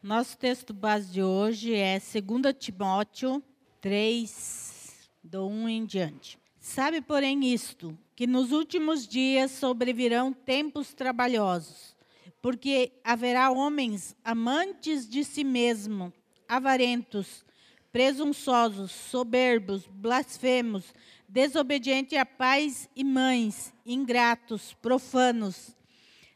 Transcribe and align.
Nosso 0.00 0.38
texto 0.38 0.72
base 0.72 1.10
de 1.10 1.20
hoje 1.20 1.74
é 1.74 1.98
2 1.98 2.54
Timóteo 2.56 3.42
3, 3.80 5.10
do 5.24 5.48
1 5.48 5.68
em 5.68 5.84
diante. 5.84 6.38
Sabe, 6.60 7.00
porém, 7.00 7.52
isto, 7.52 7.98
que 8.14 8.24
nos 8.24 8.52
últimos 8.52 9.08
dias 9.08 9.50
sobrevirão 9.50 10.32
tempos 10.32 10.94
trabalhosos, 10.94 11.96
porque 12.40 12.92
haverá 13.02 13.50
homens 13.50 14.14
amantes 14.24 15.08
de 15.08 15.24
si 15.24 15.42
mesmo, 15.42 16.12
avarentos, 16.48 17.44
presunçosos, 17.90 18.92
soberbos, 18.92 19.88
blasfemos, 19.88 20.94
desobedientes 21.28 22.16
a 22.16 22.24
pais 22.24 22.88
e 22.94 23.02
mães, 23.02 23.74
ingratos, 23.84 24.74
profanos, 24.74 25.76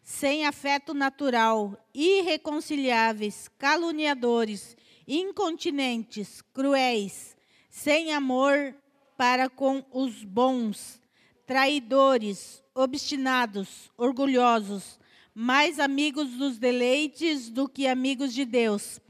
sem 0.02 0.44
afeto 0.44 0.92
natural, 0.92 1.78
irreconciliáveis, 1.94 3.48
caluniadores, 3.56 4.76
incontinentes, 5.06 6.42
cruéis, 6.52 7.36
sem 7.70 8.12
amor 8.12 8.74
para 9.16 9.48
com 9.48 9.84
os 9.92 10.24
bons, 10.24 11.00
traidores, 11.46 12.62
obstinados, 12.74 13.90
orgulhosos, 13.96 14.98
mais 15.34 15.78
amigos 15.78 16.30
dos 16.30 16.58
deleites 16.58 17.48
do 17.48 17.68
que 17.68 17.86
amigos 17.86 18.34
de 18.34 18.44
Deus, 18.44 19.00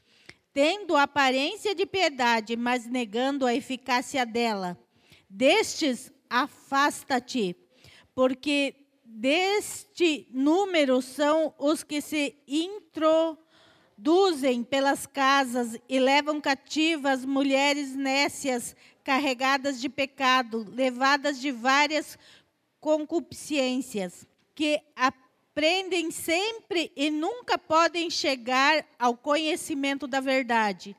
tendo 0.52 0.96
aparência 0.96 1.74
de 1.74 1.86
piedade, 1.86 2.56
mas 2.56 2.86
negando 2.86 3.46
a 3.46 3.54
eficácia 3.54 4.26
dela. 4.26 4.78
Destes, 5.28 6.12
afasta-te, 6.28 7.56
porque 8.14 8.81
deste 9.14 10.26
número 10.32 11.02
são 11.02 11.52
os 11.58 11.84
que 11.84 12.00
se 12.00 12.34
introduzem 12.48 13.44
pelas 14.64 15.06
casas 15.06 15.78
e 15.88 16.00
levam 16.00 16.40
cativas 16.40 17.24
mulheres 17.24 17.94
nécias, 17.94 18.74
carregadas 19.04 19.80
de 19.80 19.88
pecado, 19.88 20.66
levadas 20.70 21.40
de 21.40 21.52
várias 21.52 22.18
concupiscências, 22.80 24.26
que 24.54 24.80
aprendem 24.96 26.10
sempre 26.10 26.90
e 26.96 27.10
nunca 27.10 27.58
podem 27.58 28.08
chegar 28.08 28.86
ao 28.98 29.14
conhecimento 29.14 30.06
da 30.06 30.20
verdade. 30.20 30.96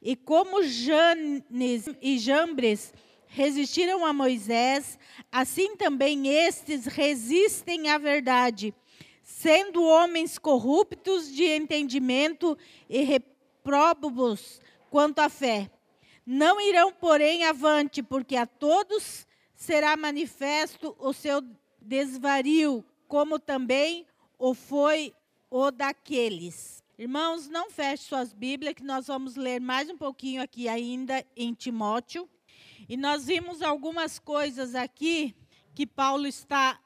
E 0.00 0.16
como 0.16 0.62
Janes 0.62 1.84
e 2.00 2.18
Jambres 2.18 2.94
resistiram 3.30 4.04
a 4.04 4.12
Moisés, 4.12 4.98
assim 5.30 5.76
também 5.76 6.28
estes 6.28 6.84
resistem 6.84 7.88
à 7.88 7.96
verdade, 7.96 8.74
sendo 9.22 9.84
homens 9.84 10.36
corruptos 10.36 11.32
de 11.32 11.44
entendimento 11.44 12.58
e 12.88 13.02
repróbos 13.02 14.60
quanto 14.90 15.20
à 15.20 15.28
fé. 15.28 15.70
Não 16.26 16.60
irão, 16.60 16.92
porém, 16.92 17.44
avante, 17.44 18.02
porque 18.02 18.34
a 18.34 18.46
todos 18.46 19.26
será 19.54 19.96
manifesto 19.96 20.96
o 20.98 21.12
seu 21.12 21.40
desvario, 21.80 22.84
como 23.06 23.38
também 23.38 24.06
o 24.38 24.54
foi 24.54 25.14
o 25.48 25.70
daqueles. 25.70 26.82
Irmãos, 26.98 27.48
não 27.48 27.70
feche 27.70 28.04
suas 28.04 28.32
Bíblias, 28.32 28.74
que 28.74 28.82
nós 28.82 29.06
vamos 29.06 29.36
ler 29.36 29.60
mais 29.60 29.88
um 29.88 29.96
pouquinho 29.96 30.42
aqui 30.42 30.68
ainda 30.68 31.24
em 31.36 31.54
Timóteo. 31.54 32.28
E 32.88 32.96
nós 32.96 33.26
vimos 33.26 33.62
algumas 33.62 34.18
coisas 34.18 34.74
aqui 34.74 35.34
que 35.74 35.86
Paulo 35.86 36.26
está 36.26 36.80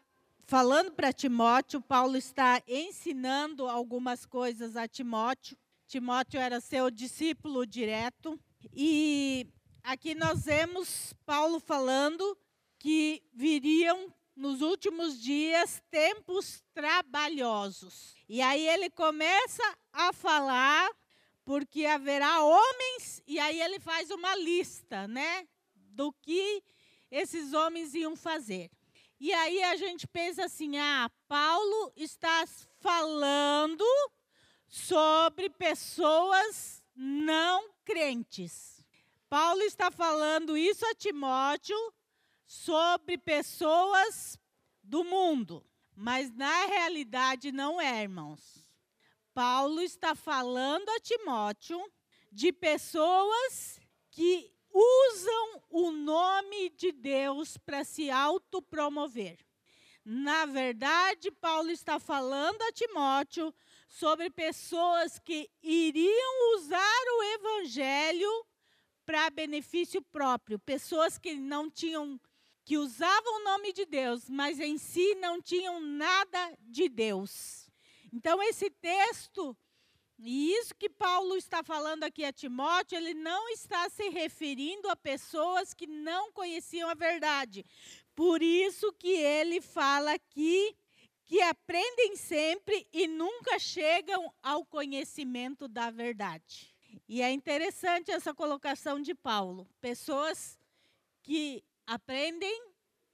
falando 0.47 0.92
para 0.92 1.12
Timóteo, 1.12 1.81
Paulo 1.81 2.16
está 2.16 2.62
ensinando 2.69 3.66
algumas 3.69 4.27
coisas 4.27 4.77
a 4.77 4.86
Timóteo. 4.86 5.56
Timóteo 5.86 6.41
era 6.41 6.61
seu 6.61 6.91
discípulo 6.91 7.66
direto. 7.66 8.39
E 8.72 9.47
aqui 9.83 10.14
nós 10.14 10.44
vemos 10.44 11.14
Paulo 11.25 11.61
falando 11.61 12.36
que 12.78 13.22
viriam 13.33 14.12
nos 14.37 14.60
últimos 14.60 15.21
dias 15.21 15.82
tempos 15.91 16.62
trabalhosos. 16.75 18.15
E 18.28 18.43
aí 18.43 18.66
ele 18.69 18.91
começa 18.91 19.62
a 19.93 20.12
falar 20.12 20.91
porque 21.44 21.87
haverá 21.87 22.43
homens 22.43 23.22
e 23.27 23.38
aí 23.38 23.60
ele 23.60 23.78
faz 23.78 24.10
uma 24.10 24.34
lista, 24.37 25.06
né? 25.06 25.47
Do 25.94 26.12
que 26.12 26.62
esses 27.10 27.53
homens 27.53 27.94
iam 27.94 28.16
fazer. 28.16 28.71
E 29.21 29.32
aí 29.32 29.62
a 29.62 29.77
gente 29.77 30.06
pensa 30.06 30.44
assim: 30.44 30.77
ah, 30.77 31.10
Paulo 31.28 31.93
está 31.97 32.44
falando 32.81 33.84
sobre 34.69 35.49
pessoas 35.49 36.83
não 36.94 37.71
crentes. 37.84 38.84
Paulo 39.28 39.62
está 39.62 39.91
falando 39.91 40.56
isso 40.56 40.84
a 40.87 40.94
Timóteo 40.94 41.77
sobre 42.47 43.16
pessoas 43.16 44.38
do 44.83 45.03
mundo, 45.03 45.65
mas 45.97 46.31
na 46.31 46.66
realidade 46.66 47.50
não 47.50 47.81
é, 47.81 48.03
irmãos. 48.03 48.71
Paulo 49.33 49.81
está 49.81 50.15
falando 50.15 50.88
a 50.91 51.00
Timóteo 51.00 51.81
de 52.31 52.53
pessoas 52.53 53.81
que 54.10 54.53
usam 54.74 55.62
o 55.70 55.92
nome 55.92 56.70
de 56.70 56.90
Deus 56.90 57.56
para 57.56 57.84
se 57.84 58.10
autopromover. 58.10 59.38
Na 60.04 60.44
verdade, 60.44 61.30
Paulo 61.30 61.70
está 61.70 61.98
falando 61.98 62.60
a 62.62 62.72
Timóteo 62.72 63.54
sobre 63.88 64.28
pessoas 64.28 65.18
que 65.18 65.48
iriam 65.62 66.56
usar 66.56 67.02
o 67.18 67.22
evangelho 67.22 68.46
para 69.06 69.30
benefício 69.30 70.02
próprio, 70.02 70.58
pessoas 70.58 71.16
que 71.16 71.34
não 71.34 71.70
tinham 71.70 72.20
que 72.64 72.78
usavam 72.78 73.41
o 73.41 73.44
nome 73.44 73.74
de 73.74 73.84
Deus, 73.84 74.28
mas 74.28 74.58
em 74.58 74.78
si 74.78 75.14
não 75.16 75.41
tinham 75.41 75.80
nada 75.80 76.56
de 76.60 76.88
Deus. 76.88 77.68
Então 78.10 78.42
esse 78.42 78.70
texto 78.70 79.56
e 80.19 80.52
isso 80.52 80.75
que 80.75 80.88
Paulo 80.88 81.36
está 81.36 81.62
falando 81.62 82.04
aqui 82.04 82.25
a 82.25 82.32
Timóteo, 82.32 82.97
ele 82.97 83.14
não 83.14 83.48
está 83.48 83.88
se 83.88 84.08
referindo 84.08 84.88
a 84.88 84.97
pessoas 84.97 85.75
que 85.75 85.86
não 85.86 86.32
conheciam 86.32 86.88
a 86.88 86.94
verdade. 86.94 87.64
Por 88.14 88.42
isso 88.42 88.92
que 88.92 89.08
ele 89.10 89.60
fala 89.60 90.12
aqui 90.12 90.76
que 91.24 91.41
aprendem 91.41 92.16
sempre 92.16 92.86
e 92.92 93.06
nunca 93.06 93.58
chegam 93.58 94.32
ao 94.42 94.64
conhecimento 94.64 95.66
da 95.66 95.91
verdade. 95.91 96.72
E 97.08 97.22
é 97.22 97.30
interessante 97.30 98.10
essa 98.10 98.32
colocação 98.32 99.00
de 99.00 99.14
Paulo. 99.14 99.69
Pessoas 99.80 100.58
que 101.22 101.64
aprendem, 101.86 102.66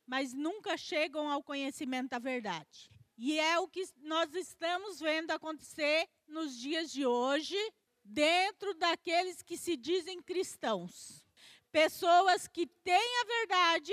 mas 0.06 0.34
nunca 0.34 0.77
chegam 0.77 1.31
ao 1.31 1.43
conhecimento 1.43 2.10
da 2.10 2.19
verdade. 2.19 2.91
E 3.16 3.39
é 3.39 3.59
o 3.59 3.69
que 3.69 3.84
nós 3.99 4.34
estamos 4.34 4.99
vendo 4.99 5.31
acontecer 5.31 6.09
nos 6.31 6.59
dias 6.59 6.91
de 6.91 7.05
hoje, 7.05 7.57
dentro 8.05 8.75
daqueles 8.75 9.43
que 9.43 9.59
se 9.59 9.77
dizem 9.77 10.23
cristãos. 10.23 11.27
Pessoas 11.71 12.49
que 12.49 12.67
têm 12.67 13.21
a 13.21 13.25
verdade, 13.25 13.93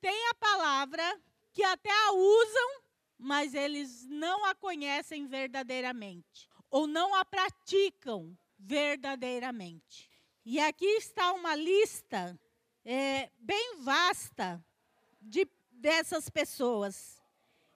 têm 0.00 0.28
a 0.30 0.34
palavra, 0.34 1.20
que 1.52 1.62
até 1.62 1.90
a 1.90 2.12
usam, 2.12 2.82
mas 3.18 3.54
eles 3.54 4.06
não 4.06 4.44
a 4.46 4.54
conhecem 4.54 5.26
verdadeiramente, 5.26 6.48
ou 6.70 6.86
não 6.86 7.14
a 7.14 7.24
praticam 7.24 8.36
verdadeiramente. 8.58 10.10
E 10.44 10.58
aqui 10.58 10.86
está 10.96 11.32
uma 11.32 11.54
lista 11.54 12.38
é, 12.84 13.30
bem 13.38 13.76
vasta 13.78 14.64
de, 15.20 15.46
dessas 15.70 16.28
pessoas. 16.28 17.22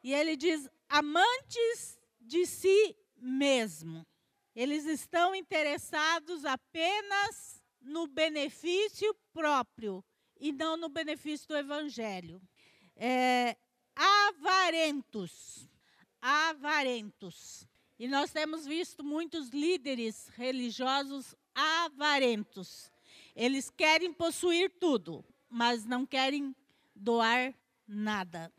E 0.02 0.12
ele 0.12 0.36
diz: 0.36 0.68
amantes 0.88 2.00
de 2.20 2.44
si 2.44 2.96
mesmo. 3.16 4.06
Eles 4.54 4.86
estão 4.86 5.34
interessados 5.34 6.44
apenas 6.44 7.62
no 7.80 8.06
benefício 8.06 9.14
próprio 9.32 10.04
e 10.40 10.52
não 10.52 10.76
no 10.76 10.88
benefício 10.88 11.48
do 11.48 11.56
evangelho. 11.56 12.40
É, 12.96 13.56
avarentos. 13.94 15.68
Avarentos. 16.20 17.66
E 17.98 18.08
nós 18.08 18.30
temos 18.30 18.66
visto 18.66 19.04
muitos 19.04 19.50
líderes 19.50 20.28
religiosos 20.36 21.34
avarentos. 21.54 22.90
Eles 23.34 23.70
querem 23.70 24.12
possuir 24.12 24.70
tudo, 24.78 25.24
mas 25.48 25.84
não 25.84 26.04
querem 26.04 26.54
doar 26.94 27.54
nada. 27.86 28.52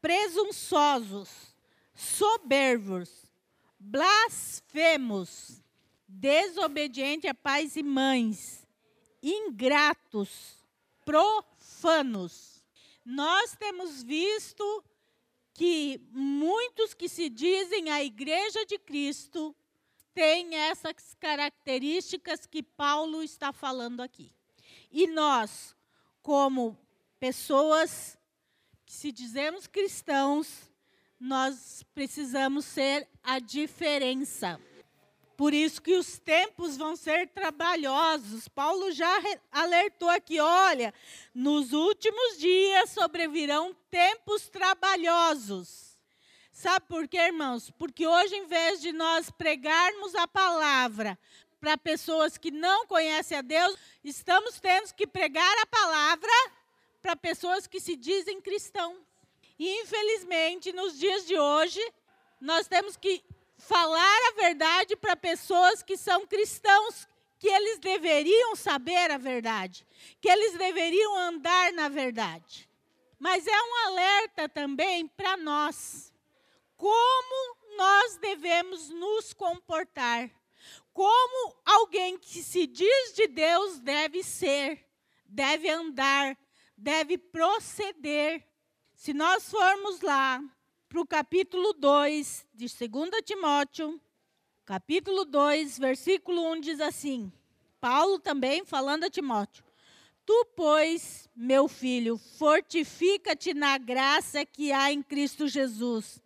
Presunçosos, 0.00 1.54
soberbos, 1.94 3.23
blasfemos, 3.84 5.62
desobedientes 6.08 7.30
a 7.30 7.34
pais 7.34 7.76
e 7.76 7.82
mães, 7.82 8.66
ingratos, 9.22 10.64
profanos. 11.04 12.64
Nós 13.04 13.54
temos 13.54 14.02
visto 14.02 14.84
que 15.52 16.00
muitos 16.10 16.94
que 16.94 17.08
se 17.08 17.28
dizem 17.28 17.90
a 17.90 18.02
igreja 18.02 18.64
de 18.64 18.78
Cristo 18.78 19.54
têm 20.14 20.54
essas 20.56 21.14
características 21.20 22.46
que 22.46 22.62
Paulo 22.62 23.22
está 23.22 23.52
falando 23.52 24.00
aqui. 24.00 24.32
E 24.90 25.06
nós, 25.06 25.76
como 26.22 26.78
pessoas 27.20 28.18
que 28.86 28.92
se 28.92 29.12
dizemos 29.12 29.66
cristãos, 29.66 30.72
nós 31.18 31.84
precisamos 31.94 32.64
ser 32.64 33.08
a 33.22 33.38
diferença. 33.38 34.60
Por 35.36 35.52
isso 35.52 35.82
que 35.82 35.96
os 35.96 36.18
tempos 36.18 36.76
vão 36.76 36.94
ser 36.94 37.28
trabalhosos. 37.28 38.46
Paulo 38.46 38.92
já 38.92 39.12
alertou 39.50 40.08
aqui, 40.08 40.38
olha, 40.38 40.94
nos 41.34 41.72
últimos 41.72 42.38
dias 42.38 42.90
sobrevirão 42.90 43.74
tempos 43.90 44.48
trabalhosos. 44.48 45.98
Sabe 46.52 46.86
por 46.86 47.08
quê, 47.08 47.18
irmãos? 47.18 47.68
Porque 47.70 48.06
hoje, 48.06 48.36
em 48.36 48.46
vez 48.46 48.80
de 48.80 48.92
nós 48.92 49.28
pregarmos 49.28 50.14
a 50.14 50.28
palavra 50.28 51.18
para 51.60 51.76
pessoas 51.76 52.38
que 52.38 52.52
não 52.52 52.86
conhecem 52.86 53.36
a 53.36 53.42
Deus, 53.42 53.76
estamos 54.04 54.60
tendo 54.60 54.94
que 54.94 55.06
pregar 55.06 55.58
a 55.58 55.66
palavra 55.66 56.30
para 57.02 57.16
pessoas 57.16 57.66
que 57.66 57.80
se 57.80 57.96
dizem 57.96 58.40
cristãos. 58.40 58.96
E, 59.58 59.82
infelizmente, 59.82 60.72
nos 60.72 60.98
dias 60.98 61.26
de 61.26 61.38
hoje, 61.38 61.80
nós 62.40 62.66
temos 62.66 62.96
que 62.96 63.24
falar 63.56 64.18
a 64.28 64.40
verdade 64.40 64.96
para 64.96 65.16
pessoas 65.16 65.82
que 65.82 65.96
são 65.96 66.26
cristãos, 66.26 67.06
que 67.38 67.48
eles 67.48 67.78
deveriam 67.78 68.56
saber 68.56 69.10
a 69.10 69.18
verdade, 69.18 69.86
que 70.20 70.28
eles 70.28 70.56
deveriam 70.56 71.16
andar 71.16 71.72
na 71.72 71.88
verdade. 71.88 72.68
Mas 73.18 73.46
é 73.46 73.62
um 73.62 73.86
alerta 73.86 74.48
também 74.48 75.06
para 75.06 75.36
nós. 75.36 76.12
Como 76.76 77.56
nós 77.76 78.16
devemos 78.16 78.90
nos 78.90 79.32
comportar? 79.32 80.30
Como 80.92 81.56
alguém 81.64 82.18
que 82.18 82.42
se 82.42 82.66
diz 82.66 83.14
de 83.14 83.26
Deus 83.26 83.78
deve 83.80 84.22
ser, 84.22 84.86
deve 85.26 85.68
andar, 85.68 86.36
deve 86.76 87.18
proceder. 87.18 88.46
Se 89.04 89.12
nós 89.12 89.50
formos 89.50 90.00
lá 90.00 90.42
para 90.88 90.98
o 90.98 91.06
capítulo 91.06 91.74
2 91.74 92.46
de 92.54 92.88
2 92.88 93.10
Timóteo, 93.22 94.00
capítulo 94.64 95.26
2, 95.26 95.78
versículo 95.78 96.50
1 96.52 96.60
diz 96.60 96.80
assim: 96.80 97.30
Paulo 97.78 98.18
também 98.18 98.64
falando 98.64 99.04
a 99.04 99.10
Timóteo: 99.10 99.62
Tu, 100.24 100.46
pois, 100.56 101.28
meu 101.36 101.68
filho, 101.68 102.16
fortifica-te 102.16 103.52
na 103.52 103.76
graça 103.76 104.42
que 104.46 104.72
há 104.72 104.90
em 104.90 105.02
Cristo 105.02 105.48
Jesus. 105.48 106.18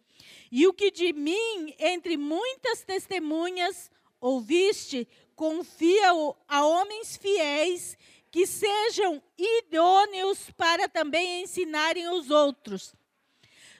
E 0.49 0.65
o 0.65 0.73
que 0.73 0.93
de 0.93 1.13
mim, 1.13 1.75
entre 1.81 2.17
muitas 2.17 2.85
testemunhas, 2.85 3.91
ouviste, 4.21 5.09
confia 5.35 6.11
a 6.47 6.65
homens 6.65 7.17
fiéis 7.17 7.99
que 8.31 8.47
sejam 8.47 9.23
idôneos 9.37 10.51
para 10.57 10.89
também 10.89 11.43
ensinarem 11.43 12.09
os 12.09 12.31
outros. 12.31 12.95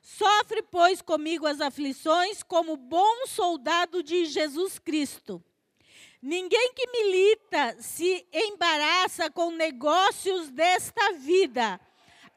Sofre, 0.03 0.63
pois, 0.63 1.03
comigo 1.03 1.47
as 1.47 1.61
aflições 1.61 2.43
como 2.43 2.77
bom 2.77 3.27
soldado 3.27 4.03
de 4.03 4.25
Jesus 4.25 4.79
Cristo. 4.79 5.43
Ninguém 6.21 6.73
que 6.73 6.91
milita 6.91 7.77
se 7.81 8.27
embaraça 8.33 9.31
com 9.31 9.51
negócios 9.51 10.51
desta 10.51 11.13
vida, 11.13 11.79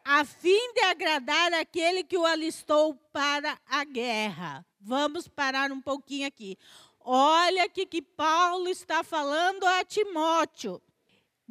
a 0.04 0.24
fim 0.26 0.74
de 0.74 0.82
agradar 0.82 1.54
aquele 1.54 2.04
que 2.04 2.18
o 2.18 2.26
alistou 2.26 2.94
para 3.12 3.58
a 3.66 3.84
guerra. 3.84 4.66
Vamos 4.80 5.28
parar 5.28 5.72
um 5.72 5.82
pouquinho 5.82 6.28
aqui. 6.28 6.58
Olha 7.00 7.66
o 7.66 7.70
que 7.70 8.02
Paulo 8.02 8.68
está 8.68 9.04
falando 9.04 9.64
a 9.64 9.84
Timóteo. 9.84 10.82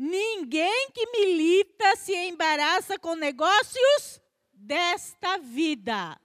Ninguém 0.02 0.91
que 0.94 1.11
milita 1.11 1.94
se 1.94 2.17
embaraça 2.17 2.99
com 2.99 3.14
negócios 3.14 4.19
desta 4.50 5.37
vida. 5.37 6.19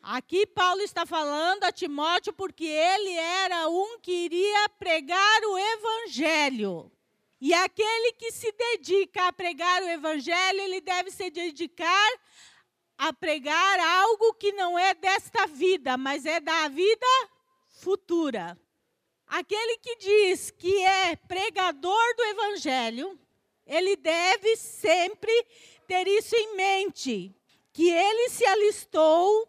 Aqui 0.00 0.46
Paulo 0.46 0.82
está 0.82 1.04
falando 1.04 1.64
a 1.64 1.72
Timóteo 1.72 2.32
porque 2.32 2.64
ele 2.64 3.10
era 3.14 3.68
um 3.68 3.98
que 3.98 4.12
iria 4.12 4.68
pregar 4.68 5.40
o 5.46 5.58
evangelho. 5.58 6.92
E 7.40 7.52
aquele 7.52 8.12
que 8.12 8.30
se 8.30 8.52
dedica 8.52 9.26
a 9.26 9.32
pregar 9.32 9.82
o 9.82 9.88
evangelho, 9.88 10.60
ele 10.60 10.80
deve 10.80 11.10
se 11.10 11.28
dedicar 11.28 12.12
a 12.96 13.12
pregar 13.12 13.80
algo 13.80 14.34
que 14.34 14.52
não 14.52 14.78
é 14.78 14.94
desta 14.94 15.44
vida, 15.48 15.96
mas 15.96 16.24
é 16.24 16.38
da 16.38 16.68
vida 16.68 17.28
futura. 17.66 18.56
Aquele 19.28 19.76
que 19.78 19.96
diz 19.96 20.50
que 20.50 20.82
é 20.82 21.14
pregador 21.14 22.16
do 22.16 22.22
evangelho, 22.24 23.18
ele 23.66 23.94
deve 23.96 24.56
sempre 24.56 25.46
ter 25.86 26.08
isso 26.08 26.34
em 26.34 26.56
mente 26.56 27.34
que 27.72 27.90
ele 27.90 28.30
se 28.30 28.44
alistou 28.46 29.46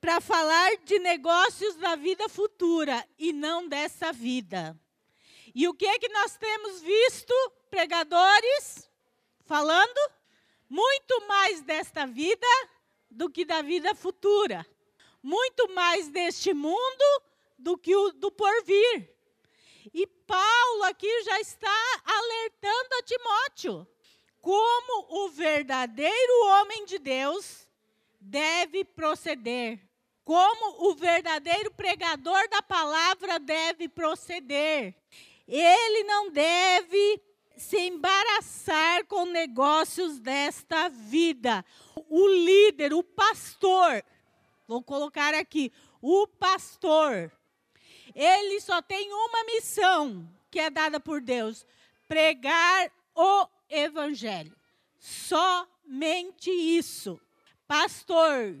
para 0.00 0.20
falar 0.20 0.76
de 0.84 0.98
negócios 1.00 1.76
da 1.76 1.96
vida 1.96 2.28
futura 2.28 3.06
e 3.18 3.32
não 3.32 3.68
dessa 3.68 4.12
vida. 4.12 4.78
E 5.54 5.68
o 5.68 5.74
que 5.74 5.86
é 5.86 5.98
que 5.98 6.08
nós 6.08 6.36
temos 6.36 6.80
visto, 6.80 7.34
pregadores, 7.70 8.88
falando? 9.44 10.10
Muito 10.68 11.26
mais 11.28 11.60
desta 11.60 12.06
vida 12.06 12.46
do 13.10 13.28
que 13.28 13.44
da 13.44 13.62
vida 13.62 13.94
futura. 13.94 14.66
Muito 15.22 15.68
mais 15.74 16.08
deste 16.08 16.54
mundo 16.54 17.22
do 17.62 17.78
que 17.78 17.94
o 17.94 18.12
do 18.12 18.30
porvir. 18.30 19.08
E 19.92 20.06
Paulo 20.06 20.84
aqui 20.84 21.22
já 21.22 21.40
está 21.40 22.02
alertando 22.04 22.94
a 22.98 23.02
Timóteo 23.02 23.86
como 24.40 25.24
o 25.24 25.28
verdadeiro 25.28 26.46
homem 26.46 26.84
de 26.84 26.98
Deus 26.98 27.68
deve 28.20 28.84
proceder, 28.84 29.80
como 30.24 30.88
o 30.90 30.94
verdadeiro 30.94 31.72
pregador 31.72 32.48
da 32.48 32.60
palavra 32.60 33.38
deve 33.38 33.88
proceder. 33.88 34.94
Ele 35.46 36.04
não 36.04 36.30
deve 36.30 37.22
se 37.56 37.78
embaraçar 37.78 39.06
com 39.06 39.24
negócios 39.26 40.18
desta 40.18 40.88
vida. 40.88 41.64
O 42.08 42.26
líder, 42.26 42.92
o 42.92 43.02
pastor, 43.02 44.04
vou 44.66 44.82
colocar 44.82 45.34
aqui, 45.34 45.72
o 46.00 46.26
pastor, 46.26 47.30
ele 48.14 48.60
só 48.60 48.80
tem 48.82 49.12
uma 49.12 49.44
missão 49.44 50.28
que 50.50 50.58
é 50.58 50.70
dada 50.70 51.00
por 51.00 51.20
Deus: 51.20 51.66
pregar 52.06 52.90
o 53.14 53.46
evangelho. 53.68 54.54
Somente 54.98 56.50
isso. 56.50 57.20
Pastor 57.66 58.56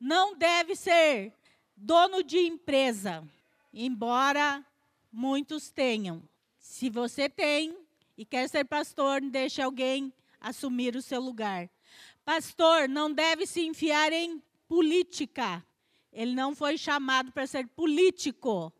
não 0.00 0.36
deve 0.36 0.74
ser 0.74 1.32
dono 1.76 2.22
de 2.22 2.38
empresa, 2.38 3.26
embora 3.72 4.64
muitos 5.12 5.70
tenham. 5.70 6.22
Se 6.58 6.90
você 6.90 7.28
tem 7.28 7.76
e 8.16 8.24
quer 8.24 8.48
ser 8.48 8.64
pastor, 8.64 9.20
deixe 9.20 9.62
alguém 9.62 10.12
assumir 10.40 10.96
o 10.96 11.02
seu 11.02 11.20
lugar. 11.20 11.70
Pastor 12.24 12.88
não 12.88 13.12
deve 13.12 13.46
se 13.46 13.64
enfiar 13.64 14.12
em 14.12 14.42
política. 14.68 15.64
Ele 16.12 16.34
não 16.34 16.54
foi 16.54 16.76
chamado 16.76 17.32
para 17.32 17.46
ser 17.46 17.66
político. 17.68 18.72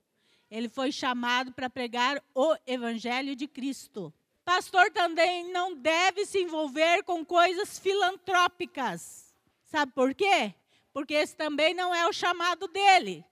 Ele 0.50 0.68
foi 0.68 0.90
chamado 0.90 1.52
para 1.52 1.68
pregar 1.68 2.22
o 2.34 2.56
evangelho 2.66 3.36
de 3.36 3.46
Cristo. 3.46 4.12
Pastor 4.44 4.90
também 4.90 5.52
não 5.52 5.74
deve 5.74 6.24
se 6.24 6.40
envolver 6.40 7.02
com 7.02 7.24
coisas 7.24 7.78
filantrópicas. 7.78 9.34
Sabe 9.64 9.92
por 9.92 10.14
quê? 10.14 10.54
Porque 10.92 11.12
esse 11.12 11.36
também 11.36 11.74
não 11.74 11.94
é 11.94 12.06
o 12.08 12.12
chamado 12.12 12.66
dele. 12.66 13.24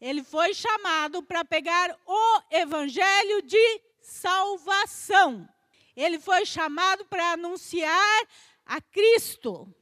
Ele 0.00 0.22
foi 0.22 0.54
chamado 0.54 1.22
para 1.22 1.44
pegar 1.44 1.96
o 2.06 2.42
evangelho 2.50 3.42
de 3.42 3.80
salvação. 4.00 5.48
Ele 5.96 6.18
foi 6.18 6.46
chamado 6.46 7.04
para 7.06 7.32
anunciar 7.32 8.28
a 8.64 8.80
Cristo 8.80 9.72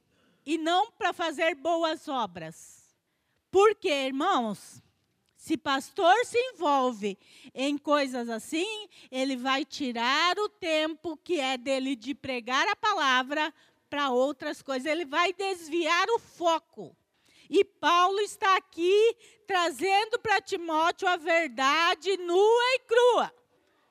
e 0.45 0.57
não 0.57 0.91
para 0.91 1.13
fazer 1.13 1.55
boas 1.55 2.07
obras. 2.07 2.81
Por 3.51 3.75
quê, 3.75 4.07
irmãos? 4.07 4.81
Se 5.41 5.57
pastor 5.57 6.13
se 6.23 6.37
envolve 6.37 7.17
em 7.55 7.75
coisas 7.75 8.29
assim, 8.29 8.87
ele 9.09 9.35
vai 9.35 9.65
tirar 9.65 10.37
o 10.37 10.47
tempo 10.47 11.17
que 11.17 11.39
é 11.39 11.57
dele 11.57 11.95
de 11.95 12.13
pregar 12.13 12.67
a 12.67 12.75
palavra 12.75 13.51
para 13.89 14.11
outras 14.11 14.61
coisas, 14.61 14.85
ele 14.85 15.03
vai 15.03 15.33
desviar 15.33 16.07
o 16.11 16.19
foco. 16.19 16.95
E 17.49 17.65
Paulo 17.65 18.19
está 18.19 18.55
aqui 18.55 19.17
trazendo 19.47 20.19
para 20.19 20.41
Timóteo 20.41 21.07
a 21.07 21.17
verdade 21.17 22.17
nua 22.17 22.75
e 22.75 22.79
crua 22.81 23.33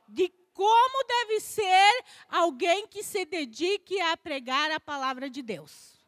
de 0.09 0.33
como 0.55 1.05
deve 1.05 1.41
ser 1.41 2.05
alguém 2.29 2.87
que 2.87 3.03
se 3.03 3.25
dedique 3.25 4.01
a 4.01 4.17
pregar 4.17 4.71
a 4.71 4.79
palavra 4.79 5.29
de 5.29 5.43
Deus. 5.43 5.99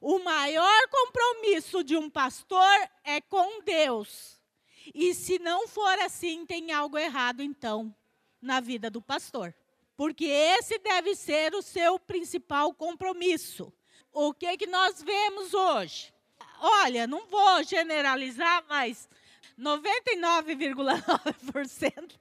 O 0.00 0.20
maior 0.20 0.88
compromisso 0.88 1.82
de 1.82 1.96
um 1.96 2.08
pastor 2.08 2.88
é 3.02 3.20
com 3.20 3.60
Deus 3.62 4.33
E 4.92 5.14
se 5.14 5.38
não 5.38 5.68
for 5.68 5.98
assim, 6.00 6.44
tem 6.44 6.72
algo 6.72 6.98
errado 6.98 7.40
então 7.42 7.94
na 8.42 8.60
vida 8.60 8.90
do 8.90 9.00
pastor. 9.00 9.54
Porque 9.96 10.24
esse 10.24 10.76
deve 10.78 11.14
ser 11.14 11.54
o 11.54 11.62
seu 11.62 11.96
principal 11.98 12.74
compromisso. 12.74 13.72
O 14.12 14.34
que 14.34 14.56
que 14.56 14.66
nós 14.66 15.00
vemos 15.00 15.54
hoje? 15.54 16.12
Olha, 16.60 17.06
não 17.06 17.26
vou 17.26 17.62
generalizar, 17.62 18.64
mas 18.68 19.08
99,9% 19.58 22.18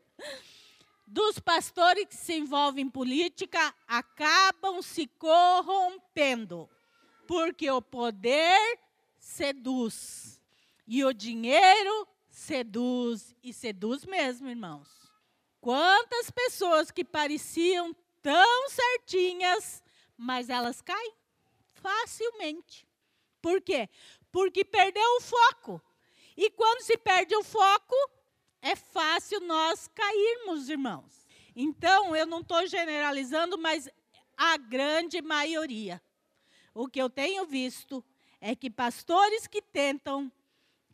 dos 1.05 1.39
pastores 1.39 2.05
que 2.05 2.15
se 2.15 2.34
envolvem 2.34 2.86
em 2.86 2.89
política 2.89 3.75
acabam 3.88 4.82
se 4.82 5.05
corrompendo, 5.05 6.67
porque 7.27 7.70
o 7.70 7.82
poder 7.82 8.79
seduz 9.20 10.41
e 10.88 11.05
o 11.05 11.13
dinheiro 11.13 12.08
seduz 12.34 13.36
e 13.44 13.54
seduz 13.54 14.04
mesmo, 14.06 14.50
irmãos. 14.50 14.90
Quantas 15.62 16.32
pessoas 16.32 16.90
que 16.90 17.06
pareciam 17.06 17.96
tão 18.24 18.70
certinhas, 18.70 19.84
mas 20.18 20.50
elas 20.50 20.82
caem 20.82 21.13
facilmente. 21.75 22.88
Por 23.40 23.62
quê? 23.62 23.88
Porque 24.32 24.66
perdeu 24.66 25.08
o 25.18 25.22
foco. 25.22 25.82
E 26.36 26.50
quando 26.50 26.82
se 26.82 26.98
perde 26.98 27.36
o 27.36 27.44
foco, 27.44 27.96
é 28.62 28.75
fácil 28.75 29.40
nós 29.42 29.88
cairmos, 29.94 30.70
irmãos. 30.70 31.28
Então, 31.56 32.16
eu 32.16 32.25
não 32.25 32.40
estou 32.40 32.66
generalizando, 32.66 33.60
mas 33.60 33.88
a 34.36 34.58
grande 34.58 35.22
maioria. 35.22 36.02
O 36.74 36.88
que 36.88 37.00
eu 37.00 37.12
tenho 37.12 37.46
visto 37.46 38.04
é 38.42 38.56
que 38.56 38.72
pastores 38.72 39.46
que 39.46 39.62
tentam 39.62 40.32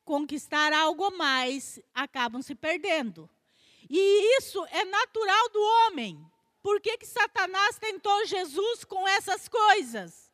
conquistar 0.09 0.73
algo 0.73 1.11
mais 1.11 1.79
acabam 1.93 2.41
se 2.41 2.55
perdendo. 2.55 3.29
E 3.87 4.37
isso 4.39 4.65
é 4.71 4.83
natural 4.83 5.49
do 5.49 5.61
homem. 5.61 6.19
Por 6.63 6.81
que, 6.81 6.97
que 6.97 7.05
Satanás 7.05 7.77
tentou 7.77 8.25
Jesus 8.25 8.83
com 8.83 9.07
essas 9.07 9.47
coisas? 9.47 10.31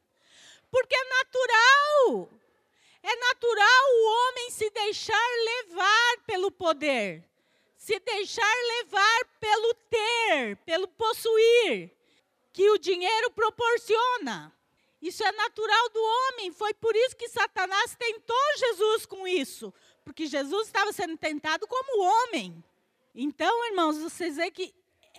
Porque 0.71 0.95
é 0.95 1.03
natural. 1.17 2.29
É 3.03 3.15
natural 3.17 3.83
o 3.91 4.29
homem 4.29 4.51
se 4.51 4.69
deixar 4.69 5.29
levar 5.43 6.23
pelo 6.25 6.49
poder, 6.49 7.21
se 7.75 7.99
deixar 7.99 8.55
levar 8.77 9.25
pelo 9.41 9.73
ter, 9.73 10.55
pelo 10.65 10.87
possuir, 10.87 11.91
que 12.53 12.69
o 12.69 12.77
dinheiro 12.77 13.29
proporciona. 13.31 14.54
Isso 15.05 15.23
é 15.23 15.31
natural 15.33 15.89
do 15.89 16.01
homem. 16.01 16.51
Foi 16.51 16.73
por 16.73 16.95
isso 16.95 17.15
que 17.15 17.29
Satanás 17.29 17.95
tentou 17.95 18.35
Jesus 18.57 19.05
com 19.05 19.27
isso, 19.27 19.71
porque 20.03 20.25
Jesus 20.25 20.65
estava 20.65 20.91
sendo 20.91 21.15
tentado 21.15 21.67
como 21.67 22.01
homem. 22.01 22.63
Então, 23.13 23.67
irmãos, 23.67 23.99
vocês 23.99 24.37
veem 24.37 24.51
que 24.51 24.73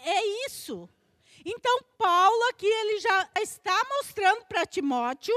é 0.04 0.46
isso. 0.46 0.88
Então, 1.44 1.80
Paulo 1.96 2.42
aqui 2.48 2.66
ele 2.66 2.98
já 2.98 3.30
está 3.40 3.80
mostrando 3.90 4.44
para 4.46 4.66
Timóteo 4.66 5.36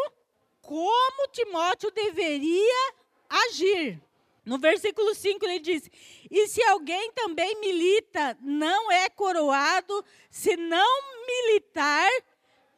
como 0.64 1.28
Timóteo 1.28 1.92
deveria 1.92 2.94
agir. 3.30 4.02
No 4.44 4.58
versículo 4.58 5.14
5 5.14 5.46
ele 5.46 5.60
diz: 5.60 5.88
E 6.32 6.48
se 6.48 6.64
alguém 6.64 7.12
também 7.12 7.60
milita, 7.60 8.36
não 8.42 8.92
é 8.92 9.10
coroado, 9.10 10.04
se 10.32 10.58
não 10.58 11.28
militar 11.28 12.10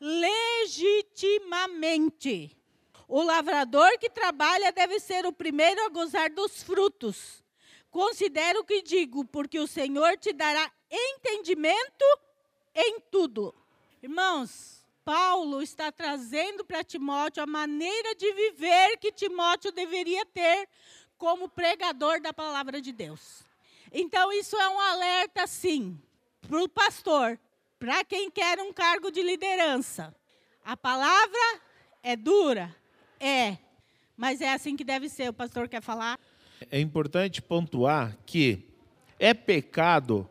legitimamente. 0.01 2.58
O 3.08 3.22
lavrador 3.22 4.00
que 4.00 4.10
trabalha 4.10 4.72
deve 4.72 5.00
ser 5.00 5.27
o 5.27 5.31
primeiro 5.31 5.86
a 5.86 5.89
gozar 5.89 6.31
dos 6.31 6.63
frutos. 6.63 7.43
Considero 7.91 8.62
o 8.62 8.65
que 8.65 8.81
digo, 8.81 9.24
porque 9.25 9.60
o 9.60 9.67
Senhor 9.67 10.17
te 10.17 10.34
dará 10.34 10.72
entendimento 10.89 12.05
em 12.74 13.00
tudo. 13.12 13.53
Irmãos, 14.01 14.84
Paulo 15.03 15.62
está 15.62 15.91
trazendo 15.91 16.65
para 16.65 16.84
Timóteo 16.84 17.43
a 17.43 17.48
maneira 17.48 18.15
de 18.15 18.34
viver 18.34 18.98
que 18.98 19.12
Timóteo 19.12 19.72
deveria 19.72 20.25
ter 20.25 20.67
como 21.17 21.50
pregador 21.50 22.22
da 22.22 22.34
palavra 22.34 22.81
de 22.81 22.91
Deus. 22.91 23.43
Então, 23.91 24.31
isso 24.31 24.55
é 24.55 24.70
um 24.70 24.79
alerta, 24.79 25.46
sim, 25.46 26.01
para 26.48 26.63
o 26.63 26.70
pastor, 26.70 27.38
para 27.82 28.06
quem 28.06 28.30
quer 28.30 28.60
um 28.60 28.72
cargo 28.72 29.10
de 29.10 29.24
liderança. 29.24 30.16
A 30.64 30.78
palavra 30.78 31.62
é 32.04 32.16
dura? 32.16 32.74
É. 33.20 33.58
Mas 34.16 34.40
é 34.40 34.54
assim 34.54 34.78
que 34.78 34.84
deve 34.84 35.10
ser. 35.10 35.30
O 35.30 35.34
pastor 35.34 35.68
quer 35.68 35.82
falar? 35.82 36.18
É 36.70 36.80
importante 36.80 37.42
pontuar 37.42 38.16
que 38.24 38.70
é 39.20 39.34
pecado 39.34 40.30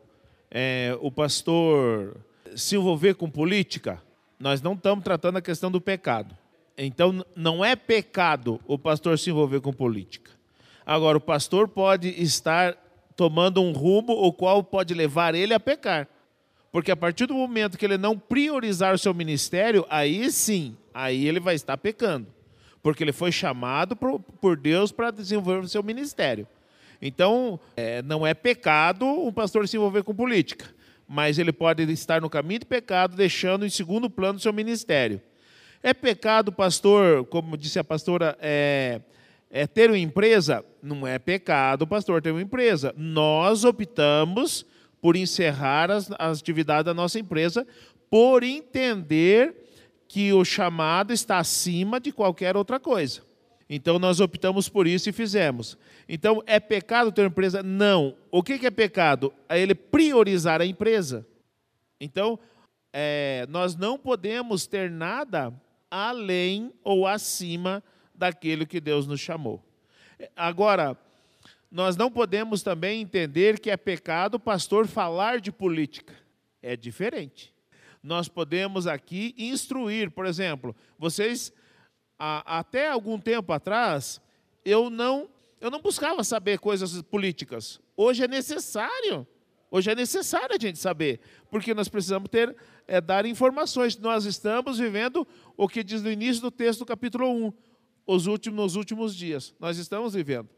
é, 0.48 0.96
o 1.00 1.10
pastor 1.10 2.16
se 2.54 2.76
envolver 2.76 3.14
com 3.14 3.28
política? 3.28 4.00
nós 4.40 4.62
não 4.62 4.72
estamos 4.72 5.04
tratando 5.04 5.36
a 5.36 5.42
questão 5.42 5.70
do 5.70 5.82
pecado. 5.82 6.34
Então, 6.78 7.22
não 7.36 7.62
é 7.62 7.76
pecado 7.76 8.58
o 8.66 8.78
pastor 8.78 9.18
se 9.18 9.28
envolver 9.28 9.60
com 9.60 9.70
política. 9.70 10.30
Agora, 10.86 11.18
o 11.18 11.20
pastor 11.20 11.68
pode 11.68 12.08
estar 12.08 12.74
tomando 13.14 13.60
um 13.60 13.72
rumo 13.72 14.14
o 14.14 14.32
qual 14.32 14.64
pode 14.64 14.94
levar 14.94 15.34
ele 15.34 15.52
a 15.52 15.60
pecar. 15.60 16.08
Porque 16.72 16.90
a 16.90 16.96
partir 16.96 17.26
do 17.26 17.34
momento 17.34 17.76
que 17.76 17.84
ele 17.84 17.98
não 17.98 18.18
priorizar 18.18 18.94
o 18.94 18.98
seu 18.98 19.12
ministério, 19.12 19.84
aí 19.90 20.30
sim, 20.30 20.76
aí 20.94 21.26
ele 21.26 21.40
vai 21.40 21.54
estar 21.54 21.76
pecando. 21.76 22.26
Porque 22.82 23.02
ele 23.04 23.12
foi 23.12 23.32
chamado 23.32 23.96
por 23.96 24.56
Deus 24.56 24.92
para 24.92 25.10
desenvolver 25.10 25.64
o 25.64 25.68
seu 25.68 25.82
ministério. 25.82 26.46
Então, 27.02 27.58
é, 27.76 28.02
não 28.02 28.26
é 28.26 28.34
pecado 28.34 29.06
um 29.06 29.32
pastor 29.32 29.66
se 29.66 29.76
envolver 29.76 30.02
com 30.02 30.14
política 30.14 30.66
mas 31.12 31.40
ele 31.40 31.52
pode 31.52 31.82
estar 31.90 32.20
no 32.20 32.30
caminho 32.30 32.60
de 32.60 32.66
pecado, 32.66 33.16
deixando 33.16 33.66
em 33.66 33.68
segundo 33.68 34.08
plano 34.08 34.38
o 34.38 34.40
seu 34.40 34.52
ministério. 34.52 35.20
É 35.82 35.92
pecado, 35.92 36.52
pastor, 36.52 37.24
como 37.24 37.56
disse 37.56 37.80
a 37.80 37.84
pastora, 37.84 38.38
é, 38.40 39.00
é 39.50 39.66
ter 39.66 39.90
uma 39.90 39.98
empresa? 39.98 40.64
Não 40.80 41.04
é 41.04 41.18
pecado, 41.18 41.84
pastor, 41.84 42.22
ter 42.22 42.30
uma 42.30 42.40
empresa. 42.40 42.94
Nós 42.96 43.64
optamos 43.64 44.64
por 45.00 45.16
encerrar 45.16 45.90
as, 45.90 46.10
as 46.18 46.40
atividades 46.40 46.84
da 46.84 46.94
nossa 46.94 47.18
empresa, 47.18 47.66
por 48.10 48.42
entender 48.42 49.54
que 50.06 50.32
o 50.32 50.44
chamado 50.44 51.12
está 51.12 51.38
acima 51.38 52.00
de 52.00 52.12
qualquer 52.12 52.56
outra 52.56 52.80
coisa. 52.80 53.22
Então 53.68 54.00
nós 54.00 54.18
optamos 54.18 54.68
por 54.68 54.86
isso 54.86 55.08
e 55.08 55.12
fizemos. 55.12 55.78
Então 56.08 56.42
é 56.44 56.58
pecado 56.58 57.12
ter 57.12 57.22
uma 57.22 57.28
empresa? 57.28 57.62
Não. 57.62 58.16
O 58.30 58.42
que 58.42 58.66
é 58.66 58.70
pecado? 58.70 59.32
É 59.48 59.60
ele 59.60 59.76
priorizar 59.76 60.60
a 60.60 60.66
empresa. 60.66 61.24
Então 62.00 62.38
é, 62.92 63.46
nós 63.48 63.76
não 63.76 63.96
podemos 63.96 64.66
ter 64.66 64.90
nada 64.90 65.54
além 65.88 66.72
ou 66.82 67.06
acima 67.06 67.82
daquilo 68.12 68.66
que 68.66 68.80
Deus 68.80 69.06
nos 69.06 69.20
chamou. 69.20 69.62
Agora, 70.36 70.96
nós 71.70 71.96
não 71.96 72.10
podemos 72.10 72.62
também 72.62 73.00
entender 73.00 73.60
que 73.60 73.70
é 73.70 73.76
pecado 73.76 74.34
o 74.34 74.40
pastor 74.40 74.88
falar 74.88 75.40
de 75.40 75.52
política. 75.52 76.14
É 76.60 76.76
diferente. 76.76 77.54
Nós 78.02 78.28
podemos 78.28 78.86
aqui 78.86 79.34
instruir, 79.38 80.10
por 80.10 80.26
exemplo, 80.26 80.74
vocês 80.98 81.52
até 82.18 82.88
algum 82.88 83.18
tempo 83.18 83.50
atrás, 83.52 84.20
eu 84.62 84.90
não, 84.90 85.30
eu 85.60 85.70
não 85.70 85.80
buscava 85.80 86.22
saber 86.22 86.58
coisas 86.58 87.00
políticas. 87.02 87.80
Hoje 87.96 88.24
é 88.24 88.28
necessário. 88.28 89.26
Hoje 89.70 89.90
é 89.90 89.94
necessário 89.94 90.54
a 90.54 90.60
gente 90.60 90.78
saber, 90.78 91.20
porque 91.48 91.72
nós 91.72 91.88
precisamos 91.88 92.28
ter, 92.28 92.54
é, 92.88 93.00
dar 93.00 93.24
informações. 93.24 93.96
Nós 93.96 94.24
estamos 94.24 94.78
vivendo 94.78 95.26
o 95.56 95.68
que 95.68 95.84
diz 95.84 96.02
no 96.02 96.10
início 96.10 96.42
do 96.42 96.50
texto 96.50 96.80
do 96.80 96.86
capítulo 96.86 97.30
1, 97.46 97.52
os 98.06 98.26
últimos, 98.26 98.56
nos 98.60 98.76
últimos 98.76 99.14
dias. 99.14 99.54
Nós 99.60 99.78
estamos 99.78 100.12
vivendo. 100.12 100.48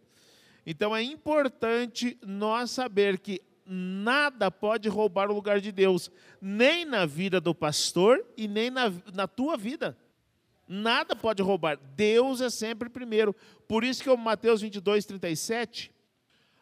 Então 0.66 0.94
é 0.94 1.02
importante 1.02 2.18
nós 2.24 2.70
saber 2.70 3.18
que 3.18 3.42
nada 3.66 4.50
pode 4.50 4.88
roubar 4.88 5.30
o 5.30 5.34
lugar 5.34 5.60
de 5.60 5.72
Deus, 5.72 6.10
nem 6.40 6.84
na 6.84 7.06
vida 7.06 7.40
do 7.40 7.54
pastor 7.54 8.24
e 8.36 8.46
nem 8.46 8.70
na, 8.70 8.92
na 9.12 9.26
tua 9.26 9.56
vida. 9.56 9.96
Nada 10.68 11.14
pode 11.16 11.42
roubar. 11.42 11.78
Deus 11.96 12.40
é 12.40 12.48
sempre 12.48 12.88
primeiro. 12.88 13.34
Por 13.66 13.84
isso 13.84 14.02
que 14.02 14.10
o 14.10 14.16
Mateus 14.16 14.60
22, 14.60 15.04
37, 15.04 15.92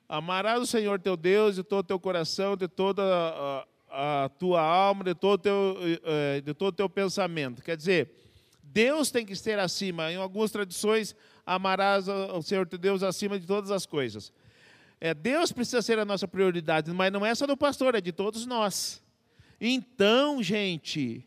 amarás 0.08 0.60
o 0.60 0.66
Senhor 0.66 0.98
teu 1.00 1.16
Deus 1.16 1.56
de 1.56 1.62
todo 1.62 1.80
o 1.80 1.88
teu 1.88 2.00
coração, 2.00 2.56
de 2.56 2.66
toda 2.66 3.02
a, 3.04 4.24
a 4.24 4.28
tua 4.30 4.60
alma, 4.60 5.04
de 5.04 5.14
todo, 5.14 5.40
teu, 5.40 5.76
eh, 6.04 6.40
de 6.40 6.54
todo 6.54 6.68
o 6.68 6.76
teu 6.76 6.88
pensamento. 6.88 7.62
Quer 7.62 7.76
dizer, 7.76 8.10
Deus 8.62 9.10
tem 9.10 9.26
que 9.26 9.36
ser 9.36 9.58
acima. 9.58 10.10
Em 10.10 10.16
algumas 10.16 10.50
tradições, 10.50 11.14
amarás 11.44 12.08
o 12.08 12.42
Senhor 12.42 12.66
teu 12.66 12.78
Deus 12.78 13.02
acima 13.02 13.38
de 13.38 13.46
todas 13.46 13.70
as 13.70 13.86
coisas. 13.86 14.32
É, 15.00 15.14
Deus 15.14 15.50
precisa 15.50 15.80
ser 15.80 15.98
a 15.98 16.04
nossa 16.04 16.28
prioridade, 16.28 16.90
mas 16.92 17.10
não 17.10 17.24
é 17.24 17.34
só 17.34 17.46
do 17.46 17.56
pastor, 17.56 17.94
é 17.94 18.00
de 18.00 18.12
todos 18.12 18.44
nós. 18.44 19.02
Então, 19.60 20.42
gente, 20.42 21.24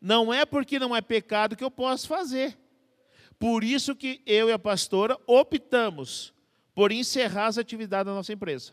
não 0.00 0.32
é 0.32 0.44
porque 0.44 0.78
não 0.78 0.94
é 0.94 1.00
pecado 1.00 1.56
que 1.56 1.64
eu 1.64 1.70
posso 1.70 2.08
fazer. 2.08 2.58
Por 3.38 3.62
isso 3.62 3.94
que 3.94 4.20
eu 4.26 4.48
e 4.48 4.52
a 4.52 4.58
pastora 4.58 5.16
optamos 5.26 6.32
por 6.74 6.90
encerrar 6.90 7.46
as 7.46 7.58
atividades 7.58 8.06
da 8.06 8.14
nossa 8.14 8.32
empresa. 8.32 8.72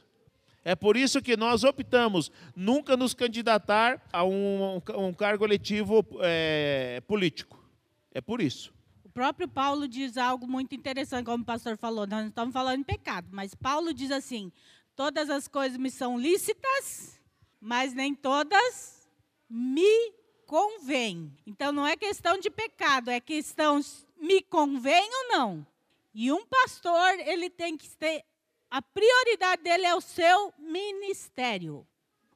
É 0.63 0.75
por 0.75 0.97
isso 0.97 1.21
que 1.21 1.37
nós 1.37 1.63
optamos 1.63 2.31
nunca 2.55 2.97
nos 2.97 3.13
candidatar 3.13 4.01
a 4.11 4.23
um, 4.23 4.81
um 4.97 5.13
cargo 5.13 5.45
eletivo 5.45 6.03
é, 6.21 7.01
político. 7.07 7.63
É 8.11 8.19
por 8.19 8.41
isso. 8.41 8.73
Próprio 9.15 9.47
Paulo 9.47 9.87
diz 9.87 10.17
algo 10.17 10.45
muito 10.45 10.75
interessante, 10.75 11.25
como 11.25 11.41
o 11.41 11.45
pastor 11.45 11.77
falou. 11.77 12.05
Nós 12.05 12.19
não 12.19 12.27
estamos 12.27 12.51
falando 12.51 12.81
em 12.81 12.83
pecado, 12.83 13.29
mas 13.31 13.55
Paulo 13.55 13.93
diz 13.93 14.11
assim: 14.11 14.51
todas 14.93 15.29
as 15.29 15.47
coisas 15.47 15.77
me 15.77 15.89
são 15.89 16.19
lícitas, 16.19 17.17
mas 17.61 17.93
nem 17.93 18.13
todas 18.13 19.07
me 19.49 20.11
convêm. 20.45 21.31
Então 21.47 21.71
não 21.71 21.87
é 21.87 21.95
questão 21.95 22.37
de 22.37 22.49
pecado, 22.49 23.09
é 23.09 23.21
questão 23.21 23.79
me 24.19 24.41
convém 24.41 25.09
ou 25.09 25.29
não. 25.29 25.67
E 26.13 26.29
um 26.29 26.45
pastor, 26.45 27.17
ele 27.21 27.49
tem 27.49 27.77
que 27.77 27.89
ter 27.95 28.25
a 28.69 28.81
prioridade 28.81 29.63
dele 29.63 29.85
é 29.85 29.95
o 29.95 30.01
seu 30.01 30.53
ministério. 30.59 31.87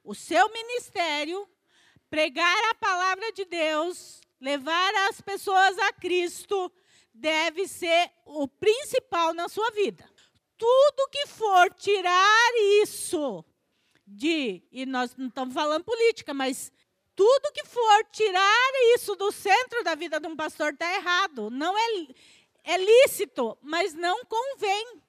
O 0.02 0.14
seu 0.14 0.50
ministério, 0.50 1.46
pregar 2.08 2.70
a 2.70 2.74
palavra 2.76 3.30
de 3.32 3.44
Deus, 3.44 4.22
levar 4.40 4.94
as 5.08 5.20
pessoas 5.20 5.78
a 5.78 5.92
Cristo, 5.92 6.72
deve 7.12 7.68
ser 7.68 8.10
o 8.24 8.48
principal 8.48 9.34
na 9.34 9.48
sua 9.48 9.70
vida. 9.72 10.08
Tudo 10.56 11.08
que 11.10 11.26
for 11.26 11.72
tirar 11.74 12.52
isso 12.82 13.44
de, 14.06 14.62
e 14.72 14.86
nós 14.86 15.14
não 15.16 15.28
estamos 15.28 15.54
falando 15.54 15.84
política, 15.84 16.34
mas 16.34 16.72
tudo 17.14 17.52
que 17.52 17.64
for 17.64 18.04
tirar 18.10 18.70
isso 18.94 19.14
do 19.14 19.30
centro 19.30 19.84
da 19.84 19.94
vida 19.94 20.18
de 20.18 20.26
um 20.26 20.36
pastor 20.36 20.72
está 20.72 20.94
errado. 20.94 21.50
Não 21.50 21.76
é, 21.76 22.06
é 22.64 22.76
lícito, 22.78 23.58
mas 23.60 23.94
não 23.94 24.24
convém. 24.24 25.02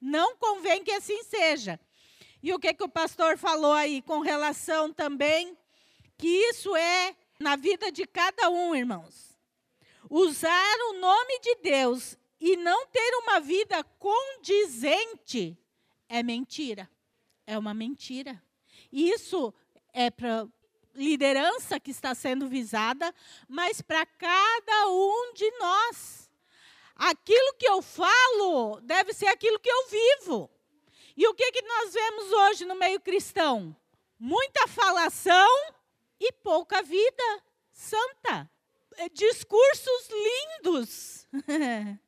Não 0.00 0.36
convém 0.36 0.84
que 0.84 0.92
assim 0.92 1.22
seja. 1.24 1.80
E 2.42 2.52
o 2.52 2.58
que, 2.58 2.72
que 2.72 2.84
o 2.84 2.88
pastor 2.88 3.36
falou 3.36 3.72
aí 3.72 4.00
com 4.02 4.20
relação 4.20 4.92
também, 4.92 5.58
que 6.16 6.28
isso 6.28 6.76
é 6.76 7.16
na 7.38 7.56
vida 7.56 7.90
de 7.92 8.06
cada 8.06 8.50
um, 8.50 8.74
irmãos. 8.74 9.36
Usar 10.10 10.76
o 10.90 10.94
nome 10.94 11.38
de 11.40 11.54
Deus 11.56 12.16
e 12.40 12.56
não 12.56 12.86
ter 12.86 13.14
uma 13.22 13.40
vida 13.40 13.82
condizente 13.98 15.58
é 16.08 16.22
mentira. 16.22 16.88
É 17.46 17.58
uma 17.58 17.74
mentira. 17.74 18.42
Isso 18.92 19.52
é 19.92 20.10
para 20.10 20.46
liderança 20.94 21.78
que 21.78 21.90
está 21.90 22.14
sendo 22.14 22.48
visada, 22.48 23.14
mas 23.48 23.80
para 23.80 24.04
cada 24.04 24.88
um 24.88 25.32
de 25.34 25.50
nós 25.58 26.28
aquilo 26.98 27.54
que 27.54 27.68
eu 27.68 27.80
falo 27.80 28.80
deve 28.80 29.14
ser 29.14 29.28
aquilo 29.28 29.60
que 29.60 29.70
eu 29.70 29.86
vivo. 29.88 30.50
E 31.16 31.26
o 31.26 31.34
que, 31.34 31.52
que 31.52 31.62
nós 31.62 31.92
vemos 31.92 32.32
hoje 32.32 32.64
no 32.64 32.74
meio 32.74 33.00
cristão? 33.00 33.74
Muita 34.18 34.66
falação 34.66 35.48
e 36.20 36.32
pouca 36.32 36.82
vida 36.82 37.42
santa. 37.72 38.50
É, 38.96 39.08
discursos 39.10 40.08
lindos, 40.10 41.26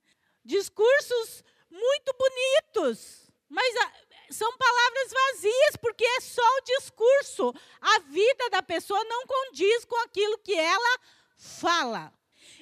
discursos 0.45 1.45
muito 1.71 2.13
bonitos, 2.19 3.31
mas 3.49 3.77
ah, 3.77 3.93
são 4.31 4.51
palavras 4.57 5.13
vazias, 5.13 5.77
porque 5.81 6.05
é 6.05 6.21
só 6.21 6.43
o 6.43 6.63
discurso. 6.63 7.55
A 7.81 7.99
vida 8.01 8.51
da 8.51 8.63
pessoa 8.63 9.03
não 9.05 9.25
condiz 9.27 9.85
com 9.85 9.97
aquilo 10.03 10.39
que 10.39 10.55
ela 10.55 11.01
fala. 11.37 12.13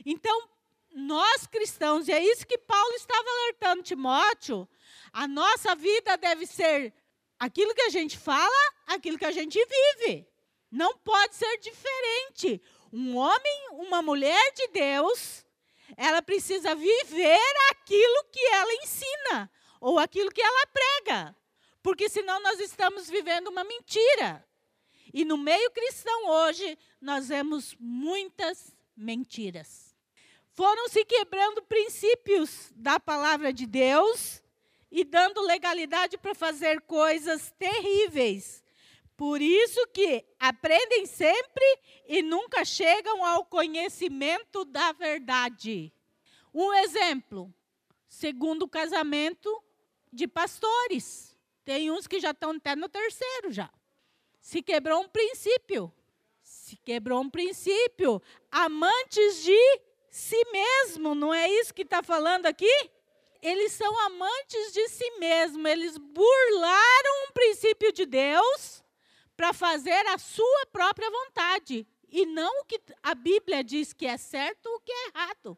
Então, 0.05 0.49
nós 0.95 1.47
cristãos, 1.47 2.09
e 2.09 2.13
é 2.13 2.23
isso 2.23 2.47
que 2.47 2.59
Paulo 2.59 2.95
estava 2.95 3.29
alertando 3.29 3.83
Timóteo, 3.83 4.69
a 5.13 5.27
nossa 5.27 5.75
vida 5.75 6.17
deve 6.17 6.47
ser 6.47 6.93
aquilo 7.39 7.75
que 7.75 7.83
a 7.83 7.91
gente 7.91 8.19
fala, 8.19 8.73
aquilo 8.87 9.19
que 9.19 9.25
a 9.25 9.33
gente 9.33 9.59
vive. 9.59 10.28
Não 10.71 10.97
pode 10.99 11.35
ser 11.35 11.59
diferente. 11.59 12.63
Um 12.93 13.17
homem, 13.17 13.69
uma 13.73 14.03
mulher 14.03 14.53
de 14.53 14.69
Deus, 14.69 15.45
ela 15.97 16.23
precisa 16.23 16.75
viver 16.75 17.55
aquilo 17.71 18.25
que 18.33 18.45
ela 18.47 18.75
ensina 18.83 19.51
ou 19.81 19.99
aquilo 19.99 20.31
que 20.31 20.43
ela 20.43 20.67
prega. 20.67 21.37
Porque 21.83 22.09
senão 22.09 22.41
nós 22.41 22.61
estamos 22.61 23.09
vivendo 23.09 23.49
uma 23.49 23.65
mentira. 23.65 24.45
E 25.13 25.25
no 25.25 25.39
meio 25.39 25.71
cristão 25.71 26.29
hoje, 26.29 26.79
nós 27.01 27.29
vemos 27.29 27.75
muitas 27.79 28.75
mentiras 28.97 29.89
foram 30.59 30.89
se 30.89 31.05
quebrando 31.05 31.63
princípios 31.63 32.73
da 32.75 32.99
palavra 32.99 33.53
de 33.53 33.65
Deus 33.65 34.43
e 34.91 35.05
dando 35.05 35.41
legalidade 35.43 36.19
para 36.19 36.35
fazer 36.35 36.81
coisas 36.81 37.55
terríveis. 37.57 38.65
Por 39.19 39.43
isso 39.43 39.85
que 39.89 40.25
aprendem 40.39 41.05
sempre 41.05 41.65
e 42.07 42.23
nunca 42.23 42.65
chegam 42.65 43.25
ao 43.25 43.45
conhecimento 43.45 44.65
da 44.65 44.93
verdade. 44.93 45.93
Um 46.55 46.73
exemplo, 46.73 47.53
segundo 48.09 48.69
casamento 48.69 49.61
de 50.13 50.29
pastores. 50.29 51.37
Tem 51.65 51.91
uns 51.91 52.07
que 52.07 52.21
já 52.21 52.31
estão 52.31 52.53
até 52.53 52.77
no 52.77 52.89
terceiro 52.89 53.51
já. 53.51 53.69
Se 54.41 54.63
quebrou 54.63 55.03
um 55.03 55.09
princípio. 55.09 55.93
Se 56.41 56.77
quebrou 56.77 57.21
um 57.21 57.29
princípio. 57.29 58.23
Amantes 58.53 59.43
de 59.43 59.81
si 60.09 60.41
mesmo, 60.53 61.17
não 61.17 61.35
é 61.35 61.51
isso 61.51 61.75
que 61.75 61.83
está 61.83 62.05
falando 62.05 62.47
aqui? 62.47 62.89
Eles 63.43 63.73
são 63.73 63.99
amantes 64.07 64.73
de 64.73 64.89
si 64.89 65.11
mesmo, 65.19 65.67
eles 65.67 65.99
burlaram 65.99 67.27
um 67.29 67.33
princípio 67.33 67.93
de 67.93 68.07
Deus 68.07 68.87
para 69.39 69.53
fazer 69.53 70.05
a 70.09 70.19
sua 70.19 70.67
própria 70.73 71.09
vontade 71.09 71.87
e 72.11 72.27
não 72.27 72.63
o 72.63 72.65
que 72.65 72.81
a 73.01 73.15
Bíblia 73.15 73.63
diz 73.63 73.93
que 73.93 74.05
é 74.05 74.17
certo 74.17 74.67
ou 74.67 74.81
que 74.81 74.91
é 74.91 75.07
errado. 75.07 75.57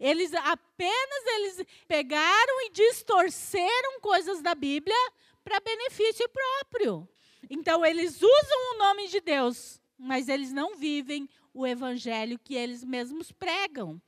Eles 0.00 0.34
apenas 0.34 1.26
eles 1.26 1.64
pegaram 1.86 2.60
e 2.62 2.70
distorceram 2.70 4.00
coisas 4.00 4.42
da 4.42 4.52
Bíblia 4.52 4.96
para 5.44 5.60
benefício 5.60 6.28
próprio. 6.28 7.08
Então 7.48 7.86
eles 7.86 8.16
usam 8.16 8.74
o 8.74 8.78
nome 8.78 9.06
de 9.06 9.20
Deus, 9.20 9.80
mas 9.96 10.28
eles 10.28 10.50
não 10.50 10.74
vivem 10.74 11.30
o 11.54 11.64
evangelho 11.64 12.36
que 12.36 12.56
eles 12.56 12.82
mesmos 12.82 13.30
pregam. 13.30 14.02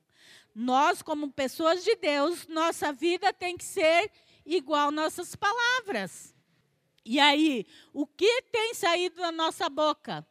Nós, 0.53 1.01
como 1.01 1.31
pessoas 1.31 1.81
de 1.81 1.95
Deus, 1.95 2.45
nossa 2.45 2.91
vida 2.91 3.31
tem 3.31 3.55
que 3.55 3.63
ser 3.63 4.11
igual 4.45 4.91
nossas 4.91 5.33
palavras. 5.33 6.30
E 7.03 7.19
aí, 7.19 7.65
o 7.93 8.05
que 8.05 8.43
tem 8.43 8.73
saído 8.73 9.17
da 9.17 9.31
nossa 9.31 9.69
boca? 9.69 10.25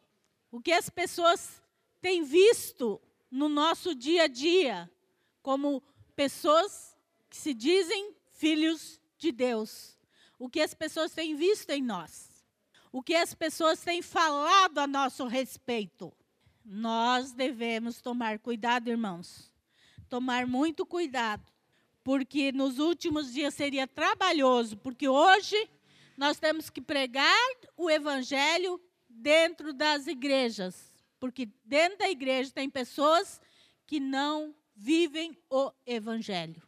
O 0.49 0.61
que 0.61 0.71
as 0.71 0.89
pessoas 0.89 1.61
têm 2.01 2.23
visto 2.23 3.01
no 3.29 3.49
nosso 3.49 3.93
dia 3.93 4.23
a 4.23 4.27
dia 4.27 4.89
como 5.41 5.83
pessoas 6.15 6.97
que 7.29 7.37
se 7.37 7.53
dizem 7.53 8.15
filhos 8.31 8.99
de 9.17 9.31
Deus? 9.31 9.97
O 10.39 10.49
que 10.49 10.61
as 10.61 10.73
pessoas 10.73 11.11
têm 11.11 11.35
visto 11.35 11.69
em 11.69 11.81
nós? 11.81 12.31
O 12.91 13.01
que 13.01 13.15
as 13.15 13.33
pessoas 13.33 13.81
têm 13.81 14.01
falado 14.01 14.79
a 14.79 14.87
nosso 14.87 15.25
respeito? 15.27 16.11
Nós 16.63 17.31
devemos 17.31 18.01
tomar 18.01 18.39
cuidado, 18.39 18.89
irmãos. 18.89 19.51
Tomar 20.09 20.45
muito 20.45 20.85
cuidado, 20.85 21.49
porque 22.03 22.51
nos 22.51 22.79
últimos 22.79 23.31
dias 23.31 23.53
seria 23.53 23.87
trabalhoso, 23.87 24.75
porque 24.77 25.07
hoje 25.07 25.69
nós 26.21 26.37
temos 26.37 26.69
que 26.69 26.79
pregar 26.79 27.49
o 27.75 27.89
evangelho 27.89 28.79
dentro 29.09 29.73
das 29.73 30.05
igrejas, 30.05 30.93
porque 31.19 31.49
dentro 31.65 31.97
da 31.97 32.11
igreja 32.11 32.51
tem 32.53 32.69
pessoas 32.69 33.41
que 33.87 33.99
não 33.99 34.53
vivem 34.75 35.35
o 35.49 35.71
evangelho. 35.83 36.61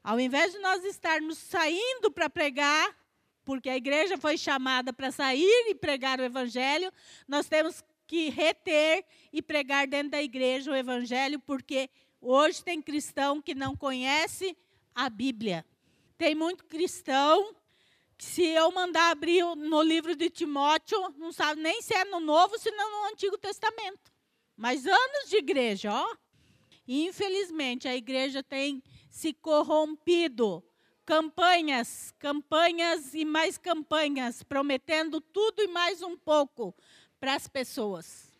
Ao 0.00 0.20
invés 0.20 0.52
de 0.52 0.60
nós 0.60 0.84
estarmos 0.84 1.38
saindo 1.38 2.12
para 2.12 2.30
pregar, 2.30 2.96
porque 3.44 3.68
a 3.68 3.76
igreja 3.76 4.16
foi 4.16 4.38
chamada 4.38 4.92
para 4.92 5.10
sair 5.10 5.66
e 5.68 5.74
pregar 5.74 6.20
o 6.20 6.24
evangelho, 6.24 6.92
nós 7.26 7.48
temos 7.48 7.82
que 8.06 8.30
reter 8.30 9.04
e 9.32 9.42
pregar 9.42 9.88
dentro 9.88 10.12
da 10.12 10.22
igreja 10.22 10.70
o 10.70 10.76
evangelho, 10.76 11.40
porque 11.40 11.90
hoje 12.20 12.62
tem 12.62 12.80
cristão 12.80 13.42
que 13.42 13.56
não 13.56 13.74
conhece 13.74 14.56
a 14.94 15.10
Bíblia. 15.10 15.66
Tem 16.16 16.32
muito 16.32 16.64
cristão 16.64 17.56
se 18.20 18.44
eu 18.44 18.70
mandar 18.70 19.10
abrir 19.10 19.42
no 19.56 19.80
livro 19.80 20.14
de 20.14 20.28
Timóteo, 20.28 21.14
não 21.16 21.32
sabe 21.32 21.62
nem 21.62 21.80
se 21.80 21.94
é 21.94 22.04
no 22.04 22.20
Novo, 22.20 22.58
se 22.58 22.70
não 22.70 22.90
no 22.90 23.08
Antigo 23.08 23.38
Testamento. 23.38 24.12
Mas 24.54 24.86
anos 24.86 25.30
de 25.30 25.36
igreja, 25.36 25.90
ó. 25.90 26.16
Infelizmente, 26.86 27.88
a 27.88 27.96
igreja 27.96 28.42
tem 28.42 28.82
se 29.10 29.32
corrompido. 29.32 30.62
Campanhas, 31.06 32.12
campanhas 32.18 33.14
e 33.14 33.24
mais 33.24 33.56
campanhas, 33.56 34.42
prometendo 34.42 35.18
tudo 35.18 35.62
e 35.62 35.68
mais 35.68 36.02
um 36.02 36.14
pouco 36.14 36.74
para 37.18 37.34
as 37.34 37.48
pessoas, 37.48 38.30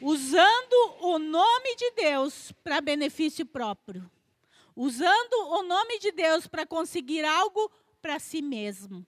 usando 0.00 0.96
o 1.00 1.18
nome 1.18 1.74
de 1.74 1.90
Deus 1.92 2.52
para 2.62 2.82
benefício 2.82 3.46
próprio, 3.46 4.08
usando 4.76 5.32
o 5.48 5.62
nome 5.62 5.98
de 5.98 6.12
Deus 6.12 6.46
para 6.46 6.66
conseguir 6.66 7.24
algo 7.24 7.70
para 8.00 8.18
si 8.18 8.42
mesmo. 8.42 9.06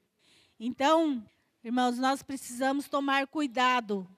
Então, 0.66 1.22
irmãos, 1.62 1.98
nós 1.98 2.22
precisamos 2.22 2.88
tomar 2.88 3.26
cuidado 3.26 4.08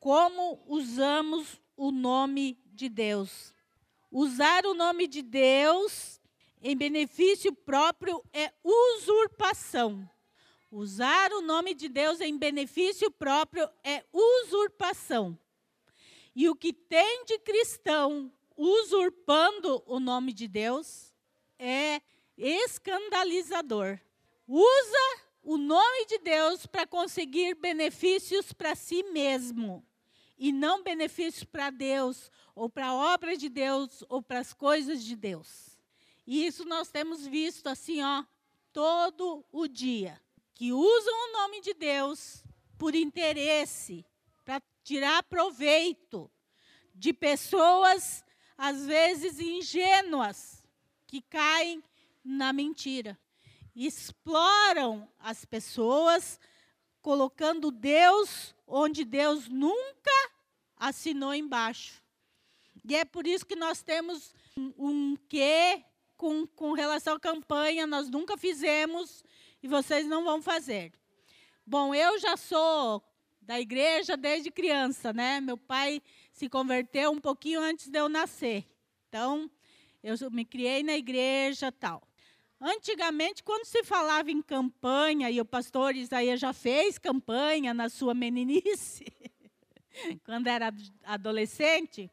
como 0.00 0.60
usamos 0.66 1.60
o 1.76 1.92
nome 1.92 2.58
de 2.66 2.88
Deus. 2.88 3.54
Usar 4.10 4.66
o 4.66 4.74
nome 4.74 5.06
de 5.06 5.22
Deus 5.22 6.20
em 6.60 6.76
benefício 6.76 7.52
próprio 7.52 8.20
é 8.32 8.52
usurpação. 8.64 10.10
Usar 10.68 11.32
o 11.32 11.40
nome 11.40 11.74
de 11.74 11.88
Deus 11.88 12.20
em 12.20 12.36
benefício 12.36 13.08
próprio 13.08 13.70
é 13.84 14.04
usurpação. 14.12 15.38
E 16.34 16.48
o 16.48 16.56
que 16.56 16.72
tem 16.72 17.24
de 17.24 17.38
cristão 17.38 18.32
usurpando 18.56 19.80
o 19.86 20.00
nome 20.00 20.32
de 20.32 20.48
Deus 20.48 21.14
é 21.56 22.02
escandalizador. 22.36 24.00
Usa 24.48 25.23
o 25.44 25.58
nome 25.58 26.06
de 26.06 26.18
Deus 26.18 26.64
para 26.64 26.86
conseguir 26.86 27.54
benefícios 27.54 28.52
para 28.52 28.74
si 28.74 29.02
mesmo 29.04 29.86
e 30.38 30.50
não 30.50 30.82
benefícios 30.82 31.44
para 31.44 31.68
Deus 31.68 32.32
ou 32.54 32.68
para 32.68 32.86
a 32.88 32.94
obra 32.94 33.36
de 33.36 33.50
Deus 33.50 34.02
ou 34.08 34.22
para 34.22 34.38
as 34.38 34.54
coisas 34.54 35.04
de 35.04 35.14
Deus. 35.14 35.78
E 36.26 36.46
isso 36.46 36.64
nós 36.64 36.90
temos 36.90 37.26
visto 37.26 37.68
assim, 37.68 38.02
ó, 38.02 38.24
todo 38.72 39.44
o 39.52 39.68
dia, 39.68 40.18
que 40.54 40.72
usam 40.72 41.14
o 41.14 41.32
nome 41.32 41.60
de 41.60 41.74
Deus 41.74 42.42
por 42.78 42.94
interesse, 42.94 44.04
para 44.44 44.62
tirar 44.82 45.22
proveito 45.24 46.30
de 46.94 47.12
pessoas 47.12 48.24
às 48.56 48.86
vezes 48.86 49.38
ingênuas 49.38 50.64
que 51.06 51.20
caem 51.20 51.84
na 52.24 52.52
mentira. 52.52 53.18
Exploram 53.74 55.08
as 55.18 55.44
pessoas 55.44 56.38
colocando 57.02 57.70
Deus 57.70 58.54
onde 58.66 59.04
Deus 59.04 59.48
nunca 59.48 60.30
assinou 60.76 61.34
embaixo. 61.34 62.02
E 62.86 62.94
é 62.94 63.04
por 63.04 63.26
isso 63.26 63.46
que 63.46 63.56
nós 63.56 63.82
temos 63.82 64.34
um, 64.56 65.16
quê 65.28 65.82
com, 66.16 66.46
com 66.46 66.72
relação 66.72 67.14
à 67.14 67.20
campanha, 67.20 67.86
nós 67.86 68.08
nunca 68.08 68.36
fizemos 68.36 69.24
e 69.62 69.68
vocês 69.68 70.06
não 70.06 70.24
vão 70.24 70.40
fazer. 70.40 70.92
Bom, 71.66 71.94
eu 71.94 72.18
já 72.18 72.36
sou 72.36 73.02
da 73.40 73.60
igreja 73.60 74.16
desde 74.16 74.50
criança, 74.50 75.12
né? 75.12 75.40
Meu 75.40 75.56
pai 75.56 76.02
se 76.32 76.48
converteu 76.48 77.10
um 77.10 77.20
pouquinho 77.20 77.60
antes 77.60 77.88
de 77.88 77.98
eu 77.98 78.08
nascer. 78.08 78.66
Então, 79.08 79.50
eu 80.02 80.16
me 80.30 80.44
criei 80.44 80.82
na 80.82 80.96
igreja 80.96 81.72
tal. 81.72 82.06
Antigamente, 82.60 83.42
quando 83.42 83.64
se 83.64 83.84
falava 83.84 84.30
em 84.30 84.40
campanha, 84.40 85.30
e 85.30 85.40
o 85.40 85.44
pastor 85.44 85.94
Isaías 85.94 86.40
já 86.40 86.52
fez 86.52 86.98
campanha 86.98 87.74
na 87.74 87.88
sua 87.88 88.14
meninice, 88.14 89.04
quando 90.24 90.46
era 90.46 90.72
adolescente, 91.04 92.10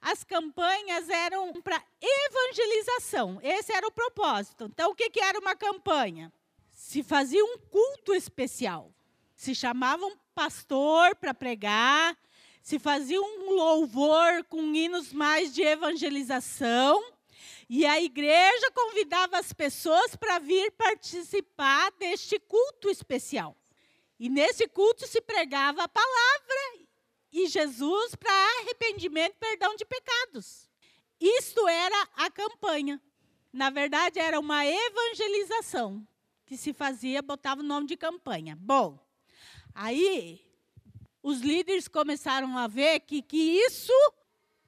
as 0.00 0.22
campanhas 0.22 1.08
eram 1.08 1.52
para 1.62 1.82
evangelização. 2.00 3.40
Esse 3.42 3.72
era 3.72 3.86
o 3.86 3.92
propósito. 3.92 4.66
Então, 4.66 4.92
o 4.92 4.94
que, 4.94 5.10
era 5.20 5.38
uma 5.38 5.56
campanha? 5.56 6.32
Se 6.72 7.02
fazia 7.02 7.44
um 7.44 7.58
culto 7.58 8.14
especial. 8.14 8.92
Se 9.34 9.54
chamava 9.54 10.06
um 10.06 10.16
pastor 10.34 11.16
para 11.16 11.34
pregar, 11.34 12.16
se 12.62 12.78
fazia 12.78 13.20
um 13.20 13.50
louvor 13.50 14.44
com 14.44 14.74
hinos 14.74 15.12
mais 15.12 15.52
de 15.54 15.62
evangelização, 15.62 17.02
e 17.68 17.84
a 17.84 18.00
igreja 18.00 18.70
convidava 18.72 19.38
as 19.38 19.52
pessoas 19.52 20.14
para 20.16 20.38
vir 20.38 20.70
participar 20.72 21.90
deste 21.92 22.38
culto 22.38 22.88
especial. 22.88 23.56
E 24.18 24.28
nesse 24.28 24.66
culto 24.68 25.06
se 25.06 25.20
pregava 25.20 25.82
a 25.82 25.88
palavra 25.88 26.86
e 27.32 27.46
Jesus 27.46 28.14
para 28.14 28.30
arrependimento 28.60 29.34
e 29.34 29.38
perdão 29.38 29.76
de 29.76 29.84
pecados. 29.84 30.70
Isto 31.20 31.66
era 31.68 32.08
a 32.14 32.30
campanha. 32.30 33.00
Na 33.52 33.70
verdade, 33.70 34.18
era 34.18 34.38
uma 34.38 34.64
evangelização 34.64 36.06
que 36.46 36.56
se 36.56 36.72
fazia, 36.72 37.20
botava 37.22 37.60
o 37.60 37.64
nome 37.64 37.86
de 37.86 37.96
campanha. 37.96 38.56
Bom, 38.58 38.98
aí 39.74 40.40
os 41.22 41.40
líderes 41.40 41.88
começaram 41.88 42.56
a 42.56 42.68
ver 42.68 43.00
que, 43.00 43.20
que 43.20 43.36
isso 43.36 43.92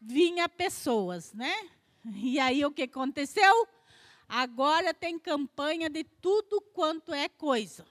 vinha 0.00 0.48
pessoas, 0.48 1.32
né? 1.32 1.70
E 2.16 2.38
aí 2.38 2.64
o 2.64 2.70
que 2.70 2.82
aconteceu? 2.82 3.68
Agora 4.28 4.92
tem 4.92 5.18
campanha 5.18 5.88
de 5.88 6.04
tudo 6.04 6.60
quanto 6.60 7.14
é 7.14 7.28
coisa. 7.28 7.86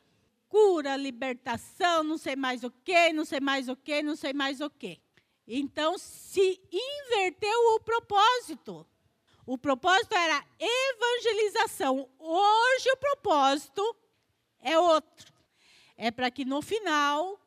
Cura, 0.48 0.96
libertação, 0.96 2.04
não 2.04 2.18
sei 2.18 2.36
mais 2.36 2.64
o 2.64 2.72
que, 2.72 3.12
não 3.12 3.26
sei 3.26 3.40
mais 3.40 3.68
o 3.68 3.76
que, 3.76 4.02
não 4.02 4.16
sei 4.16 4.34
mais 4.34 4.62
o 4.62 4.70
que. 4.70 5.00
Então 5.48 5.98
se 5.98 6.62
inverteu 6.72 7.76
o 7.76 7.80
propósito. 7.80 8.86
O 9.46 9.58
propósito 9.58 10.14
era 10.14 10.46
evangelização. 10.60 12.10
Hoje 12.20 12.92
o 12.92 12.98
propósito 12.98 13.96
é 14.60 14.78
outro. 14.78 15.34
É 15.96 16.12
para 16.12 16.30
que 16.30 16.46
no 16.46 16.62
final 16.62 17.40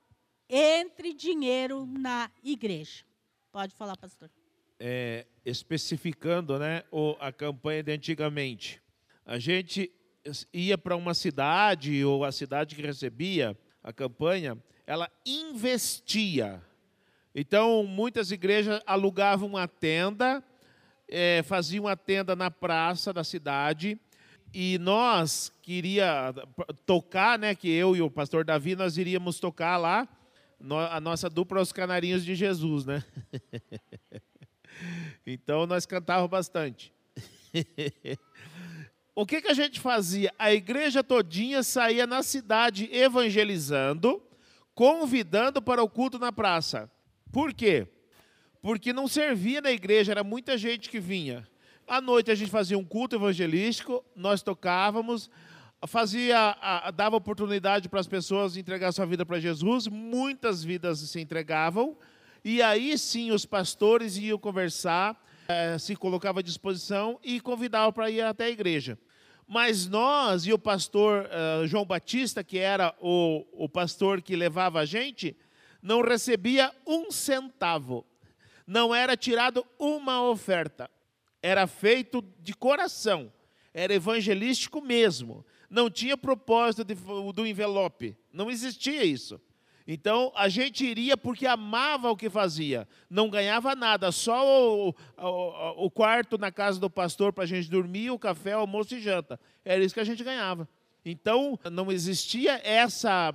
entre 0.48 1.12
dinheiro 1.12 1.86
na 1.86 2.30
igreja. 2.42 3.04
Pode 3.52 3.74
falar, 3.74 3.96
pastor. 3.96 4.30
É, 4.82 5.26
especificando 5.44 6.58
né, 6.58 6.84
o, 6.90 7.14
a 7.20 7.30
campanha 7.30 7.82
de 7.82 7.92
antigamente. 7.92 8.80
A 9.26 9.38
gente 9.38 9.92
ia 10.52 10.76
para 10.76 10.96
uma 10.96 11.14
cidade, 11.14 12.04
ou 12.04 12.24
a 12.24 12.32
cidade 12.32 12.74
que 12.74 12.82
recebia 12.82 13.56
a 13.82 13.92
campanha, 13.92 14.56
ela 14.86 15.10
investia. 15.24 16.62
Então, 17.34 17.84
muitas 17.84 18.30
igrejas 18.30 18.82
alugavam 18.86 19.50
uma 19.50 19.68
tenda, 19.68 20.42
é, 21.08 21.42
faziam 21.44 21.84
uma 21.84 21.96
tenda 21.96 22.34
na 22.34 22.50
praça 22.50 23.12
da 23.12 23.22
cidade, 23.22 23.98
e 24.52 24.78
nós 24.78 25.52
queria 25.62 26.34
tocar, 26.84 27.38
né, 27.38 27.54
que 27.54 27.70
eu 27.70 27.94
e 27.94 28.02
o 28.02 28.10
pastor 28.10 28.44
Davi, 28.44 28.74
nós 28.74 28.98
iríamos 28.98 29.38
tocar 29.38 29.76
lá, 29.76 30.08
a 30.90 31.00
nossa 31.00 31.30
dupla 31.30 31.60
Os 31.60 31.72
Canarinhos 31.72 32.24
de 32.24 32.34
Jesus, 32.34 32.84
né? 32.84 33.02
Então 35.26 35.66
nós 35.66 35.86
cantávamos 35.86 36.30
bastante. 36.30 36.92
O 39.12 39.26
que, 39.26 39.42
que 39.42 39.48
a 39.48 39.54
gente 39.54 39.80
fazia? 39.80 40.32
A 40.38 40.50
igreja 40.50 41.02
todinha 41.02 41.62
saía 41.62 42.06
na 42.06 42.22
cidade 42.22 42.88
evangelizando, 42.90 44.22
convidando 44.74 45.60
para 45.60 45.82
o 45.82 45.88
culto 45.90 46.18
na 46.18 46.32
praça. 46.32 46.90
Por 47.30 47.52
quê? 47.52 47.86
Porque 48.62 48.94
não 48.94 49.06
servia 49.06 49.60
na 49.60 49.70
igreja, 49.72 50.12
era 50.12 50.24
muita 50.24 50.56
gente 50.56 50.88
que 50.88 50.98
vinha. 50.98 51.46
À 51.86 52.00
noite 52.00 52.30
a 52.30 52.34
gente 52.34 52.50
fazia 52.50 52.78
um 52.78 52.84
culto 52.84 53.16
evangelístico, 53.16 54.04
nós 54.14 54.42
tocávamos, 54.42 55.30
fazia, 55.86 56.56
dava 56.94 57.16
oportunidade 57.16 57.88
para 57.88 58.00
as 58.00 58.06
pessoas 58.06 58.56
entregar 58.56 58.92
sua 58.92 59.06
vida 59.06 59.26
para 59.26 59.40
Jesus, 59.40 59.86
muitas 59.86 60.62
vidas 60.62 61.00
se 61.00 61.20
entregavam, 61.20 61.96
e 62.44 62.62
aí 62.62 62.96
sim 62.96 63.30
os 63.30 63.44
pastores 63.44 64.16
iam 64.16 64.38
conversar, 64.38 65.20
eh, 65.48 65.78
se 65.78 65.96
colocava 65.96 66.40
à 66.40 66.42
disposição 66.42 67.18
e 67.22 67.40
convidavam 67.40 67.92
para 67.92 68.10
ir 68.10 68.22
até 68.22 68.44
a 68.44 68.50
igreja. 68.50 68.98
Mas 69.46 69.86
nós 69.86 70.46
e 70.46 70.52
o 70.52 70.58
pastor 70.58 71.26
uh, 71.26 71.66
João 71.66 71.84
Batista, 71.84 72.44
que 72.44 72.56
era 72.56 72.94
o, 73.00 73.44
o 73.52 73.68
pastor 73.68 74.22
que 74.22 74.36
levava 74.36 74.78
a 74.78 74.84
gente, 74.84 75.36
não 75.82 76.02
recebia 76.02 76.72
um 76.86 77.10
centavo. 77.10 78.06
Não 78.64 78.94
era 78.94 79.16
tirado 79.16 79.66
uma 79.76 80.22
oferta. 80.22 80.88
Era 81.42 81.66
feito 81.66 82.22
de 82.38 82.54
coração. 82.54 83.32
Era 83.74 83.92
evangelístico 83.92 84.80
mesmo 84.80 85.44
não 85.70 85.88
tinha 85.88 86.16
propósito 86.16 86.84
de, 86.84 86.94
do 87.32 87.46
envelope. 87.46 88.16
Não 88.32 88.50
existia 88.50 89.04
isso. 89.04 89.40
Então 89.86 90.32
a 90.34 90.48
gente 90.48 90.84
iria 90.84 91.16
porque 91.16 91.46
amava 91.46 92.10
o 92.10 92.16
que 92.16 92.30
fazia. 92.30 92.86
Não 93.08 93.28
ganhava 93.28 93.74
nada, 93.74 94.12
só 94.12 94.46
o, 94.46 94.94
o, 95.16 95.86
o 95.86 95.90
quarto 95.90 96.38
na 96.38 96.52
casa 96.52 96.78
do 96.78 96.90
pastor 96.90 97.32
para 97.32 97.44
a 97.44 97.46
gente 97.46 97.70
dormir, 97.70 98.10
o 98.10 98.18
café, 98.18 98.56
o 98.56 98.60
almoço 98.60 98.94
e 98.94 99.00
janta. 99.00 99.40
Era 99.64 99.82
isso 99.82 99.94
que 99.94 100.00
a 100.00 100.04
gente 100.04 100.22
ganhava. 100.22 100.68
Então 101.04 101.58
não 101.70 101.90
existia 101.90 102.60
essa 102.62 103.34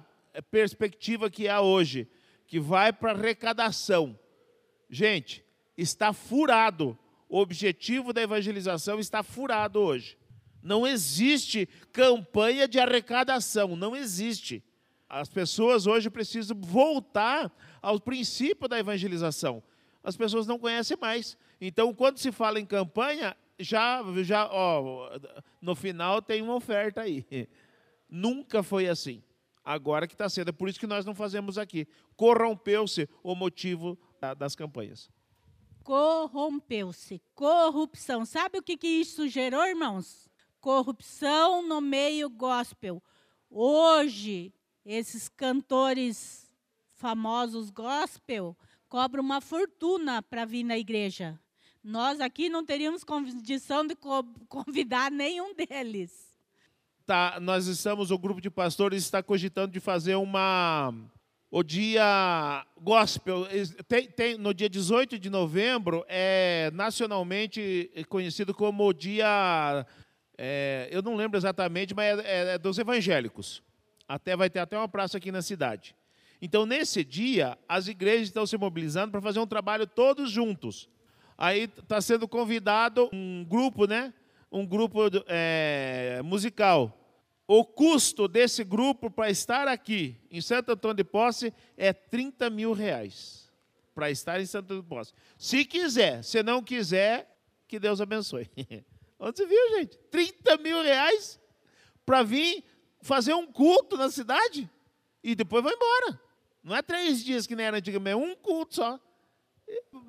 perspectiva 0.52 1.30
que 1.30 1.48
há 1.48 1.62
hoje, 1.62 2.08
que 2.48 2.60
vai 2.60 2.94
para 2.94 3.12
arrecadação. 3.12 4.18
Gente, 4.90 5.44
está 5.78 6.14
furado. 6.14 6.98
O 7.28 7.40
objetivo 7.40 8.14
da 8.14 8.22
evangelização 8.22 9.00
está 9.00 9.24
furado 9.24 9.80
hoje. 9.80 10.18
Não 10.62 10.86
existe 10.86 11.68
campanha 11.92 12.68
de 12.68 12.80
arrecadação, 12.80 13.76
não 13.76 13.96
existe. 13.96 14.64
As 15.16 15.30
pessoas 15.30 15.88
hoje 15.88 16.10
precisam 16.10 16.60
voltar 16.60 17.50
ao 17.82 17.98
princípio 18.02 18.68
da 18.68 18.78
evangelização. 18.78 19.64
As 20.04 20.18
pessoas 20.18 20.46
não 20.46 20.60
conhecem 20.60 20.98
mais. 21.00 21.38
Então, 21.62 21.94
quando 21.94 22.18
se 22.18 22.34
fala 22.34 22.60
em 22.60 22.66
campanha, 22.66 23.34
já, 23.58 24.02
já 24.24 24.46
ó, 24.52 25.18
no 25.62 25.74
final 25.74 26.22
tem 26.22 26.42
uma 26.42 26.56
oferta 26.56 27.00
aí. 27.00 27.26
Nunca 28.10 28.62
foi 28.62 28.90
assim. 28.90 29.24
Agora 29.64 30.06
que 30.06 30.14
está 30.14 30.28
sendo. 30.28 30.50
É 30.50 30.52
por 30.52 30.68
isso 30.68 30.82
que 30.82 30.86
nós 30.86 31.06
não 31.06 31.16
fazemos 31.16 31.58
aqui. 31.58 31.88
Corrompeu-se 32.18 33.08
o 33.24 33.34
motivo 33.34 33.98
das 34.38 34.54
campanhas. 34.54 35.10
Corrompeu-se. 35.82 37.22
Corrupção. 37.34 38.26
Sabe 38.26 38.60
o 38.60 38.62
que, 38.62 38.76
que 38.76 38.88
isso 38.88 39.30
gerou, 39.30 39.66
irmãos? 39.66 40.30
Corrupção 40.60 41.66
no 41.66 41.80
meio 41.80 42.30
gospel. 42.30 43.02
Hoje, 43.50 44.54
esses 44.86 45.28
cantores 45.28 46.50
famosos 46.94 47.70
gospel 47.70 48.56
cobram 48.88 49.24
uma 49.24 49.42
fortuna 49.42 50.22
para 50.22 50.46
vir 50.46 50.64
na 50.64 50.78
igreja. 50.78 51.40
Nós 51.84 52.22
aqui 52.22 52.50
não 52.50 52.66
teríamos 52.66 53.04
condição 53.04 53.86
de 53.86 53.96
convidar 54.48 55.12
nenhum 55.12 55.54
deles. 55.54 56.34
Tá, 57.06 57.38
nós 57.40 57.68
estamos, 57.68 58.10
o 58.10 58.18
grupo 58.18 58.42
de 58.42 58.50
pastores 58.50 59.04
está 59.04 59.22
cogitando 59.22 59.72
de 59.72 59.80
fazer 59.80 60.16
uma 60.16 60.94
o 61.52 61.64
dia 61.64 62.66
gospel. 62.82 63.48
Tem, 63.88 64.08
tem, 64.08 64.38
no 64.38 64.54
dia 64.54 64.70
18 64.70 65.20
de 65.20 65.30
novembro 65.30 66.04
é 66.08 66.72
nacionalmente 66.74 67.92
conhecido 68.10 68.54
como 68.54 68.86
o 68.86 68.94
dia 68.94 69.86
é, 70.38 70.88
eu 70.92 71.02
não 71.02 71.16
lembro 71.16 71.38
exatamente, 71.38 71.94
mas 71.94 72.20
é, 72.20 72.24
é, 72.24 72.54
é 72.56 72.58
dos 72.58 72.78
evangélicos. 72.78 73.64
Até 74.08 74.36
vai 74.36 74.50
ter 74.50 74.60
até 74.60 74.78
uma 74.78 74.88
praça 74.88 75.18
aqui 75.18 75.32
na 75.32 75.42
cidade. 75.42 75.96
Então, 76.42 76.66
nesse 76.66 77.04
dia, 77.04 77.58
as 77.68 77.88
igrejas 77.88 78.28
estão 78.28 78.46
se 78.46 78.58
mobilizando 78.58 79.12
para 79.12 79.22
fazer 79.22 79.40
um 79.40 79.48
trabalho 79.48 79.88
todos 79.88 80.30
juntos. 80.30 80.90
Aí 81.38 81.64
está 81.64 82.00
sendo 82.00 82.28
convidado 82.28 83.10
um 83.12 83.44
grupo, 83.44 83.86
né? 83.88 84.14
Um 84.52 84.66
grupo 84.66 85.00
é, 85.28 86.22
musical. 86.24 87.02
O 87.48 87.64
custo 87.64 88.28
desse 88.28 88.64
grupo 88.64 89.10
para 89.10 89.30
estar 89.30 89.68
aqui 89.68 90.18
em 90.32 90.42
Santo 90.42 90.72
Antônio 90.72 90.98
de 90.98 91.04
Posse 91.04 91.54
é 91.78 91.94
30 91.94 92.50
mil 92.50 92.74
reais. 92.74 93.52
Para 93.94 94.10
estar 94.10 94.40
em 94.40 94.46
Santo 94.46 94.66
Antônio 94.66 94.84
de 94.84 94.90
Posse. 94.90 95.14
Se 95.38 95.64
quiser, 95.66 96.24
se 96.24 96.42
não 96.42 96.62
quiser, 96.62 97.30
que 97.68 97.80
Deus 97.80 98.02
abençoe. 98.02 98.50
Onde 99.20 99.38
você 99.38 99.46
viu, 99.46 99.78
gente? 99.78 99.98
30 100.12 100.58
mil 100.58 100.82
reais 100.82 101.40
para 102.06 102.24
vir 102.24 102.64
fazer 103.06 103.36
um 103.36 103.46
culto 103.46 103.96
na 103.96 104.10
cidade 104.10 104.70
e 105.24 105.36
depois 105.36 105.64
vai 105.64 105.74
embora. 105.74 106.20
Não 106.64 106.76
é 106.76 106.82
três 106.82 107.24
dias 107.24 107.46
que 107.46 107.56
nem 107.56 107.68
era 107.68 107.78
antigamente, 107.78 108.14
é 108.14 108.16
um 108.16 108.36
culto 108.36 108.76
só. 108.76 109.00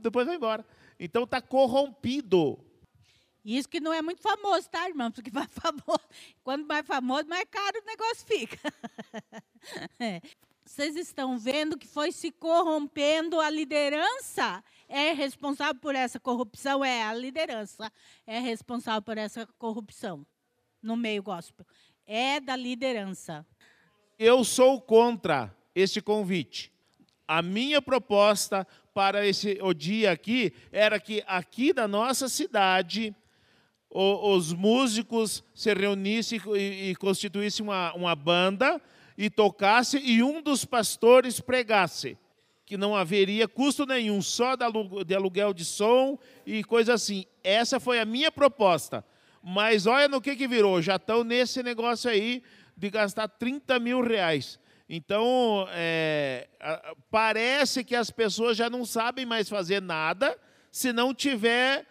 Depois 0.00 0.26
vai 0.26 0.36
embora. 0.36 0.66
Então 0.98 1.24
está 1.24 1.40
corrompido. 1.40 2.58
Isso 3.44 3.68
que 3.68 3.80
não 3.80 3.92
é 3.92 4.00
muito 4.00 4.22
famoso, 4.22 4.68
tá, 4.70 4.88
irmão? 4.88 5.12
Porque 5.12 5.30
vai 5.30 5.46
famoso, 5.52 6.08
quando 6.42 6.66
mais 6.66 6.86
famoso, 6.86 7.28
mais 7.28 7.44
caro 7.50 7.80
o 7.80 7.86
negócio 7.86 8.26
fica. 8.26 8.58
Vocês 10.64 10.96
estão 10.96 11.38
vendo 11.38 11.78
que 11.78 11.86
foi 11.86 12.10
se 12.10 12.32
corrompendo 12.32 13.38
a 13.38 13.48
liderança 13.48 14.64
é 14.88 15.12
responsável 15.12 15.80
por 15.80 15.94
essa 15.94 16.18
corrupção? 16.18 16.84
É 16.84 17.04
a 17.04 17.14
liderança. 17.14 17.92
É 18.26 18.38
responsável 18.38 19.02
por 19.02 19.18
essa 19.18 19.46
corrupção 19.58 20.26
no 20.82 20.96
meio 20.96 21.22
gospel. 21.22 21.66
É 22.06 22.38
da 22.38 22.54
liderança. 22.54 23.44
Eu 24.16 24.44
sou 24.44 24.80
contra 24.80 25.52
este 25.74 26.00
convite. 26.00 26.72
A 27.26 27.42
minha 27.42 27.82
proposta 27.82 28.64
para 28.94 29.26
esse 29.26 29.58
o 29.60 29.74
dia 29.74 30.12
aqui 30.12 30.52
era 30.70 31.00
que 31.00 31.24
aqui 31.26 31.72
da 31.72 31.88
nossa 31.88 32.28
cidade 32.28 33.12
o, 33.90 34.34
os 34.34 34.52
músicos 34.52 35.42
se 35.52 35.74
reunissem 35.74 36.40
e, 36.54 36.90
e 36.90 36.94
constituíssem 36.94 37.66
uma, 37.66 37.92
uma 37.94 38.14
banda 38.14 38.80
e 39.18 39.28
tocasse 39.28 39.98
e 39.98 40.22
um 40.22 40.40
dos 40.40 40.64
pastores 40.64 41.40
pregasse, 41.40 42.16
que 42.64 42.76
não 42.76 42.94
haveria 42.94 43.48
custo 43.48 43.84
nenhum, 43.84 44.22
só 44.22 44.54
de 44.54 45.14
aluguel 45.14 45.52
de 45.52 45.64
som 45.64 46.16
e 46.46 46.62
coisa 46.62 46.94
assim. 46.94 47.24
Essa 47.42 47.80
foi 47.80 47.98
a 47.98 48.04
minha 48.04 48.30
proposta. 48.30 49.04
Mas 49.48 49.86
olha 49.86 50.08
no 50.08 50.20
que, 50.20 50.34
que 50.34 50.48
virou, 50.48 50.82
já 50.82 50.96
estão 50.96 51.22
nesse 51.22 51.62
negócio 51.62 52.10
aí 52.10 52.42
de 52.76 52.90
gastar 52.90 53.28
30 53.28 53.78
mil 53.78 54.00
reais. 54.00 54.58
Então, 54.88 55.68
é, 55.70 56.48
parece 57.12 57.84
que 57.84 57.94
as 57.94 58.10
pessoas 58.10 58.56
já 58.56 58.68
não 58.68 58.84
sabem 58.84 59.24
mais 59.24 59.48
fazer 59.48 59.80
nada 59.80 60.36
se 60.72 60.92
não 60.92 61.14
tiver 61.14 61.86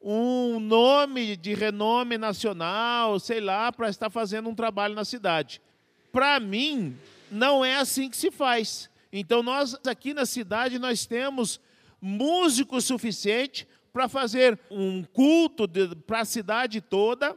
um 0.00 0.58
nome 0.58 1.36
de 1.36 1.52
renome 1.52 2.16
nacional, 2.16 3.20
sei 3.20 3.42
lá, 3.42 3.70
para 3.70 3.90
estar 3.90 4.08
fazendo 4.08 4.48
um 4.48 4.54
trabalho 4.54 4.94
na 4.94 5.04
cidade. 5.04 5.60
Para 6.10 6.40
mim, 6.40 6.96
não 7.30 7.62
é 7.62 7.76
assim 7.76 8.08
que 8.08 8.16
se 8.16 8.30
faz. 8.30 8.88
Então, 9.12 9.42
nós 9.42 9.78
aqui 9.86 10.14
na 10.14 10.24
cidade, 10.24 10.78
nós 10.78 11.04
temos 11.04 11.60
músicos 12.00 12.86
suficientes 12.86 13.66
para 13.96 14.10
fazer 14.10 14.60
um 14.70 15.02
culto 15.02 15.66
para 16.06 16.20
a 16.20 16.24
cidade 16.26 16.82
toda 16.82 17.34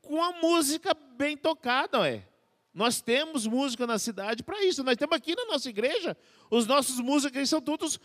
com 0.00 0.22
a 0.22 0.30
música 0.40 0.96
bem 1.16 1.36
tocada, 1.36 2.08
é. 2.08 2.24
Nós 2.72 3.00
temos 3.00 3.48
música 3.48 3.84
na 3.84 3.98
cidade 3.98 4.44
para 4.44 4.64
isso. 4.64 4.84
Nós 4.84 4.96
temos 4.96 5.16
aqui 5.16 5.34
na 5.34 5.46
nossa 5.46 5.68
igreja, 5.68 6.16
os 6.48 6.68
nossos 6.68 7.00
músicos 7.00 7.48
são 7.48 7.60
todos 7.60 7.98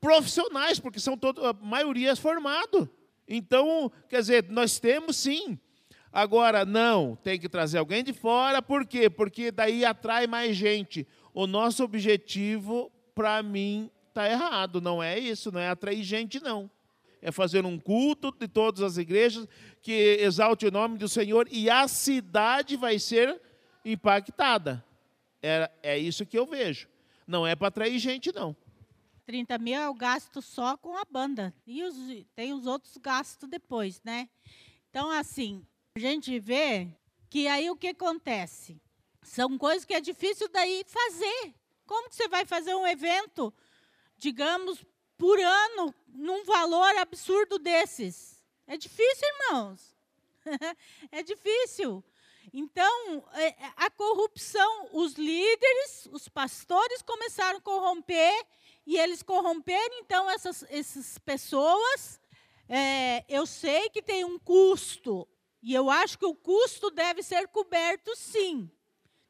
profissionais, 0.00 0.78
porque 0.78 1.00
são 1.00 1.18
todos, 1.18 1.44
a 1.44 1.52
maioria 1.54 2.12
é 2.12 2.14
formado. 2.14 2.88
Então, 3.26 3.90
quer 4.08 4.20
dizer, 4.20 4.48
nós 4.48 4.78
temos 4.78 5.16
sim 5.16 5.58
Agora, 6.12 6.64
não, 6.64 7.16
tem 7.16 7.40
que 7.40 7.48
trazer 7.48 7.78
alguém 7.78 8.04
de 8.04 8.12
fora, 8.12 8.62
por 8.62 8.86
quê? 8.86 9.10
Porque 9.10 9.50
daí 9.50 9.84
atrai 9.84 10.28
mais 10.28 10.56
gente. 10.56 11.04
O 11.32 11.48
nosso 11.48 11.82
objetivo, 11.82 12.92
para 13.12 13.42
mim, 13.42 13.90
está 14.10 14.30
errado. 14.30 14.80
Não 14.80 15.02
é 15.02 15.18
isso, 15.18 15.50
não 15.50 15.58
é 15.58 15.68
atrair 15.68 16.04
gente, 16.04 16.38
não. 16.40 16.70
É 17.24 17.32
fazer 17.32 17.64
um 17.64 17.78
culto 17.78 18.30
de 18.38 18.46
todas 18.46 18.82
as 18.82 18.98
igrejas 18.98 19.48
que 19.80 20.18
exalte 20.20 20.66
o 20.66 20.70
nome 20.70 20.98
do 20.98 21.08
Senhor 21.08 21.48
e 21.50 21.70
a 21.70 21.88
cidade 21.88 22.76
vai 22.76 22.98
ser 22.98 23.40
impactada. 23.82 24.84
É, 25.42 25.70
é 25.82 25.98
isso 25.98 26.26
que 26.26 26.38
eu 26.38 26.46
vejo. 26.46 26.86
Não 27.26 27.46
é 27.46 27.56
para 27.56 27.68
atrair 27.68 27.98
gente, 27.98 28.30
não. 28.30 28.54
30 29.24 29.56
mil 29.58 29.74
é 29.74 29.88
o 29.88 29.94
gasto 29.94 30.42
só 30.42 30.76
com 30.76 30.96
a 30.96 31.04
banda. 31.10 31.54
E 31.66 31.82
os, 31.82 31.96
tem 32.36 32.52
os 32.52 32.66
outros 32.66 32.96
gastos 32.98 33.48
depois, 33.48 34.02
né? 34.04 34.28
Então, 34.90 35.10
assim, 35.10 35.66
a 35.96 35.98
gente 35.98 36.38
vê 36.38 36.88
que 37.30 37.48
aí 37.48 37.70
o 37.70 37.76
que 37.76 37.88
acontece? 37.88 38.80
São 39.22 39.56
coisas 39.56 39.84
que 39.84 39.94
é 39.94 40.00
difícil 40.00 40.48
daí 40.50 40.84
fazer. 40.86 41.54
Como 41.86 42.08
que 42.08 42.16
você 42.16 42.28
vai 42.28 42.44
fazer 42.44 42.74
um 42.74 42.86
evento, 42.86 43.52
digamos, 44.18 44.84
por 45.16 45.38
ano, 45.38 45.94
num 46.08 46.44
valor 46.44 46.96
absurdo 46.96 47.58
desses? 47.58 48.42
É 48.66 48.76
difícil, 48.76 49.28
irmãos. 49.28 49.94
é 51.10 51.22
difícil. 51.22 52.02
Então, 52.52 53.24
é, 53.34 53.54
a 53.76 53.90
corrupção, 53.90 54.88
os 54.92 55.14
líderes, 55.14 56.08
os 56.12 56.28
pastores 56.28 57.02
começaram 57.02 57.58
a 57.58 57.62
corromper, 57.62 58.46
e 58.86 58.98
eles 58.98 59.22
corromperam, 59.22 59.98
então, 59.98 60.30
essas, 60.30 60.64
essas 60.68 61.18
pessoas. 61.18 62.20
É, 62.68 63.24
eu 63.28 63.46
sei 63.46 63.90
que 63.90 64.02
tem 64.02 64.24
um 64.24 64.38
custo 64.38 65.28
e 65.66 65.72
eu 65.72 65.88
acho 65.88 66.18
que 66.18 66.26
o 66.26 66.34
custo 66.34 66.90
deve 66.90 67.22
ser 67.22 67.48
coberto, 67.48 68.14
sim. 68.14 68.70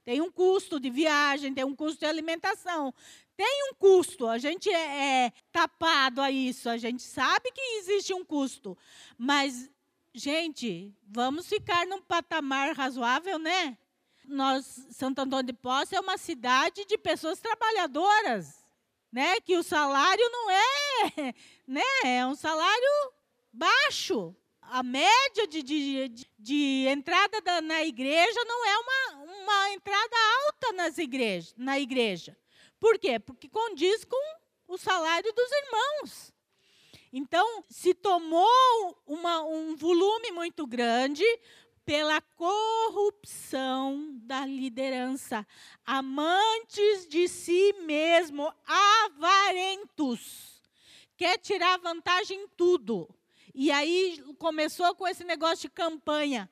Tem 0.05 0.21
um 0.21 0.33
custo 0.33 0.81
de 0.81 0.91
viagem, 0.91 1.55
tem 1.55 1.63
um 1.63 1.77
custo 1.77 2.01
de 2.01 2.07
alimentação. 2.07 2.93
Tem 3.37 3.71
um 3.71 3.75
custo, 3.75 4.27
a 4.27 4.39
gente 4.39 4.71
é, 4.71 5.27
é 5.27 5.33
tapado 5.51 6.21
a 6.21 6.31
isso, 6.31 6.69
a 6.69 6.77
gente 6.77 7.03
sabe 7.03 7.51
que 7.51 7.61
existe 7.79 8.15
um 8.15 8.25
custo. 8.25 8.77
Mas, 9.19 9.71
gente, 10.15 10.95
vamos 11.07 11.49
ficar 11.49 11.87
num 11.87 12.01
patamar 12.01 12.75
razoável, 12.75 13.39
né? 13.39 13.77
Nós, 14.25 14.65
Santo 14.91 15.21
Antônio 15.21 15.47
de 15.47 15.53
Posse 15.53 15.95
é 15.97 16.01
uma 16.01 16.17
cidade 16.17 16.85
de 16.87 16.97
pessoas 16.97 17.41
trabalhadoras, 17.41 18.65
né? 19.13 19.41
Que 19.41 19.57
o 19.57 19.63
salário 19.63 20.25
não 20.31 20.51
é, 20.51 21.35
né? 21.67 21.83
É 22.05 22.27
um 22.27 22.35
salário 22.35 23.13
baixo 23.53 24.35
a 24.71 24.83
média 24.83 25.47
de, 25.47 25.63
de, 25.63 26.27
de 26.39 26.87
entrada 26.89 27.41
da, 27.41 27.61
na 27.61 27.85
igreja 27.85 28.45
não 28.45 28.67
é 28.67 28.79
uma, 28.79 29.23
uma 29.43 29.71
entrada 29.73 30.17
alta 30.45 30.73
nas 30.73 30.99
igreja, 30.99 31.53
na 31.57 31.79
igreja. 31.79 32.37
Por 32.85 32.99
quê? 32.99 33.19
Porque 33.19 33.49
condiz 33.49 34.05
com 34.05 34.37
o 34.69 34.77
salário 34.77 35.33
dos 35.33 35.51
irmãos. 35.51 36.35
Então, 37.11 37.65
se 37.67 37.95
tomou 37.95 39.03
uma, 39.07 39.43
um 39.43 39.75
volume 39.75 40.31
muito 40.33 40.67
grande 40.67 41.25
pela 41.83 42.21
corrupção 42.21 44.11
da 44.25 44.45
liderança, 44.45 45.47
amantes 45.87 47.09
de 47.09 47.27
si 47.27 47.73
mesmo, 47.87 48.53
avarentos, 48.67 50.61
quer 51.17 51.39
tirar 51.39 51.79
vantagem 51.79 52.43
em 52.43 52.49
tudo. 52.49 53.09
E 53.55 53.71
aí 53.71 54.23
começou 54.39 54.95
com 54.95 55.09
esse 55.09 55.25
negócio 55.25 55.71
de 55.71 55.75
campanha. 55.75 56.51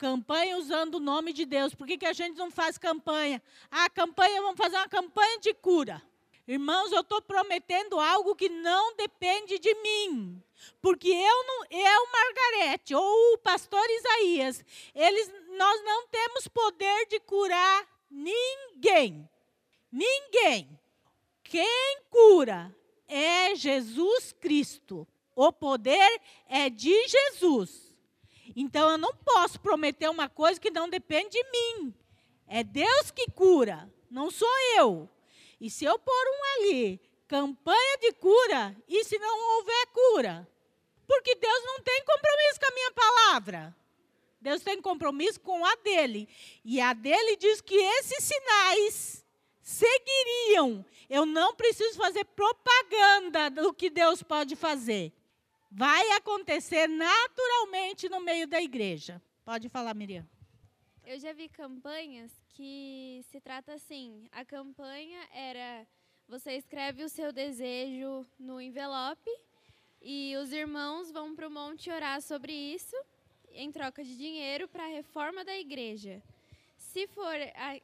Campanha 0.00 0.56
usando 0.56 0.94
o 0.94 0.98
nome 0.98 1.30
de 1.30 1.44
Deus. 1.44 1.74
Por 1.74 1.86
que, 1.86 1.98
que 1.98 2.06
a 2.06 2.14
gente 2.14 2.34
não 2.34 2.50
faz 2.50 2.78
campanha? 2.78 3.42
Ah, 3.70 3.90
campanha, 3.90 4.40
vamos 4.40 4.56
fazer 4.56 4.76
uma 4.76 4.88
campanha 4.88 5.38
de 5.40 5.52
cura. 5.52 6.02
Irmãos, 6.48 6.90
eu 6.90 7.02
estou 7.02 7.20
prometendo 7.20 8.00
algo 8.00 8.34
que 8.34 8.48
não 8.48 8.96
depende 8.96 9.58
de 9.58 9.74
mim. 9.74 10.42
Porque 10.80 11.06
eu, 11.06 11.46
não, 11.46 11.66
eu, 11.70 12.08
Margarete, 12.12 12.94
ou 12.94 13.34
o 13.34 13.38
pastor 13.40 13.84
Isaías, 13.90 14.64
eles, 14.94 15.30
nós 15.58 15.84
não 15.84 16.06
temos 16.06 16.48
poder 16.48 17.04
de 17.04 17.20
curar 17.20 17.86
ninguém. 18.10 19.28
Ninguém. 19.92 20.80
Quem 21.44 22.00
cura 22.08 22.74
é 23.06 23.54
Jesus 23.54 24.32
Cristo. 24.32 25.06
O 25.36 25.52
poder 25.52 26.22
é 26.48 26.70
de 26.70 27.06
Jesus. 27.06 27.89
Então 28.54 28.90
eu 28.90 28.98
não 28.98 29.14
posso 29.14 29.60
prometer 29.60 30.08
uma 30.08 30.28
coisa 30.28 30.60
que 30.60 30.70
não 30.70 30.88
depende 30.88 31.30
de 31.30 31.44
mim. 31.50 31.94
É 32.46 32.64
Deus 32.64 33.10
que 33.10 33.30
cura, 33.30 33.88
não 34.10 34.30
sou 34.30 34.48
eu. 34.76 35.08
E 35.60 35.70
se 35.70 35.84
eu 35.84 35.98
pôr 35.98 36.12
um 36.26 36.60
ali, 36.60 37.00
campanha 37.28 37.98
de 37.98 38.12
cura, 38.12 38.76
e 38.88 39.04
se 39.04 39.18
não 39.18 39.56
houver 39.56 39.86
cura? 39.92 40.48
Porque 41.06 41.34
Deus 41.34 41.64
não 41.64 41.80
tem 41.80 42.04
compromisso 42.04 42.60
com 42.60 42.66
a 42.66 42.74
minha 42.74 42.92
palavra. 42.92 43.76
Deus 44.40 44.62
tem 44.62 44.80
compromisso 44.80 45.38
com 45.40 45.64
a 45.64 45.74
dele. 45.76 46.28
E 46.64 46.80
a 46.80 46.92
dele 46.92 47.36
diz 47.36 47.60
que 47.60 47.74
esses 47.74 48.24
sinais 48.24 49.24
seguiriam. 49.60 50.84
Eu 51.08 51.26
não 51.26 51.54
preciso 51.54 51.98
fazer 51.98 52.24
propaganda 52.24 53.50
do 53.50 53.72
que 53.72 53.90
Deus 53.90 54.22
pode 54.22 54.56
fazer. 54.56 55.12
Vai 55.70 56.10
acontecer 56.12 56.88
naturalmente 56.88 58.08
no 58.08 58.20
meio 58.20 58.46
da 58.48 58.60
igreja. 58.60 59.22
Pode 59.44 59.68
falar, 59.68 59.94
Miriam. 59.94 60.28
Eu 61.06 61.18
já 61.18 61.32
vi 61.32 61.48
campanhas 61.48 62.32
que 62.48 63.24
se 63.30 63.40
trata 63.40 63.74
assim: 63.74 64.26
a 64.32 64.44
campanha 64.44 65.20
era 65.32 65.86
você 66.28 66.52
escreve 66.52 67.04
o 67.04 67.08
seu 67.08 67.32
desejo 67.32 68.26
no 68.38 68.60
envelope 68.60 69.30
e 70.02 70.36
os 70.36 70.52
irmãos 70.52 71.10
vão 71.10 71.34
para 71.34 71.48
o 71.48 71.50
monte 71.50 71.90
orar 71.90 72.20
sobre 72.20 72.52
isso 72.52 72.96
em 73.52 73.70
troca 73.70 74.04
de 74.04 74.16
dinheiro 74.16 74.68
para 74.68 74.84
a 74.84 74.88
reforma 74.88 75.44
da 75.44 75.56
igreja. 75.56 76.22
Se 76.76 77.06
for 77.08 77.34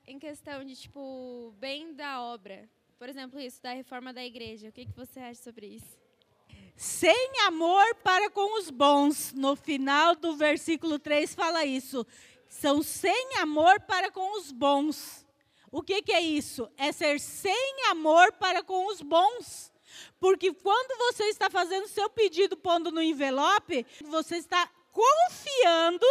em 0.07 0.19
questão 0.19 0.65
de 0.65 0.75
tipo 0.75 1.55
bem 1.59 1.93
da 1.95 2.23
obra, 2.23 2.69
por 2.99 3.09
exemplo, 3.09 3.39
isso 3.39 3.63
da 3.63 3.73
reforma 3.73 4.13
da 4.13 4.25
igreja, 4.25 4.69
o 4.69 4.73
que, 4.73 4.87
que 4.87 4.97
você 4.97 5.21
acha 5.21 5.43
sobre 5.43 5.67
isso? 5.67 5.96
Sem 6.77 7.41
amor 7.47 7.95
para 8.05 8.29
com 8.31 8.59
os 8.59 8.71
bons. 8.71 9.33
No 9.33 9.57
final 9.57 10.15
do 10.15 10.37
versículo 10.37 10.99
3 10.99 11.35
fala 11.35 11.65
isso. 11.65 12.07
São 12.49 12.83
sem 12.83 13.37
amor 13.39 13.81
para 13.81 14.11
com 14.11 14.39
os 14.39 14.53
bons. 14.53 15.27
O 15.73 15.83
que, 15.83 16.03
que 16.03 16.13
é 16.13 16.21
isso? 16.21 16.71
É 16.77 16.93
ser 16.93 17.19
sem 17.19 17.87
amor 17.91 18.33
para 18.33 18.63
com 18.63 18.87
os 18.89 19.01
bons. 19.01 19.73
Porque 20.21 20.53
quando 20.53 20.99
você 20.99 21.25
está 21.25 21.49
fazendo 21.49 21.89
seu 21.89 22.11
pedido 22.11 22.57
pondo 22.57 22.93
no 22.93 23.03
envelope, 23.03 23.87
você 24.05 24.37
está 24.37 24.69
confiando 24.93 26.07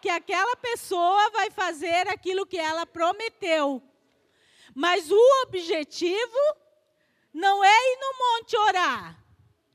que 0.00 0.08
aquela 0.08 0.56
pessoa 0.56 1.30
vai 1.30 1.50
fazer 1.50 2.08
aquilo 2.08 2.46
que 2.46 2.58
ela 2.58 2.86
prometeu. 2.86 3.82
Mas 4.74 5.10
o 5.10 5.42
objetivo 5.42 6.38
não 7.32 7.64
é 7.64 7.92
ir 7.92 7.98
no 8.00 8.18
monte 8.18 8.56
orar, 8.56 9.25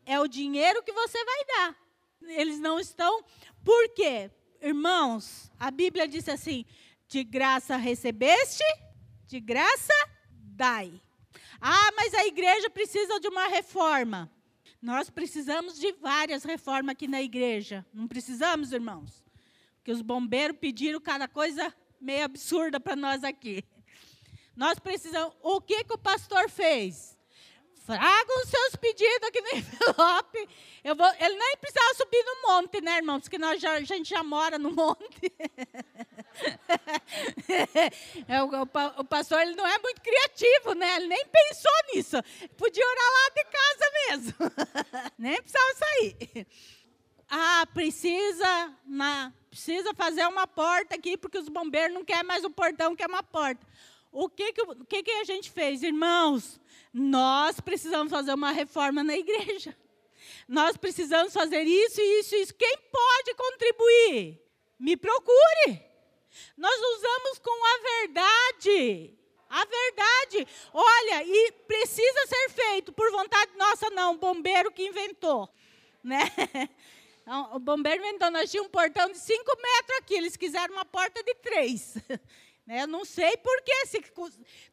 é 0.06 0.20
o 0.20 0.28
dinheiro 0.28 0.84
que 0.84 0.92
você 0.92 1.24
vai 1.24 1.46
dar. 1.46 1.76
Eles 2.24 2.60
não 2.60 2.80
estão. 2.80 3.24
Por 3.64 3.90
quê? 3.90 4.30
Irmãos, 4.62 5.52
a 5.60 5.72
Bíblia 5.72 6.08
diz 6.08 6.28
assim: 6.30 6.66
de 7.08 7.24
graça 7.24 7.76
recebeste, 7.78 8.64
de 9.28 9.40
graça 9.40 9.94
dai. 10.32 11.02
Ah, 11.60 11.92
mas 11.96 12.14
a 12.14 12.26
igreja 12.26 12.70
precisa 12.70 13.20
de 13.20 13.28
uma 13.28 13.48
reforma. 13.48 14.32
Nós 14.82 15.10
precisamos 15.10 15.80
de 15.80 15.92
várias 15.94 16.44
reformas 16.44 16.94
aqui 16.94 17.08
na 17.08 17.22
igreja. 17.22 17.86
Não 17.94 18.08
precisamos, 18.08 18.72
irmãos? 18.72 19.24
Porque 19.76 19.92
os 19.92 20.02
bombeiros 20.02 20.58
pediram 20.58 21.00
cada 21.00 21.28
coisa 21.28 21.74
meio 22.00 22.26
absurda 22.26 22.80
para 22.80 22.96
nós 22.96 23.24
aqui. 23.24 23.64
Nós 24.56 24.80
precisamos. 24.80 25.36
O 25.42 25.62
que, 25.62 25.84
que 25.84 25.94
o 25.94 25.98
pastor 25.98 26.50
fez? 26.50 27.18
Traga 27.92 28.34
os 28.42 28.50
seus 28.50 28.76
pedidos 28.78 29.28
aqui 29.28 29.42
no 29.42 29.50
envelope. 29.58 30.48
Eu 30.82 30.96
vou, 30.96 31.14
ele 31.20 31.36
nem 31.36 31.58
precisava 31.58 31.94
subir 31.96 32.24
no 32.24 32.42
monte, 32.48 32.80
né, 32.80 32.96
irmãos? 32.98 33.24
Porque 33.24 33.38
nós 33.38 33.62
já, 33.62 33.74
a 33.74 33.82
gente 33.82 34.10
já 34.10 34.24
mora 34.24 34.58
no 34.58 34.72
monte. 34.72 35.30
é, 38.30 38.42
o, 38.42 38.48
o, 38.48 38.62
o, 39.02 39.04
pastor 39.04 39.42
ele 39.42 39.56
não 39.56 39.68
é 39.68 39.78
muito 39.80 40.00
criativo, 40.02 40.74
né? 40.74 40.96
Ele 40.96 41.08
nem 41.08 41.26
pensou 41.26 41.74
nisso. 41.94 42.16
Podia 42.58 42.86
orar 42.86 43.12
lá 43.12 43.30
de 43.36 43.44
casa 43.46 43.92
mesmo. 44.08 44.34
nem 45.20 45.42
precisava 45.42 45.76
sair. 45.76 46.48
Ah, 47.30 47.68
precisa, 47.74 48.74
na, 48.86 49.34
precisa 49.50 49.94
fazer 49.94 50.26
uma 50.28 50.48
porta 50.48 50.96
aqui, 50.96 51.18
porque 51.18 51.38
os 51.38 51.50
bombeiros 51.50 51.94
não 51.94 52.06
querem 52.06 52.24
mais 52.24 52.46
o 52.46 52.50
portão, 52.50 52.96
quer 52.96 53.08
uma 53.08 53.24
porta. 53.24 53.68
O 54.12 54.30
que, 54.30 54.52
que, 54.52 54.62
o 54.62 54.86
que, 54.86 55.04
que 55.04 55.12
a 55.12 55.24
gente 55.24 55.50
fez, 55.50 55.82
irmãos? 55.84 56.60
Nós 56.94 57.62
precisamos 57.62 58.12
fazer 58.12 58.34
uma 58.34 58.52
reforma 58.52 59.04
na 59.04 59.16
igreja. 59.16 59.76
Nós 60.48 60.76
precisamos 60.76 61.34
fazer 61.34 61.64
isso, 61.64 62.02
isso, 62.02 62.36
isso. 62.36 62.54
Quem 62.54 62.78
pode 62.92 63.34
contribuir? 63.36 64.42
Me 64.78 64.98
procure. 64.98 65.82
Nós 66.58 66.76
usamos 66.76 67.40
com 67.40 67.66
a 67.66 67.78
verdade. 68.00 69.18
A 69.50 69.66
verdade. 69.66 70.48
Olha, 70.74 71.24
e 71.24 71.52
precisa 71.68 72.28
ser 72.28 72.50
feito 72.50 72.92
por 72.92 73.10
vontade 73.12 73.52
nossa, 73.56 73.90
não. 73.92 74.16
O 74.16 74.18
bombeiro 74.18 74.72
que 74.72 74.86
inventou. 74.86 75.50
Né? 76.04 76.20
O 77.54 77.60
bombeiro 77.60 78.04
inventou. 78.04 78.32
Nós 78.32 78.50
tínhamos 78.50 78.68
um 78.68 78.72
portão 78.72 79.10
de 79.10 79.18
5 79.18 79.46
metros 79.56 79.98
aqui. 80.00 80.16
Eles 80.16 80.36
quiseram 80.36 80.74
uma 80.74 80.84
porta 80.84 81.24
de 81.24 81.36
3. 81.36 81.98
Né? 82.66 82.84
Eu 82.84 82.88
não 82.88 83.06
sei 83.06 83.36
porquê, 83.38 83.86
se 83.88 84.04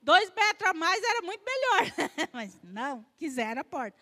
dois 0.00 0.30
metros 0.30 0.70
a 0.70 0.74
mais 0.74 1.02
era 1.02 1.22
muito 1.22 1.42
melhor. 1.44 1.92
Mas 2.32 2.58
não, 2.62 3.04
quiseram 3.16 3.60
a 3.60 3.64
porta. 3.64 3.98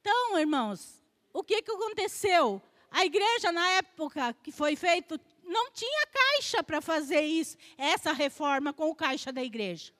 Então, 0.00 0.38
irmãos, 0.38 1.02
o 1.32 1.42
que, 1.42 1.62
que 1.62 1.70
aconteceu? 1.70 2.62
A 2.90 3.04
igreja, 3.04 3.52
na 3.52 3.68
época 3.70 4.34
que 4.42 4.52
foi 4.52 4.76
feito, 4.76 5.20
não 5.44 5.70
tinha 5.70 6.06
caixa 6.06 6.62
para 6.62 6.80
fazer 6.80 7.20
isso, 7.20 7.56
essa 7.76 8.12
reforma 8.12 8.72
com 8.72 8.88
o 8.88 8.94
caixa 8.94 9.32
da 9.32 9.42
igreja. 9.42 9.92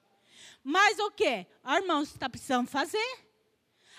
Mas 0.62 0.98
o 0.98 1.10
que? 1.10 1.46
Irmãos, 1.64 2.08
está 2.08 2.28
precisando 2.28 2.68
fazer. 2.68 3.26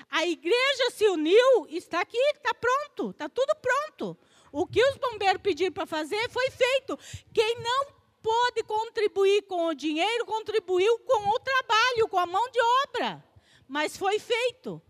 A 0.10 0.25
igreja 0.25 0.91
se 0.91 1.08
uniu, 1.08 1.67
está 1.69 2.01
aqui, 2.01 2.17
está 2.17 2.53
pronto, 2.53 3.12
está 3.12 3.27
tudo 3.30 3.56
pronto. 3.56 4.17
O 4.51 4.65
que 4.65 4.84
os 4.84 4.97
bombeiros 4.97 5.41
pediram 5.41 5.71
para 5.71 5.86
fazer 5.86 6.30
foi 6.30 6.49
feito. 6.51 6.97
Quem 7.34 7.60
não 7.60 7.97
pôde 8.28 8.62
contribuir 8.63 9.44
com 9.44 9.68
o 9.68 9.74
dinheiro, 9.74 10.26
contribuiu 10.26 11.00
com 11.00 11.30
o 11.30 11.40
trabalho, 11.40 12.10
com 12.10 12.20
a 12.20 12.26
mão 12.26 12.52
de 12.52 12.60
obra. 12.84 13.24
Mas 13.66 13.96
foi 13.96 14.20
feito. 14.20 14.82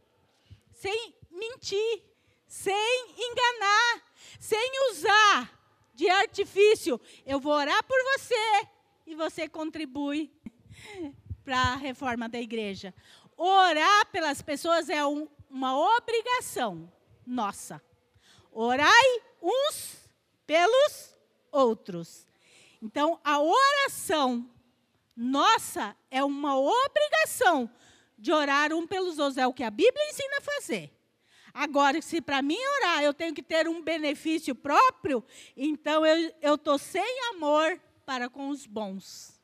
Sem 0.72 1.14
mentir, 1.30 2.04
sem 2.48 3.16
enganar, 3.16 4.04
sem 4.40 4.90
usar 4.90 5.54
de 5.94 6.10
artifício. 6.10 7.00
Eu 7.28 7.40
vou 7.40 7.54
orar 7.54 7.84
por 7.84 7.98
você 8.14 8.68
e 9.06 9.14
você 9.14 9.48
contribui 9.48 10.32
para 11.46 11.60
a 11.60 11.76
reforma 11.76 12.28
da 12.28 12.42
igreja. 12.42 12.92
Orar 13.38 14.08
pelas 14.08 14.42
pessoas 14.42 14.90
é 14.90 15.06
um, 15.06 15.28
uma 15.48 15.78
obrigação 15.96 16.92
nossa. 17.24 17.80
Orai 18.52 19.22
uns 19.40 20.10
pelos 20.48 21.16
outros. 21.52 22.28
Então, 22.82 23.20
a 23.24 23.40
oração 23.40 24.50
nossa 25.16 25.96
é 26.12 26.24
uma 26.24 26.58
obrigação 26.58 27.70
de 28.18 28.32
orar 28.32 28.74
um 28.74 28.86
pelos 28.86 29.18
outros. 29.18 29.38
É 29.38 29.48
o 29.48 29.54
que 29.54 29.64
a 29.64 29.72
Bíblia 29.72 30.10
ensina 30.10 30.38
a 30.38 30.42
fazer. 30.42 30.94
Agora, 31.54 32.00
se 32.04 32.22
para 32.22 32.42
mim 32.42 32.60
orar 32.78 33.02
eu 33.02 33.14
tenho 33.14 33.34
que 33.34 33.42
ter 33.42 33.68
um 33.68 33.82
benefício 33.82 34.54
próprio, 34.54 35.24
então 35.56 36.06
eu 36.06 36.54
estou 36.54 36.78
sem 36.78 37.20
amor 37.32 37.82
para 38.06 38.30
com 38.30 38.50
os 38.50 38.68
bons. 38.68 39.42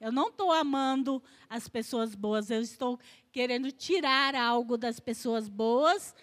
Eu 0.00 0.10
não 0.10 0.28
estou 0.28 0.50
amando 0.50 1.22
as 1.50 1.68
pessoas 1.68 2.14
boas, 2.14 2.50
eu 2.50 2.62
estou 2.62 2.98
querendo 3.30 3.70
tirar 3.70 4.34
algo 4.34 4.78
das 4.78 4.98
pessoas 4.98 5.48
boas 5.48 6.14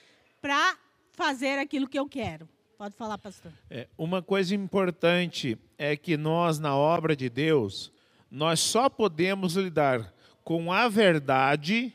para 0.41 0.76
fazer 1.14 1.60
aquilo 1.60 1.88
que 1.88 1.99
eu 1.99 2.10
quero. 2.10 2.49
Pode 2.78 2.94
falar, 2.96 3.18
pastor. 3.18 3.52
É, 3.72 3.88
uma 3.98 4.22
coisa 4.22 4.54
importante 4.54 5.58
é 5.80 5.98
que 5.98 6.16
nós, 6.16 6.60
na 6.60 6.76
obra 6.76 7.16
de 7.16 7.28
Deus, 7.28 7.92
nós 8.30 8.60
só 8.60 8.88
podemos 8.88 9.56
lidar 9.56 10.14
com 10.44 10.72
a 10.72 10.88
verdade, 10.88 11.92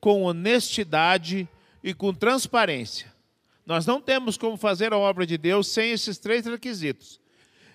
com 0.00 0.22
honestidade 0.22 1.48
e 1.82 1.92
com 1.92 2.14
transparência. 2.14 3.12
Nós 3.66 3.84
não 3.84 4.00
temos 4.00 4.38
como 4.38 4.56
fazer 4.56 4.92
a 4.92 4.96
obra 4.98 5.26
de 5.26 5.36
Deus 5.36 5.66
sem 5.66 5.90
esses 5.90 6.18
três 6.18 6.46
requisitos. 6.46 7.20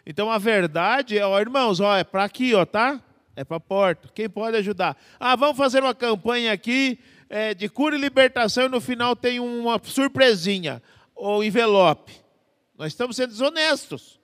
Então 0.06 0.32
a 0.32 0.38
verdade 0.38 1.18
é, 1.18 1.26
ó, 1.26 1.38
irmãos, 1.42 1.82
ó, 1.82 1.98
é 1.98 2.06
para 2.06 2.24
aqui, 2.24 2.56
ó, 2.56 2.66
tá? 2.66 3.04
É 3.36 3.44
para 3.44 3.58
a 3.58 3.60
porta. 3.60 4.08
Quem 4.16 4.30
pode 4.30 4.56
ajudar? 4.56 4.96
Ah, 5.20 5.36
vamos 5.36 5.58
fazer 5.58 5.84
uma 5.84 5.94
campanha 5.94 6.54
aqui 6.54 6.98
é, 7.30 7.54
de 7.54 7.68
cura 7.68 7.98
e 7.98 8.00
libertação 8.00 8.68
e 8.68 8.70
no 8.70 8.80
final 8.80 9.18
tem 9.18 9.38
uma 9.38 9.82
surpresinha, 9.84 10.82
ou 11.14 11.44
envelope. 11.44 12.27
Nós 12.78 12.94
estamos 12.94 13.16
sendo 13.16 13.32
desonestos. 13.32 14.20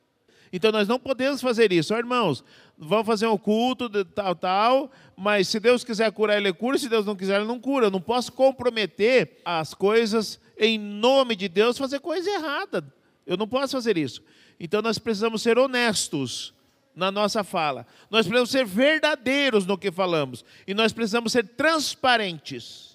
Então 0.51 0.72
nós 0.72 0.88
não 0.88 0.99
podemos 0.99 1.41
fazer 1.41 1.74
isso. 1.74 1.93
Ó, 1.93 1.97
irmãos, 1.97 2.43
vamos 2.78 3.08
fazer 3.08 3.26
um 3.26 3.38
culto 3.38 3.89
de 3.89 4.04
tal, 4.06 4.36
tal, 4.36 4.91
mas 5.18 5.47
se 5.47 5.60
Deus 5.60 5.84
quiser 5.84 6.12
curar, 6.12 6.38
Ele 6.38 6.54
cura, 6.54 6.78
se 6.78 6.88
Deus 6.88 7.06
não 7.06 7.16
quiser, 7.16 7.38
Ele 7.38 7.47
não 7.47 7.60
cura. 7.60 7.88
Eu 7.88 7.91
não 7.91 8.01
posso 8.01 8.32
comprometer 8.32 9.41
as 9.43 9.74
coisas 9.74 10.39
em 10.58 10.78
nome 10.78 11.36
de 11.36 11.49
Deus, 11.49 11.78
fazer 11.78 11.99
coisa 11.99 12.30
errada. 12.30 12.86
Eu 13.26 13.36
não 13.36 13.47
posso 13.47 13.76
fazer 13.76 13.97
isso. 13.97 14.22
Então 14.60 14.82
nós 14.82 14.99
precisamos 14.99 15.41
ser 15.41 15.58
honestos 15.58 16.54
na 16.95 17.12
nossa 17.12 17.43
fala. 17.43 17.88
Nós 18.12 18.28
precisamos 18.28 18.51
ser 18.51 18.66
verdadeiros 18.66 19.66
no 19.66 19.78
que 19.78 19.91
falamos. 19.91 20.45
E 20.68 20.76
nós 20.76 20.93
precisamos 20.93 21.32
ser 21.32 21.47
transparentes. 21.47 22.93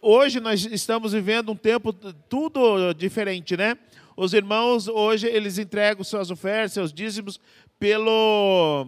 Hoje 0.00 0.40
nós 0.40 0.64
estamos 0.64 1.12
vivendo 1.12 1.52
um 1.52 1.56
tempo 1.56 1.92
tudo 1.92 2.94
diferente, 2.94 3.56
né? 3.56 3.76
Os 4.16 4.32
irmãos 4.32 4.88
hoje 4.88 5.26
eles 5.26 5.58
entregam 5.58 6.02
suas 6.02 6.30
ofertas, 6.30 6.72
seus 6.72 6.90
dízimos 6.90 7.38
pelo 7.78 8.86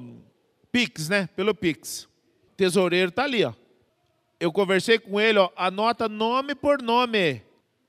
Pix, 0.73 1.11
né? 1.11 1.29
Pelo 1.37 1.55
Pix. 1.55 2.09
Tesoureiro 2.57 3.11
está 3.11 3.25
ali, 3.25 3.45
ó. 3.45 3.53
Eu 4.41 4.51
conversei 4.51 4.99
com 4.99 5.21
ele, 5.21 5.39
ó, 5.39 5.51
anota 5.55 6.09
nome 6.09 6.55
por 6.55 6.81
nome. 6.81 7.43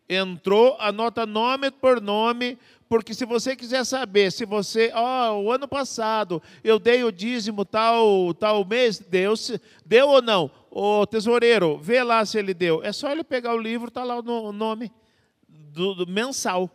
Entrou, 0.09 0.75
anota 0.79 1.25
nome 1.25 1.71
por 1.71 2.01
nome, 2.01 2.57
porque 2.89 3.13
se 3.13 3.23
você 3.23 3.55
quiser 3.55 3.85
saber 3.85 4.31
se 4.31 4.43
você, 4.43 4.91
ó, 4.93 5.39
o 5.39 5.51
ano 5.51 5.67
passado 5.67 6.41
eu 6.63 6.79
dei 6.79 7.03
o 7.03 7.11
dízimo 7.11 7.63
tal, 7.63 8.33
tal 8.33 8.65
mês, 8.65 8.99
Deus 8.99 9.51
deu 9.85 10.09
ou 10.09 10.21
não? 10.21 10.51
O 10.71 11.05
tesoureiro, 11.05 11.77
vê 11.77 12.03
lá 12.03 12.25
se 12.25 12.37
ele 12.37 12.53
deu. 12.53 12.83
É 12.83 12.91
só 12.91 13.11
ele 13.11 13.23
pegar 13.23 13.53
o 13.53 13.61
livro, 13.61 13.91
tá 13.91 14.03
lá 14.03 14.19
o 14.19 14.51
nome 14.51 14.91
do, 15.47 15.93
do 15.93 16.07
mensal. 16.07 16.69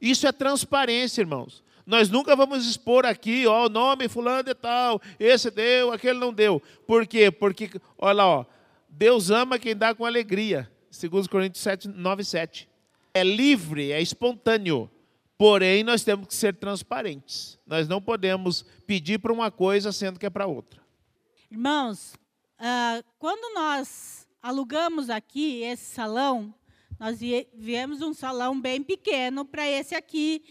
Isso 0.00 0.26
é 0.26 0.32
transparência, 0.32 1.20
irmãos. 1.20 1.62
Nós 1.86 2.10
nunca 2.10 2.34
vamos 2.34 2.66
expor 2.66 3.06
aqui, 3.06 3.46
ó, 3.46 3.66
o 3.66 3.68
nome 3.68 4.08
fulano 4.08 4.50
e 4.50 4.54
tal, 4.54 5.00
esse 5.20 5.50
deu, 5.50 5.92
aquele 5.92 6.18
não 6.18 6.32
deu. 6.32 6.60
Por 6.84 7.06
quê? 7.06 7.30
Porque, 7.30 7.70
olha 7.96 8.12
lá, 8.14 8.26
ó, 8.26 8.44
Deus 8.88 9.30
ama 9.30 9.58
quem 9.58 9.76
dá 9.76 9.94
com 9.94 10.04
alegria. 10.04 10.70
Segundo 10.90 11.28
Coríntios 11.28 11.62
7, 11.62 11.88
9, 11.88 12.24
7. 12.24 12.68
É 13.14 13.22
livre, 13.22 13.92
é 13.92 14.00
espontâneo. 14.00 14.90
Porém, 15.38 15.84
nós 15.84 16.02
temos 16.02 16.26
que 16.26 16.34
ser 16.34 16.54
transparentes. 16.56 17.58
Nós 17.66 17.86
não 17.86 18.00
podemos 18.00 18.64
pedir 18.86 19.18
para 19.18 19.32
uma 19.32 19.50
coisa 19.50 19.92
sendo 19.92 20.18
que 20.18 20.26
é 20.26 20.30
para 20.30 20.46
outra. 20.46 20.80
Irmãos, 21.50 22.14
uh, 22.58 23.04
quando 23.18 23.54
nós 23.54 24.26
alugamos 24.42 25.10
aqui 25.10 25.62
esse 25.62 25.94
salão, 25.94 26.54
nós 26.98 27.18
viemos 27.54 28.00
um 28.00 28.14
salão 28.14 28.58
bem 28.58 28.82
pequeno 28.82 29.44
para 29.44 29.66
esse 29.68 29.94
aqui 29.94 30.42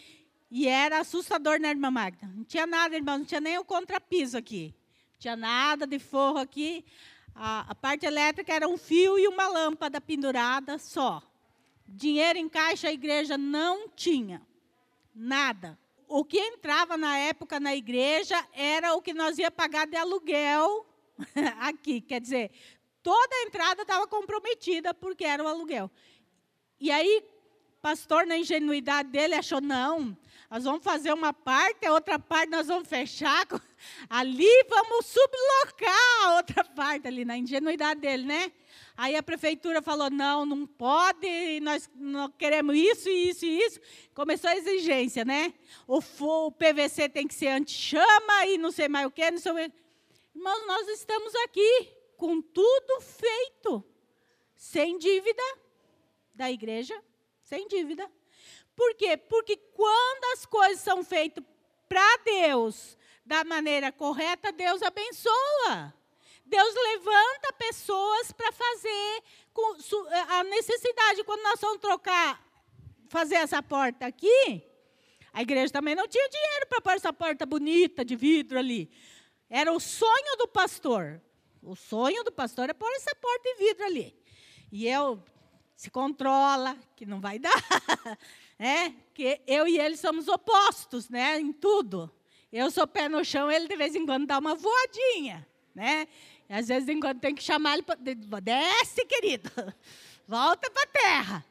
e 0.50 0.68
era 0.68 1.00
assustador, 1.00 1.60
né, 1.60 1.70
irmã 1.70 1.90
Magda? 1.90 2.28
Não 2.28 2.44
tinha 2.44 2.68
nada, 2.68 2.96
irmão, 2.96 3.18
não 3.18 3.26
tinha 3.26 3.42
nem 3.42 3.58
o 3.58 3.66
contrapiso 3.66 4.38
aqui. 4.38 4.74
Não 5.14 5.20
tinha 5.20 5.36
nada 5.36 5.88
de 5.88 5.98
forro 5.98 6.38
aqui. 6.38 6.86
A, 7.34 7.72
a 7.72 7.76
parte 7.76 8.06
elétrica 8.06 8.54
era 8.54 8.68
um 8.68 8.78
fio 8.78 9.18
e 9.18 9.28
uma 9.28 9.48
lâmpada 9.48 10.00
pendurada 10.00 10.78
só. 10.78 11.22
Dinheiro 11.88 12.40
em 12.40 12.48
caixa 12.48 12.88
a 12.88 12.94
igreja 12.94 13.38
não 13.38 13.90
tinha. 13.90 14.42
Nada. 15.14 15.78
O 16.08 16.24
que 16.24 16.38
entrava 16.38 16.96
na 16.96 17.18
época 17.18 17.60
na 17.60 17.76
igreja 17.76 18.42
era 18.54 18.94
o 18.94 19.02
que 19.02 19.14
nós 19.14 19.38
ia 19.38 19.50
pagar 19.50 19.88
de 19.88 19.98
aluguel 19.98 20.86
aqui. 21.60 22.02
Quer 22.02 22.22
dizer, 22.22 22.52
toda 23.02 23.36
a 23.36 23.44
entrada 23.44 23.82
estava 23.82 24.08
comprometida 24.08 24.94
porque 24.94 25.26
era 25.26 25.44
o 25.44 25.48
aluguel. 25.48 25.90
E 26.80 26.92
aí, 26.92 27.24
pastor, 27.82 28.26
na 28.26 28.38
ingenuidade 28.38 29.10
dele, 29.10 29.36
achou: 29.36 29.62
não, 29.62 30.18
nós 30.50 30.64
vamos 30.64 30.84
fazer 30.84 31.14
uma 31.14 31.34
parte, 31.34 31.86
a 31.86 31.94
outra 31.94 32.20
parte 32.20 32.50
nós 32.50 32.68
vamos 32.68 32.88
fechar. 32.88 33.46
Ali 34.10 34.50
vamos 34.68 35.06
sublocar 35.06 36.24
a 36.24 36.36
outra 36.38 36.64
parte 36.76 37.08
ali, 37.08 37.24
na 37.24 37.38
ingenuidade 37.38 38.02
dele, 38.02 38.26
né? 38.26 38.52
Aí 38.98 39.16
a 39.16 39.24
prefeitura 39.24 39.82
falou: 39.82 40.10
não, 40.10 40.46
não 40.46 40.66
pode, 40.66 41.60
nós 41.62 41.90
não 41.96 42.30
queremos 42.32 42.76
isso, 42.76 43.10
isso 43.10 43.46
e 43.46 43.60
isso. 43.60 43.80
Começou 44.14 44.50
a 44.50 44.56
exigência, 44.56 45.24
né? 45.24 45.54
O, 45.88 46.00
o 46.00 46.52
PVC 46.52 47.10
tem 47.10 47.28
que 47.28 47.34
ser 47.34 47.48
anti-chama 47.48 48.46
e 48.48 48.58
não 48.58 48.72
sei 48.72 48.90
mais 48.90 49.06
o 49.06 49.12
quê, 49.12 49.32
não 49.32 49.38
sei 49.38 49.52
o 49.52 49.56
quê. 49.56 49.72
Irmãos, 50.36 50.68
nós 50.68 50.88
estamos 50.90 51.34
aqui 51.36 51.90
com 52.18 52.42
tudo 52.42 53.02
feito, 53.02 53.84
sem 54.56 54.98
dívida 54.98 55.65
da 56.36 56.52
igreja, 56.52 56.96
sem 57.42 57.68
dívida. 57.68 58.10
Por 58.76 58.94
quê? 58.96 59.16
Porque 59.18 59.56
quando 59.56 60.26
as 60.34 60.46
coisas 60.46 60.82
são 60.82 61.04
feitas 61.04 61.44
para 61.88 62.18
Deus, 62.18 62.98
da 63.26 63.44
maneira 63.44 63.92
correta, 63.92 64.52
Deus 64.52 64.82
abençoa. 64.82 65.94
Deus 66.46 66.76
levanta 66.76 67.54
pessoas 67.54 68.32
para 68.32 68.52
fazer 68.52 69.24
a 70.30 70.44
necessidade. 70.44 71.24
Quando 71.24 71.42
nós 71.42 71.60
vamos 71.60 71.80
trocar, 71.80 72.44
fazer 73.10 73.36
essa 73.36 73.64
porta 73.64 74.06
aqui, 74.06 74.64
a 75.34 75.42
igreja 75.42 75.74
também 75.74 75.96
não 75.96 76.08
tinha 76.08 76.30
dinheiro 76.30 76.68
para 76.68 76.82
pôr 76.82 76.94
essa 76.94 77.12
porta 77.12 77.46
bonita 77.46 78.06
de 78.06 78.16
vidro 78.16 78.60
ali. 78.60 78.92
Era 79.50 79.72
o 79.72 79.80
sonho 79.80 80.38
do 80.38 80.48
pastor. 80.48 81.22
O 81.64 81.76
sonho 81.76 82.24
do 82.24 82.32
pastor 82.32 82.70
é 82.70 82.74
pôr 82.74 82.92
essa 82.92 83.16
porta 83.16 83.42
de 83.44 83.56
vidro 83.56 83.86
ali. 83.86 84.16
E 84.72 84.88
eu 84.88 85.24
se 85.76 85.90
controla, 85.90 86.78
que 86.96 87.06
não 87.06 87.20
vai 87.20 87.38
dar. 87.38 87.52
é, 88.58 88.92
que 89.14 89.42
eu 89.46 89.68
e 89.68 89.78
ele 89.78 89.98
somos 89.98 90.28
opostos, 90.28 91.10
né, 91.10 91.40
em 91.40 91.52
tudo. 91.52 92.12
Eu 92.52 92.72
sou 92.72 92.88
pé 92.88 93.10
no 93.10 93.24
chão, 93.24 93.52
ele 93.52 93.68
de 93.68 93.76
vez 93.76 93.96
em 93.96 94.06
quando 94.06 94.26
dá 94.26 94.40
uma 94.40 94.56
voadinha, 94.56 95.46
né? 95.74 96.08
E 96.48 96.54
às 96.54 96.68
vezes 96.68 96.88
em 96.88 97.00
quando 97.00 97.20
tem 97.20 97.36
que 97.36 97.44
chamar 97.44 97.74
ele 97.74 97.84
para 97.84 98.40
desce, 98.40 99.06
querido. 99.06 99.52
Volta 100.28 100.70
para 100.72 100.84
a 100.84 100.88
terra. 100.88 101.46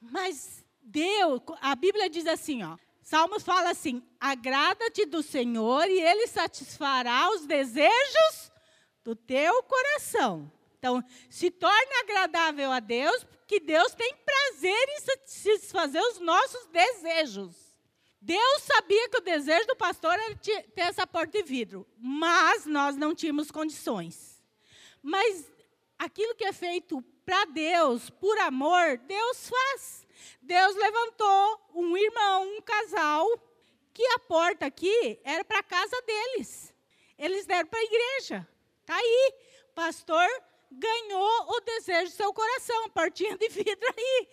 Mas 0.00 0.64
Deus, 0.82 1.40
a 1.60 1.74
Bíblia 1.74 2.10
diz 2.10 2.26
assim, 2.26 2.62
ó. 2.62 2.76
Salmos 3.02 3.42
fala 3.42 3.70
assim: 3.70 4.02
agrada-te 4.20 5.04
do 5.04 5.22
Senhor 5.22 5.88
e 5.88 6.00
Ele 6.00 6.26
satisfará 6.28 7.30
os 7.30 7.44
desejos 7.44 8.52
do 9.04 9.14
teu 9.16 9.62
coração. 9.64 10.50
Então, 10.78 11.04
se 11.28 11.50
torne 11.50 11.94
agradável 12.00 12.72
a 12.72 12.80
Deus, 12.80 13.26
porque 13.52 13.60
Deus 13.60 13.94
tem 13.94 14.16
prazer 14.16 14.88
em 14.88 15.00
satisfazer 15.00 16.02
os 16.02 16.20
nossos 16.20 16.64
desejos. 16.68 17.54
Deus 18.18 18.62
sabia 18.62 19.10
que 19.10 19.18
o 19.18 19.22
desejo 19.22 19.66
do 19.66 19.76
pastor 19.76 20.14
era 20.14 20.34
ter 20.36 20.70
essa 20.76 21.06
porta 21.06 21.42
de 21.42 21.42
vidro, 21.42 21.86
mas 21.98 22.64
nós 22.64 22.96
não 22.96 23.14
tínhamos 23.14 23.50
condições. 23.50 24.42
Mas 25.02 25.44
aquilo 25.98 26.34
que 26.34 26.46
é 26.46 26.52
feito 26.52 27.02
para 27.26 27.44
Deus, 27.46 28.08
por 28.08 28.38
amor, 28.38 28.96
Deus 29.06 29.50
faz. 29.50 30.06
Deus 30.40 30.74
levantou 30.74 31.70
um 31.74 31.94
irmão, 31.94 32.56
um 32.56 32.62
casal, 32.62 33.26
que 33.92 34.06
a 34.14 34.18
porta 34.20 34.64
aqui 34.64 35.20
era 35.24 35.44
para 35.44 35.58
a 35.58 35.64
casa 35.64 36.00
deles. 36.06 36.72
Eles 37.18 37.44
deram 37.44 37.68
para 37.68 37.80
a 37.80 37.84
igreja. 37.84 38.48
Está 38.80 38.96
aí. 38.96 39.34
Pastor 39.74 40.26
ganhou 40.72 41.50
o 41.50 41.60
desejo 41.60 42.10
do 42.10 42.16
seu 42.16 42.32
coração, 42.32 42.90
portinha 42.90 43.36
de 43.36 43.48
vidro 43.48 43.94
aí. 43.96 44.28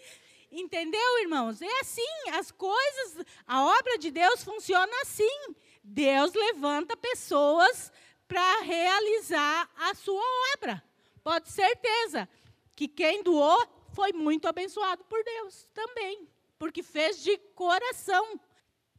Entendeu, 0.52 1.20
irmãos? 1.22 1.62
É 1.62 1.80
assim, 1.80 2.30
as 2.34 2.52
coisas, 2.52 3.26
a 3.46 3.64
obra 3.64 3.98
de 3.98 4.10
Deus 4.10 4.44
funciona 4.44 4.92
assim. 5.02 5.56
Deus 5.84 6.34
levanta 6.34 6.98
pessoas 6.98 7.92
para 8.28 8.62
realizar 8.62 9.70
a 9.76 9.94
sua 9.94 10.24
obra. 10.56 10.84
Pode 11.24 11.50
certeza 11.50 12.28
que 12.76 12.88
quem 12.88 13.22
doou 13.22 13.68
foi 13.94 14.14
muito 14.14 14.48
abençoado 14.48 15.04
por 15.06 15.24
Deus 15.24 15.68
também, 15.74 16.28
porque 16.58 16.82
fez 16.82 17.22
de 17.22 17.38
coração. 17.56 18.40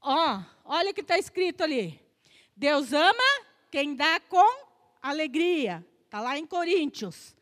Ó, 0.01 0.41
olha 0.65 0.91
o 0.91 0.95
que 0.95 1.01
está 1.01 1.19
escrito 1.19 1.63
ali. 1.63 2.01
Deus 2.57 2.93
ama 2.93 3.47
quem 3.71 3.95
dá 3.95 4.21
com 4.21 4.67
alegria. 5.03 5.85
Está 6.11 6.21
lá 6.21 6.37
em 6.37 6.45
Coríntios. 6.45 7.37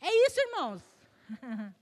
É 0.00 0.08
isso, 0.26 0.40
irmãos. 0.40 0.80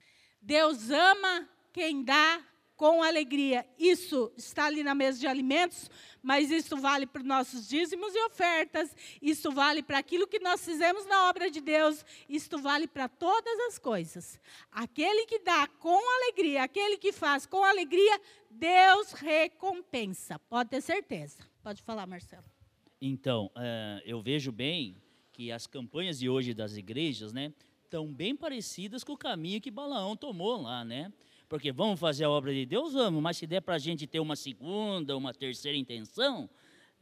Deus 0.42 0.90
ama 0.90 1.48
quem 1.72 2.02
dá 2.02 2.42
com 2.76 3.00
alegria. 3.00 3.64
Isso 3.78 4.32
está 4.36 4.64
ali 4.64 4.82
na 4.82 4.92
mesa 4.92 5.20
de 5.20 5.28
alimentos, 5.28 5.88
mas 6.20 6.50
isso 6.50 6.76
vale 6.76 7.06
para 7.06 7.20
os 7.22 7.28
nossos 7.28 7.68
dízimos 7.68 8.12
e 8.12 8.24
ofertas, 8.24 8.92
isso 9.22 9.52
vale 9.52 9.84
para 9.84 9.98
aquilo 9.98 10.26
que 10.26 10.40
nós 10.40 10.64
fizemos 10.64 11.06
na 11.06 11.28
obra 11.28 11.48
de 11.48 11.60
Deus, 11.60 12.04
isto 12.28 12.58
vale 12.58 12.88
para 12.88 13.08
todas 13.08 13.60
as 13.68 13.78
coisas. 13.78 14.40
Aquele 14.72 15.26
que 15.26 15.38
dá 15.38 15.68
com 15.68 15.96
alegria, 16.24 16.64
aquele 16.64 16.98
que 16.98 17.12
faz 17.12 17.46
com 17.46 17.62
alegria, 17.62 18.20
Deus 18.50 19.12
recompensa. 19.12 20.40
Pode 20.40 20.70
ter 20.70 20.80
certeza. 20.80 21.38
Pode 21.62 21.80
falar, 21.84 22.04
Marcelo. 22.04 22.42
Então, 23.00 23.46
uh, 23.54 24.02
eu 24.04 24.20
vejo 24.20 24.50
bem 24.50 25.00
que 25.32 25.50
as 25.50 25.66
campanhas 25.66 26.18
de 26.18 26.28
hoje 26.28 26.54
das 26.54 26.76
igrejas, 26.76 27.32
né, 27.32 27.52
estão 27.84 28.06
bem 28.12 28.36
parecidas 28.36 29.02
com 29.02 29.12
o 29.12 29.16
caminho 29.16 29.60
que 29.60 29.70
Balaão 29.70 30.16
tomou 30.16 30.60
lá, 30.60 30.84
né? 30.84 31.12
Porque 31.48 31.70
vamos 31.70 32.00
fazer 32.00 32.24
a 32.24 32.30
obra 32.30 32.52
de 32.54 32.64
Deus, 32.64 32.94
vamos, 32.94 33.22
mas 33.22 33.36
se 33.36 33.46
der 33.46 33.60
para 33.60 33.74
a 33.74 33.78
gente 33.78 34.06
ter 34.06 34.20
uma 34.20 34.36
segunda, 34.36 35.16
uma 35.16 35.34
terceira 35.34 35.76
intenção, 35.76 36.48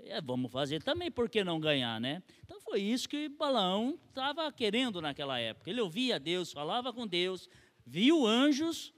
é, 0.01 0.21
vamos 0.21 0.51
fazer 0.51 0.83
também, 0.83 1.11
por 1.11 1.29
que 1.29 1.45
não 1.45 1.61
ganhar, 1.61 2.01
né? 2.01 2.23
Então 2.45 2.61
foi 2.61 2.81
isso 2.81 3.09
que 3.09 3.29
Balaão 3.29 3.99
estava 4.09 4.51
querendo 4.51 5.01
naquela 5.01 5.39
época. 5.39 5.71
Ele 5.71 5.81
ouvia 5.81 6.19
Deus, 6.19 6.53
falava 6.53 6.93
com 6.93 7.07
Deus, 7.07 7.49
viu 7.87 8.27
anjos, 8.27 8.93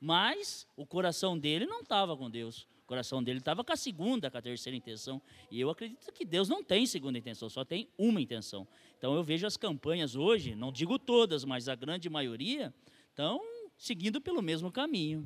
mas 0.00 0.66
o 0.76 0.84
coração 0.84 1.38
dele 1.38 1.66
não 1.66 1.80
estava 1.80 2.16
com 2.16 2.28
Deus. 2.28 2.66
O 2.90 2.92
coração 2.92 3.22
dele 3.22 3.38
estava 3.38 3.62
com 3.62 3.72
a 3.72 3.76
segunda, 3.76 4.28
com 4.32 4.36
a 4.36 4.42
terceira 4.42 4.76
intenção. 4.76 5.22
E 5.48 5.60
eu 5.60 5.70
acredito 5.70 6.10
que 6.12 6.24
Deus 6.24 6.48
não 6.48 6.60
tem 6.60 6.84
segunda 6.86 7.16
intenção, 7.16 7.48
só 7.48 7.64
tem 7.64 7.88
uma 7.96 8.20
intenção. 8.20 8.66
Então 8.98 9.14
eu 9.14 9.22
vejo 9.22 9.46
as 9.46 9.56
campanhas 9.56 10.16
hoje, 10.16 10.56
não 10.56 10.72
digo 10.72 10.98
todas, 10.98 11.44
mas 11.44 11.68
a 11.68 11.76
grande 11.76 12.10
maioria, 12.10 12.74
estão 13.08 13.40
seguindo 13.78 14.20
pelo 14.20 14.42
mesmo 14.42 14.72
caminho. 14.72 15.24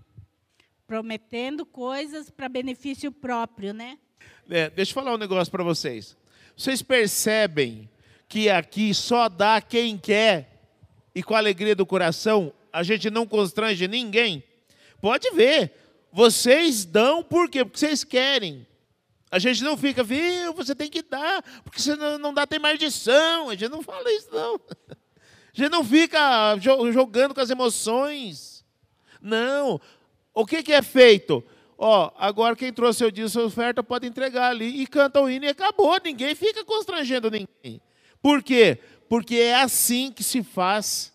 Prometendo 0.87 1.65
coisas 1.65 2.29
para 2.29 2.51
benefício 2.51 3.11
próprio, 3.11 3.73
né? 3.73 3.99
É, 4.51 4.69
deixa 4.69 4.91
eu 4.91 4.95
falar 4.95 5.15
um 5.15 5.19
negócio 5.19 5.51
para 5.51 5.65
vocês. 5.65 6.19
Vocês 6.55 6.83
percebem 6.83 7.89
que 8.29 8.51
aqui 8.51 8.93
só 8.93 9.27
dá 9.27 9.63
quem 9.63 9.97
quer 9.97 10.69
e 11.15 11.23
com 11.23 11.35
a 11.35 11.39
alegria 11.39 11.75
do 11.75 11.87
coração, 11.87 12.53
a 12.71 12.83
gente 12.83 13.09
não 13.09 13.27
constrange 13.27 13.89
ninguém? 13.89 14.45
Pode 15.01 15.31
ver. 15.31 15.84
Vocês 16.15 16.85
dão 16.85 17.25
por 17.25 17.51
quê? 17.51 17.65
Porque 17.65 17.77
vocês 17.77 18.05
querem. 18.05 18.65
A 19.33 19.41
gente 19.41 19.65
não 19.65 19.77
fica, 19.77 20.05
viu, 20.05 20.55
você 20.55 20.73
tem 20.73 20.89
que 20.89 21.03
dar, 21.03 21.43
porque 21.65 21.81
se 21.81 21.97
não, 21.97 22.33
dá, 22.33 22.47
tem 22.47 22.61
maldição. 22.61 23.51
A 23.51 23.57
gente 23.57 23.69
não 23.69 23.83
fala 23.83 24.13
isso, 24.13 24.29
não. 24.33 24.55
A 24.95 25.57
gente 25.57 25.71
não 25.71 25.85
fica 25.85 26.57
jogando 26.93 27.35
com 27.35 27.41
as 27.41 27.51
emoções. 27.51 28.65
Não. 29.21 29.81
O 30.33 30.47
que, 30.47 30.63
que 30.63 30.73
é 30.73 30.83
feito? 30.83 31.45
Ó, 31.77 32.13
agora 32.17 32.55
quem 32.55 32.73
trouxe 32.73 33.05
o 33.05 33.11
dia 33.11 33.29
sua 33.29 33.45
oferta 33.45 33.83
pode 33.83 34.07
entregar 34.07 34.51
ali 34.51 34.83
e 34.83 34.87
canta 34.87 35.21
o 35.21 35.29
hino 35.29 35.45
e 35.45 35.49
acabou. 35.49 35.97
Ninguém 36.05 36.35
fica 36.37 36.65
constrangendo 36.65 37.29
ninguém. 37.29 37.81
Por 38.23 38.41
quê? 38.41 38.79
Porque 39.09 39.37
é 39.37 39.63
assim 39.63 40.13
que 40.13 40.23
se 40.23 40.45
faz. 40.45 41.13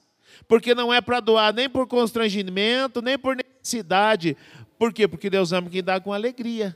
Porque 0.47 0.73
não 0.75 0.93
é 0.93 0.99
para 0.99 1.19
doar 1.19 1.53
nem 1.53 1.69
por 1.69 1.87
constrangimento, 1.87 3.01
nem 3.01 3.17
por 3.17 3.35
necessidade. 3.35 4.37
Por 4.79 4.93
quê? 4.93 5.09
Porque 5.09 5.29
Deus 5.29 5.51
ama 5.51 5.69
quem 5.69 5.83
dá 5.83 5.99
com 5.99 6.13
alegria. 6.13 6.75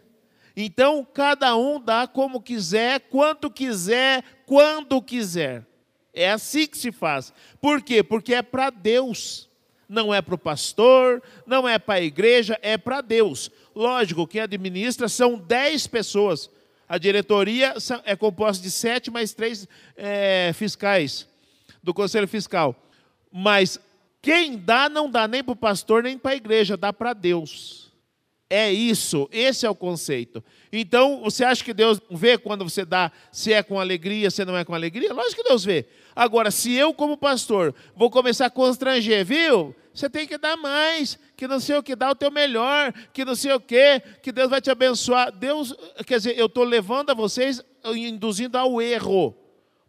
Então, 0.56 1.08
cada 1.12 1.56
um 1.56 1.80
dá 1.80 2.06
como 2.06 2.42
quiser, 2.42 3.00
quanto 3.00 3.50
quiser, 3.50 4.24
quando 4.46 5.02
quiser. 5.02 5.66
É 6.14 6.30
assim 6.30 6.68
que 6.68 6.78
se 6.78 6.92
faz. 6.92 7.34
Por 7.62 7.82
quê? 7.82 8.04
Porque 8.04 8.36
é 8.36 8.42
para 8.42 8.70
Deus. 8.70 9.50
Não 9.88 10.14
é 10.14 10.22
para 10.22 10.36
o 10.36 10.38
pastor, 10.38 11.22
não 11.46 11.68
é 11.68 11.80
para 11.80 11.96
a 11.96 12.02
igreja, 12.02 12.60
é 12.62 12.78
para 12.78 13.00
Deus. 13.02 13.50
Lógico, 13.74 14.28
quem 14.28 14.42
administra 14.42 15.08
são 15.08 15.38
10 15.38 15.88
pessoas. 15.88 16.50
A 16.88 16.98
diretoria 16.98 17.74
é 18.06 18.16
composta 18.16 18.62
de 18.62 18.70
sete 18.70 19.10
mais 19.10 19.34
três 19.34 19.68
é, 19.96 20.52
fiscais 20.54 21.28
do 21.82 21.94
Conselho 21.94 22.28
Fiscal. 22.28 22.76
Mas 23.32 23.80
quem 24.22 24.58
dá, 24.58 24.90
não 24.90 25.10
dá 25.10 25.28
nem 25.28 25.44
para 25.44 25.54
o 25.54 25.56
pastor, 25.56 26.04
nem 26.04 26.18
para 26.18 26.32
a 26.32 26.36
igreja, 26.36 26.78
dá 26.78 26.92
para 26.92 27.14
Deus. 27.14 27.83
É 28.56 28.72
isso, 28.72 29.28
esse 29.32 29.66
é 29.66 29.70
o 29.72 29.74
conceito. 29.74 30.44
Então, 30.72 31.22
você 31.24 31.44
acha 31.44 31.64
que 31.64 31.74
Deus 31.74 32.00
vê 32.12 32.38
quando 32.38 32.64
você 32.64 32.86
dá, 32.86 33.12
se 33.32 33.52
é 33.52 33.64
com 33.64 33.80
alegria, 33.80 34.30
se 34.30 34.46
não 34.46 34.56
é 34.56 34.64
com 34.64 34.76
alegria? 34.76 35.12
Lógico 35.12 35.42
que 35.42 35.50
Deus 35.50 35.66
vê. 35.66 35.88
Agora, 36.16 36.52
se 36.52 36.72
eu, 36.72 36.94
como 36.94 37.18
pastor, 37.18 37.74
vou 37.96 38.12
começar 38.12 38.46
a 38.46 38.52
constranger, 38.52 39.26
viu? 39.26 39.76
Você 39.92 40.08
tem 40.08 40.28
que 40.28 40.38
dar 40.38 40.56
mais, 40.56 41.18
que 41.36 41.48
não 41.48 41.60
sei 41.60 41.78
o 41.78 41.82
que, 41.82 41.96
dá 41.96 42.12
o 42.12 42.16
teu 42.16 42.30
melhor, 42.30 42.94
que 43.12 43.26
não 43.26 43.34
sei 43.34 43.54
o 43.54 43.60
que, 43.60 44.00
que 44.22 44.32
Deus 44.32 44.52
vai 44.52 44.62
te 44.62 44.70
abençoar. 44.70 45.32
Deus, 45.32 45.76
quer 46.06 46.18
dizer, 46.18 46.38
eu 46.38 46.46
estou 46.46 46.64
levando 46.64 47.10
a 47.10 47.16
vocês, 47.16 47.60
induzindo 47.84 48.56
ao 48.56 48.80
erro, 48.80 49.36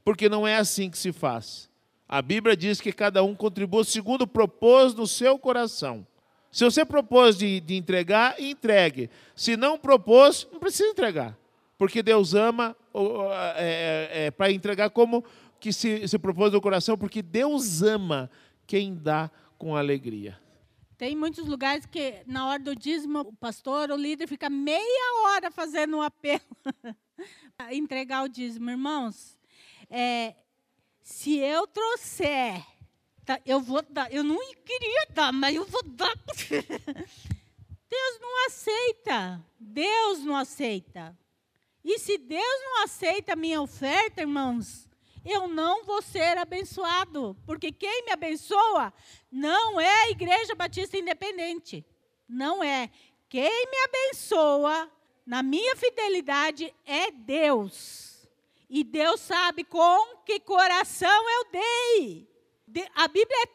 porque 0.02 0.26
não 0.26 0.48
é 0.48 0.56
assim 0.56 0.88
que 0.88 0.96
se 0.96 1.12
faz. 1.12 1.68
A 2.08 2.22
Bíblia 2.22 2.56
diz 2.56 2.80
que 2.80 2.92
cada 2.92 3.22
um 3.22 3.34
contribua 3.34 3.84
segundo 3.84 4.26
propôs 4.26 4.94
no 4.94 5.06
seu 5.06 5.38
coração. 5.38 6.06
Se 6.54 6.62
você 6.62 6.84
propôs 6.84 7.36
de, 7.36 7.58
de 7.58 7.74
entregar, 7.74 8.40
entregue. 8.40 9.10
Se 9.34 9.56
não 9.56 9.76
propôs, 9.76 10.46
não 10.52 10.60
precisa 10.60 10.88
entregar. 10.88 11.36
Porque 11.76 12.00
Deus 12.00 12.32
ama 12.32 12.76
é, 13.56 14.20
é, 14.20 14.26
é, 14.26 14.30
para 14.30 14.52
entregar 14.52 14.88
como 14.90 15.24
que 15.58 15.72
se, 15.72 16.06
se 16.06 16.16
propôs 16.16 16.52
no 16.52 16.60
coração, 16.60 16.96
porque 16.96 17.22
Deus 17.22 17.82
ama 17.82 18.30
quem 18.68 18.94
dá 18.94 19.32
com 19.58 19.74
alegria. 19.74 20.38
Tem 20.96 21.16
muitos 21.16 21.44
lugares 21.44 21.86
que, 21.86 22.22
na 22.24 22.46
hora 22.46 22.62
do 22.62 22.76
dízimo, 22.76 23.22
o 23.22 23.32
pastor, 23.32 23.90
o 23.90 23.96
líder, 23.96 24.28
fica 24.28 24.48
meia 24.48 25.24
hora 25.24 25.50
fazendo 25.50 25.96
um 25.96 26.02
apelo 26.02 26.40
a 27.58 27.74
entregar 27.74 28.22
o 28.22 28.28
dízimo. 28.28 28.70
Irmãos, 28.70 29.36
é, 29.90 30.36
se 31.02 31.36
eu 31.36 31.66
trouxer, 31.66 32.64
tá, 33.24 33.40
eu 33.44 33.60
vou 33.60 33.82
dar, 33.82 34.12
eu 34.12 34.22
não 34.22 34.38
queria 34.64 35.06
dar, 35.10 35.32
mas 35.32 35.54
eu 35.54 35.64
vou 35.64 35.82
dar. 35.82 36.14
Deus 37.88 38.20
não 38.20 38.46
aceita. 38.46 39.44
Deus 39.58 40.24
não 40.24 40.36
aceita. 40.36 41.16
E 41.84 41.98
se 41.98 42.18
Deus 42.18 42.60
não 42.62 42.82
aceita 42.82 43.34
a 43.34 43.36
minha 43.36 43.60
oferta, 43.60 44.22
irmãos, 44.22 44.88
eu 45.24 45.48
não 45.48 45.84
vou 45.84 46.02
ser 46.02 46.36
abençoado, 46.38 47.36
porque 47.46 47.70
quem 47.70 48.04
me 48.04 48.12
abençoa 48.12 48.92
não 49.30 49.80
é 49.80 50.04
a 50.04 50.10
Igreja 50.10 50.54
Batista 50.54 50.98
Independente. 50.98 51.84
Não 52.28 52.64
é. 52.64 52.90
Quem 53.28 53.66
me 53.66 53.76
abençoa 53.84 54.90
na 55.26 55.42
minha 55.42 55.76
fidelidade 55.76 56.74
é 56.84 57.10
Deus. 57.10 58.28
E 58.68 58.82
Deus 58.82 59.20
sabe 59.20 59.62
com 59.64 60.16
que 60.24 60.40
coração 60.40 61.30
eu 61.30 61.50
dei. 61.50 62.33
A 62.94 63.08
Bíblia 63.08 63.48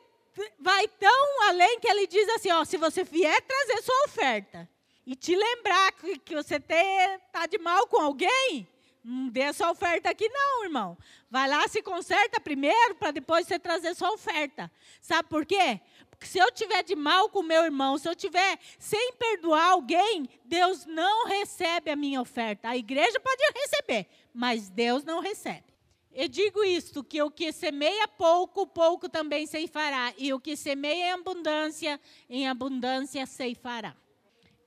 vai 0.59 0.88
tão 0.88 1.49
além 1.49 1.80
que 1.80 1.88
ele 1.88 2.07
diz 2.07 2.28
assim: 2.30 2.51
ó, 2.51 2.63
se 2.63 2.78
você 2.78 3.03
vier 3.03 3.41
trazer 3.41 3.82
sua 3.82 4.03
oferta 4.05 4.70
e 5.05 5.15
te 5.15 5.36
lembrar 5.36 5.91
que, 5.93 6.20
que 6.20 6.36
você 6.36 6.55
está 6.55 7.45
de 7.47 7.57
mal 7.57 7.88
com 7.88 7.99
alguém, 7.99 8.67
não 9.03 9.30
dê 9.30 9.41
essa 9.41 9.70
oferta 9.72 10.09
aqui, 10.09 10.28
não, 10.30 10.63
irmão. 10.63 10.97
Vai 11.30 11.47
lá, 11.49 11.67
se 11.67 11.82
conserta 11.82 12.39
primeiro, 12.39 12.95
para 12.95 13.11
depois 13.11 13.47
você 13.47 13.57
trazer 13.57 13.95
sua 13.95 14.11
oferta. 14.11 14.72
Sabe 15.01 15.28
por 15.30 15.45
quê? 15.45 15.80
Porque 16.09 16.28
se 16.28 16.38
eu 16.38 16.51
tiver 16.51 16.84
de 16.84 16.95
mal 16.95 17.30
com 17.30 17.41
meu 17.41 17.63
irmão, 17.63 17.97
se 17.97 18.09
eu 18.09 18.15
tiver 18.15 18.59
sem 18.78 19.13
perdoar 19.13 19.70
alguém, 19.70 20.30
Deus 20.43 20.86
não 20.86 21.28
recebe 21.28 21.89
a 21.89 21.95
minha 21.95 22.22
oferta. 22.22 22.70
A 22.70 22.78
igreja 22.78 23.20
pode 23.20 23.41
receber, 23.55 24.05
mas 24.34 24.70
Deus 24.70 25.03
não 25.03 25.22
recebe. 25.22 25.68
Eu 26.12 26.28
digo 26.28 26.64
isto, 26.64 27.03
que 27.03 27.22
o 27.22 27.30
que 27.30 27.51
semeia 27.51 28.07
pouco, 28.07 28.66
pouco 28.66 29.07
também 29.07 29.45
ceifará. 29.45 30.14
E 30.18 30.34
o 30.34 30.39
que 30.39 30.55
semeia 30.55 31.10
em 31.10 31.12
abundância, 31.12 31.99
em 32.30 32.47
abundância 32.47 33.26
ceifará. 33.26 33.95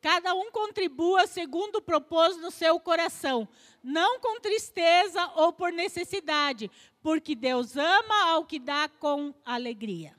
Cada 0.00 0.34
um 0.34 0.50
contribua 0.50 1.26
segundo 1.26 1.80
propôs 1.80 2.36
no 2.36 2.50
seu 2.50 2.80
coração, 2.80 3.48
não 3.82 4.18
com 4.18 4.40
tristeza 4.40 5.30
ou 5.36 5.52
por 5.52 5.72
necessidade, 5.72 6.68
porque 7.00 7.36
Deus 7.36 7.76
ama 7.76 8.30
ao 8.30 8.44
que 8.44 8.58
dá 8.58 8.88
com 8.88 9.32
alegria. 9.44 10.16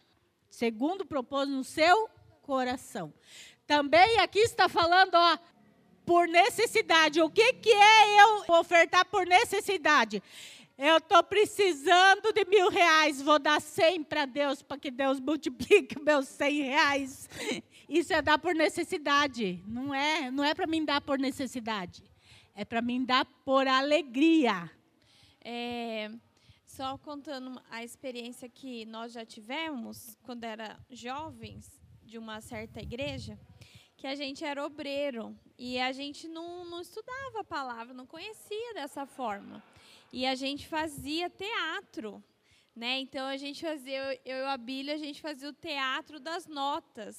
Segundo 0.49 1.05
propôs 1.05 1.49
no 1.49 1.65
seu 1.65 2.09
coração. 2.41 3.13
Também 3.67 4.19
aqui 4.19 4.39
está 4.39 4.69
falando, 4.69 5.15
ó, 5.15 5.37
por 6.05 6.27
necessidade. 6.27 7.21
O 7.21 7.29
que, 7.29 7.53
que 7.53 7.71
é 7.71 8.21
eu 8.21 8.55
ofertar 8.55 9.05
por 9.05 9.25
necessidade? 9.25 10.23
Eu 10.75 10.97
estou 10.97 11.21
precisando 11.23 12.33
de 12.33 12.45
mil 12.45 12.67
reais, 12.67 13.21
vou 13.21 13.37
dar 13.37 13.61
cem 13.61 14.03
para 14.03 14.25
Deus, 14.25 14.63
para 14.63 14.77
que 14.79 14.89
Deus 14.89 15.19
multiplique 15.19 15.97
meus 16.01 16.27
cem 16.27 16.63
reais. 16.63 17.29
Isso 17.87 18.11
é 18.11 18.23
dar 18.23 18.39
por 18.39 18.55
necessidade, 18.55 19.63
não 19.67 19.93
é? 19.93 20.31
Não 20.31 20.43
é 20.43 20.55
para 20.55 20.65
mim 20.65 20.83
dar 20.83 20.99
por 20.99 21.19
necessidade, 21.19 22.03
é 22.55 22.65
para 22.65 22.81
mim 22.81 23.05
dar 23.05 23.23
por 23.45 23.67
alegria. 23.67 24.69
É, 25.41 26.09
só 26.65 26.97
contando 26.97 27.61
a 27.69 27.83
experiência 27.83 28.49
que 28.49 28.83
nós 28.85 29.13
já 29.13 29.23
tivemos 29.23 30.17
quando 30.23 30.43
era 30.43 30.79
jovens 30.89 31.79
de 32.01 32.17
uma 32.17 32.41
certa 32.41 32.81
igreja, 32.81 33.39
que 33.95 34.07
a 34.07 34.15
gente 34.15 34.43
era 34.43 34.65
obreiro 34.65 35.37
e 35.55 35.79
a 35.79 35.91
gente 35.91 36.27
não, 36.27 36.65
não 36.65 36.81
estudava 36.81 37.41
a 37.41 37.43
palavra, 37.43 37.93
não 37.93 38.07
conhecia 38.07 38.73
dessa 38.73 39.05
forma. 39.05 39.61
E 40.15 40.27
a 40.27 40.35
gente 40.35 40.67
fazia 40.67 41.27
teatro, 41.27 42.23
né? 42.75 42.99
Então 42.99 43.25
a 43.25 43.35
gente 43.35 43.65
fazia, 43.65 44.21
eu 44.23 44.37
e 44.37 44.45
a 44.45 44.55
Bíblia, 44.57 44.93
a 44.93 44.97
gente 44.99 45.19
fazia 45.19 45.49
o 45.49 45.53
teatro 45.53 46.19
das 46.19 46.45
notas. 46.45 47.17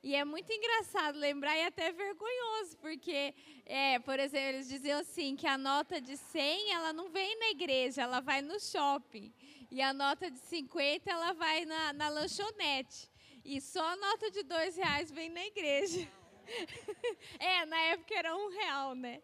E 0.00 0.14
é 0.14 0.24
muito 0.24 0.48
engraçado 0.52 1.18
lembrar 1.18 1.56
e 1.58 1.64
até 1.64 1.90
vergonhoso, 1.90 2.76
porque, 2.76 3.34
é, 3.66 3.98
por 3.98 4.20
exemplo, 4.20 4.50
eles 4.50 4.68
diziam 4.68 5.00
assim, 5.00 5.34
que 5.34 5.48
a 5.48 5.58
nota 5.58 6.00
de 6.00 6.16
100, 6.16 6.72
ela 6.72 6.92
não 6.92 7.10
vem 7.10 7.36
na 7.36 7.50
igreja, 7.50 8.02
ela 8.02 8.20
vai 8.20 8.42
no 8.42 8.60
shopping. 8.60 9.34
E 9.68 9.82
a 9.82 9.92
nota 9.92 10.30
de 10.30 10.38
50, 10.38 11.10
ela 11.10 11.32
vai 11.32 11.64
na, 11.64 11.92
na 11.94 12.08
lanchonete. 12.10 13.10
E 13.44 13.60
só 13.60 13.84
a 13.84 13.96
nota 13.96 14.30
de 14.30 14.44
dois 14.44 14.76
reais 14.76 15.10
vem 15.10 15.30
na 15.30 15.44
igreja. 15.44 16.08
é, 17.38 17.66
na 17.66 17.78
época 17.92 18.14
era 18.14 18.36
um 18.36 18.48
real, 18.48 18.94
né? 18.94 19.22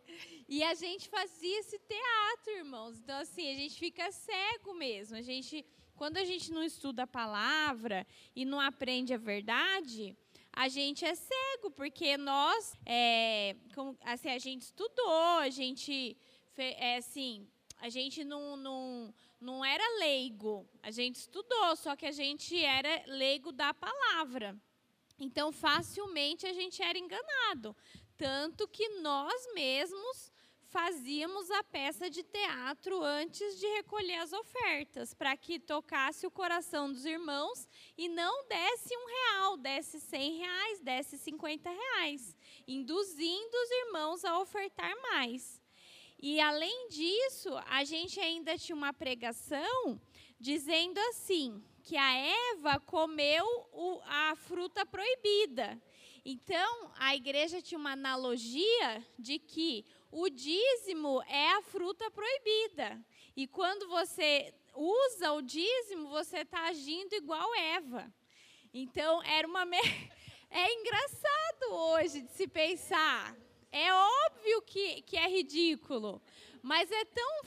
E 0.49 0.63
a 0.63 0.75
gente 0.75 1.09
fazia 1.09 1.61
esse 1.61 1.79
teatro, 1.79 2.53
irmãos. 2.53 2.99
Então, 2.99 3.19
assim, 3.19 3.51
a 3.51 3.55
gente 3.55 3.79
fica 3.79 4.11
cego 4.13 4.75
mesmo. 4.75 5.17
A 5.17 5.23
gente, 5.23 5.65
quando 5.97 6.17
a 6.19 6.25
gente 6.25 6.53
não 6.53 6.63
estuda 6.63 7.05
a 7.05 7.07
palavra 7.07 8.07
e 8.35 8.45
não 8.45 8.61
aprende 8.61 9.15
a 9.15 9.19
verdade, 9.19 10.17
a 10.53 10.69
gente 10.69 11.05
é 11.05 11.15
cego, 11.15 11.71
porque 11.75 12.17
nós, 12.17 12.75
é, 12.87 13.57
assim, 14.05 14.31
a 14.31 14.39
gente 14.39 14.63
estudou, 14.63 15.39
a 15.39 15.51
gente, 15.51 16.17
é, 16.57 16.97
assim, 16.97 17.49
a 17.79 17.89
gente 17.89 18.25
não, 18.25 18.57
não, 18.57 19.15
não 19.41 19.65
era 19.65 19.85
leigo, 19.99 20.67
a 20.83 20.91
gente 20.91 21.17
estudou, 21.17 21.75
só 21.77 21.97
que 21.97 22.07
a 22.07 22.13
gente 22.13 22.57
era 22.65 23.03
leigo 23.07 23.51
da 23.51 23.75
palavra. 23.75 24.57
Então, 25.19 25.53
facilmente 25.53 26.47
a 26.47 26.53
gente 26.53 26.83
era 26.83 26.99
enganado. 26.99 27.77
Tanto 28.17 28.69
que 28.69 28.89
nós 29.01 29.47
mesmos 29.55 30.33
fazíamos 30.75 31.53
a 31.53 31.63
peça 31.63 32.11
de 32.11 32.25
teatro 32.25 33.01
antes 33.01 33.61
de 33.61 33.67
recolher 33.77 34.17
as 34.17 34.33
ofertas, 34.33 35.15
para 35.15 35.37
que 35.37 35.61
tocasse 35.61 36.27
o 36.27 36.31
coração 36.33 36.93
dos 36.93 37.05
irmãos 37.05 37.69
e 37.97 38.09
não 38.09 38.49
desse 38.49 38.97
um 38.97 39.07
real, 39.07 39.57
desse 39.57 40.01
cem 40.01 40.39
reais, 40.39 40.81
desse 40.81 41.17
cinquenta 41.17 41.71
reais, 41.71 42.37
induzindo 42.67 43.57
os 43.57 43.71
irmãos 43.71 44.25
a 44.25 44.41
ofertar 44.41 45.01
mais. 45.01 45.63
E 46.19 46.41
além 46.41 46.89
disso, 46.89 47.51
a 47.69 47.85
gente 47.85 48.19
ainda 48.19 48.59
tinha 48.59 48.75
uma 48.75 48.93
pregação 48.93 50.01
dizendo 50.41 50.99
assim: 51.11 51.63
que 51.85 51.99
a 51.99 52.17
Eva 52.17 52.81
comeu 52.81 53.45
o, 53.71 54.01
a 54.07 54.35
fruta 54.37 54.87
proibida. 54.87 55.81
Então, 56.25 56.91
a 56.97 57.15
igreja 57.15 57.61
tinha 57.61 57.79
uma 57.79 57.93
analogia 57.93 59.07
de 59.19 59.39
que 59.39 59.85
o 60.11 60.31
dízimo 60.31 61.23
é 61.29 61.51
a 61.53 61.63
fruta 61.63 62.11
proibida. 62.11 62.99
E 63.37 63.47
quando 63.47 63.87
você 63.87 64.55
usa 64.75 65.33
o 65.33 65.43
dízimo, 65.43 66.09
você 66.09 66.39
está 66.39 66.69
agindo 66.69 67.13
igual 67.13 67.55
Eva. 67.55 68.11
Então, 68.73 69.23
era 69.23 69.47
uma. 69.47 69.65
Me... 69.65 69.79
É 70.57 70.73
engraçado 70.73 71.73
hoje 71.73 72.23
de 72.23 72.31
se 72.31 72.47
pensar. 72.47 73.37
É 73.73 73.93
óbvio 73.93 74.63
que, 74.63 75.03
que 75.03 75.17
é 75.17 75.29
ridículo, 75.29 76.23
mas 76.63 76.89
é 76.93 77.05
tão 77.07 77.41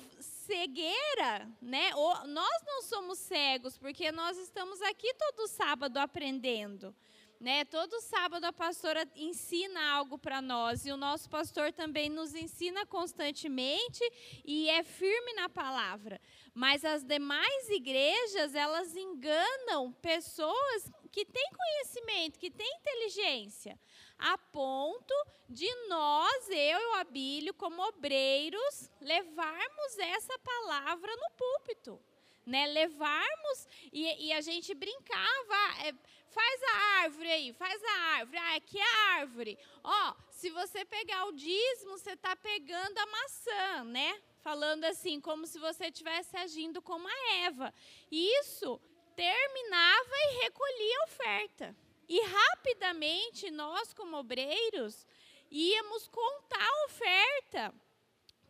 cegueira, 0.48 1.50
né? 1.62 1.92
nós 2.26 2.64
não 2.66 2.82
somos 2.84 3.20
cegos, 3.20 3.78
porque 3.78 4.12
nós 4.14 4.38
estamos 4.38 4.82
aqui 4.82 5.14
todo 5.16 5.48
sábado 5.48 5.98
aprendendo. 5.98 6.96
Né? 7.40 7.66
Todo 7.66 8.02
sábado 8.02 8.46
a 8.46 8.54
pastora 8.54 9.08
ensina 9.16 9.92
algo 9.92 10.18
para 10.18 10.42
nós 10.42 10.86
e 10.88 10.92
o 10.92 10.98
nosso 10.98 11.30
pastor 11.30 11.72
também 11.72 12.10
nos 12.10 12.34
ensina 12.34 12.84
constantemente 12.86 14.02
e 14.44 14.68
é 14.70 14.82
firme 14.82 15.34
na 15.34 15.48
palavra. 15.48 16.20
Mas 16.54 16.84
as 16.84 17.04
demais 17.04 17.70
igrejas, 17.70 18.56
elas 18.56 18.96
enganam 18.96 19.92
pessoas 20.02 20.90
que 21.12 21.26
têm 21.26 21.52
conhecimento, 21.56 22.40
que 22.40 22.50
têm 22.50 22.76
inteligência, 22.78 23.78
a 24.18 24.38
ponto 24.38 25.14
de 25.50 25.70
nós, 25.88 26.50
eu 26.50 26.80
e 26.80 26.86
o 26.88 26.94
Abílio, 26.96 27.54
como 27.54 27.82
obreiros, 27.88 28.90
levarmos 29.00 29.98
essa 29.98 30.38
palavra 30.40 31.16
no 31.16 31.30
púlpito. 31.32 32.00
Né, 32.46 32.66
levarmos 32.66 33.68
e, 33.92 34.28
e 34.28 34.32
a 34.32 34.40
gente 34.40 34.74
brincava, 34.74 35.84
é, 35.84 35.94
faz 36.30 36.64
a 36.64 37.02
árvore 37.02 37.30
aí, 37.30 37.52
faz 37.52 37.84
a 37.84 38.02
árvore, 38.20 38.38
ah, 38.38 38.56
aqui 38.56 38.80
é 38.80 38.84
a 38.84 39.16
árvore. 39.16 39.60
Ó, 39.84 40.14
se 40.32 40.50
você 40.52 40.86
pegar 40.86 41.26
o 41.26 41.34
dízimo, 41.34 41.98
você 41.98 42.12
está 42.12 42.38
pegando 42.38 42.98
a 43.00 43.06
maçã, 43.06 43.84
né? 43.84 44.22
Falando 44.42 44.86
assim, 44.86 45.20
como 45.20 45.46
se 45.46 45.60
você 45.60 45.88
estivesse 45.88 46.38
agindo 46.38 46.82
como 46.82 47.06
a 47.06 47.34
Eva. 47.48 47.74
Isso 48.10 48.80
terminava 49.14 50.10
e 50.14 50.44
recolhia 50.44 51.00
a 51.00 51.04
oferta. 51.04 51.76
E 52.08 52.22
rapidamente 52.22 53.52
nós, 53.52 53.94
como 53.94 54.18
obreiros, 54.18 55.06
íamos 55.52 56.08
contar 56.08 56.68
a 56.68 56.86
oferta 56.86 57.74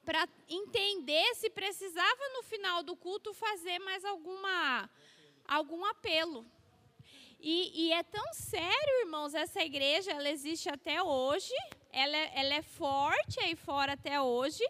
para 0.05 0.27
entender 0.47 1.35
se 1.35 1.49
precisava 1.49 2.29
no 2.33 2.43
final 2.43 2.81
do 2.81 2.95
culto 2.95 3.33
fazer 3.33 3.79
mais 3.79 4.05
alguma 4.05 4.89
algum 5.47 5.83
apelo. 5.85 6.45
E, 7.39 7.87
e, 7.87 7.93
é 7.93 8.03
tão 8.03 8.33
sério, 8.33 9.01
irmãos, 9.01 9.33
essa 9.33 9.61
igreja, 9.61 10.11
ela 10.11 10.29
existe 10.29 10.69
até 10.69 11.01
hoje, 11.03 11.53
ela, 11.91 12.17
ela 12.17 12.55
é 12.55 12.61
forte 12.61 13.39
aí 13.39 13.55
fora 13.55 13.93
até 13.93 14.19
hoje, 14.19 14.63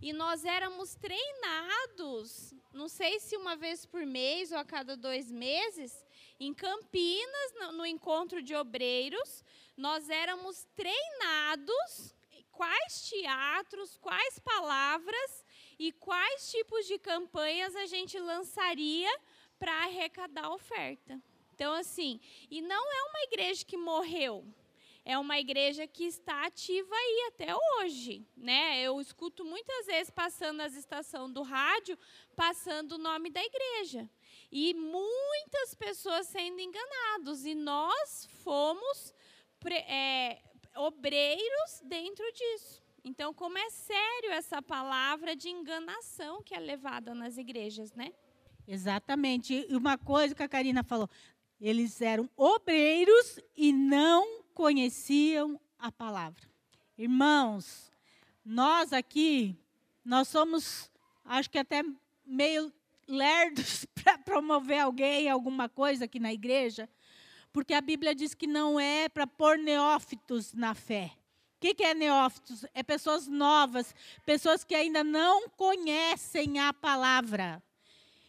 e 0.00 0.12
nós 0.12 0.44
éramos 0.44 0.94
treinados, 0.94 2.54
não 2.72 2.88
sei 2.88 3.18
se 3.18 3.36
uma 3.36 3.56
vez 3.56 3.84
por 3.84 4.06
mês 4.06 4.52
ou 4.52 4.58
a 4.58 4.64
cada 4.64 4.96
dois 4.96 5.30
meses, 5.30 6.03
em 6.44 6.54
Campinas, 6.54 7.52
no, 7.58 7.72
no 7.72 7.86
encontro 7.86 8.42
de 8.42 8.54
obreiros, 8.54 9.44
nós 9.76 10.08
éramos 10.08 10.66
treinados 10.76 12.14
quais 12.52 13.08
teatros, 13.08 13.96
quais 13.98 14.38
palavras 14.38 15.44
e 15.78 15.92
quais 15.92 16.50
tipos 16.50 16.86
de 16.86 16.98
campanhas 16.98 17.74
a 17.74 17.86
gente 17.86 18.18
lançaria 18.18 19.10
para 19.58 19.72
arrecadar 19.84 20.50
oferta. 20.50 21.20
Então, 21.54 21.72
assim, 21.74 22.20
e 22.50 22.60
não 22.60 22.92
é 22.92 23.02
uma 23.10 23.22
igreja 23.24 23.64
que 23.64 23.76
morreu, 23.76 24.44
é 25.04 25.18
uma 25.18 25.38
igreja 25.38 25.86
que 25.86 26.04
está 26.04 26.46
ativa 26.46 26.94
aí 26.94 27.28
até 27.28 27.54
hoje, 27.54 28.26
né? 28.36 28.80
Eu 28.80 29.00
escuto 29.00 29.44
muitas 29.44 29.86
vezes 29.86 30.10
passando 30.10 30.60
as 30.62 30.74
estações 30.74 31.32
do 31.32 31.42
rádio, 31.42 31.98
passando 32.34 32.92
o 32.92 32.98
nome 32.98 33.30
da 33.30 33.42
igreja. 33.44 34.08
E 34.50 34.74
muitas 34.74 35.74
pessoas 35.74 36.26
sendo 36.28 36.60
enganados. 36.60 37.44
E 37.44 37.54
nós 37.54 38.28
fomos 38.42 39.14
é, 39.88 40.40
obreiros 40.76 41.80
dentro 41.84 42.24
disso. 42.32 42.82
Então, 43.04 43.34
como 43.34 43.58
é 43.58 43.68
sério 43.70 44.30
essa 44.30 44.62
palavra 44.62 45.36
de 45.36 45.48
enganação 45.48 46.42
que 46.42 46.54
é 46.54 46.58
levada 46.58 47.14
nas 47.14 47.36
igrejas, 47.36 47.92
né? 47.92 48.12
Exatamente. 48.66 49.66
E 49.68 49.76
uma 49.76 49.98
coisa 49.98 50.34
que 50.34 50.42
a 50.42 50.48
Karina 50.48 50.82
falou, 50.82 51.08
eles 51.60 52.00
eram 52.00 52.28
obreiros 52.36 53.38
e 53.56 53.72
não 53.72 54.42
conheciam 54.54 55.60
a 55.78 55.92
palavra. 55.92 56.42
Irmãos, 56.96 57.92
nós 58.44 58.92
aqui, 58.92 59.54
nós 60.04 60.28
somos, 60.28 60.90
acho 61.24 61.50
que 61.50 61.58
até 61.58 61.82
meio 62.24 62.72
lerdos 63.08 63.86
para 63.94 64.18
promover 64.18 64.80
alguém, 64.80 65.28
alguma 65.28 65.68
coisa 65.68 66.04
aqui 66.04 66.18
na 66.18 66.32
igreja, 66.32 66.88
porque 67.52 67.74
a 67.74 67.80
Bíblia 67.80 68.14
diz 68.14 68.34
que 68.34 68.46
não 68.46 68.78
é 68.80 69.08
para 69.08 69.26
pôr 69.26 69.58
neófitos 69.58 70.52
na 70.52 70.74
fé. 70.74 71.12
O 71.56 71.74
que, 71.74 71.82
é 71.84 71.94
neófitos? 71.94 72.66
É 72.74 72.82
pessoas 72.82 73.26
novas, 73.26 73.94
pessoas 74.26 74.64
que 74.64 74.74
ainda 74.74 75.02
não 75.02 75.48
conhecem 75.48 76.58
a 76.58 76.72
palavra. 76.72 77.62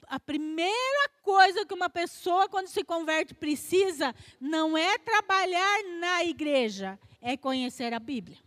A 0.07 0.19
primeira 0.19 1.09
coisa 1.23 1.65
que 1.65 1.73
uma 1.73 1.89
pessoa, 1.89 2.47
quando 2.47 2.67
se 2.67 2.83
converte, 2.83 3.33
precisa 3.33 4.15
não 4.39 4.77
é 4.77 4.97
trabalhar 4.99 5.83
na 5.99 6.23
igreja, 6.23 6.99
é 7.21 7.35
conhecer 7.35 7.93
a 7.93 7.99
Bíblia. 7.99 8.37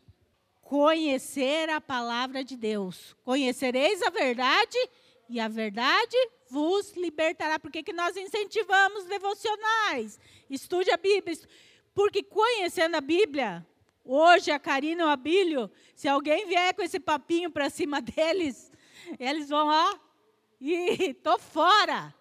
Conhecer 0.63 1.69
a 1.71 1.81
palavra 1.81 2.45
de 2.45 2.57
Deus. 2.57 3.17
Conhecereis 3.25 4.01
a 4.03 4.11
verdade 4.11 4.79
e 5.29 5.39
a 5.39 5.49
verdade 5.49 6.17
vos 6.51 6.93
libertará. 6.93 7.59
Por 7.59 7.71
que, 7.71 7.93
nós 7.93 8.17
incentivamos 8.17 9.05
devocionais? 9.05 10.19
Estude 10.49 10.91
a 10.91 10.97
Bíblia. 10.97 11.37
Porque 11.95 12.23
conhecendo 12.23 12.97
a 12.97 13.01
Bíblia, 13.01 13.67
hoje 14.05 14.51
a 14.51 14.59
Karina 14.59 15.03
e 15.03 15.07
o 15.07 15.09
Abílio, 15.09 15.71
se 15.95 16.09
alguém 16.09 16.47
vier 16.47 16.75
com 16.75 16.83
esse 16.83 16.99
papinho 16.99 17.51
para 17.51 17.69
cima 17.69 18.01
deles, 18.03 18.73
eles 19.19 19.49
vão, 19.49 19.69
ó, 19.69 19.99
e 20.61 21.13
tô 21.15 21.39
fora. 21.39 22.15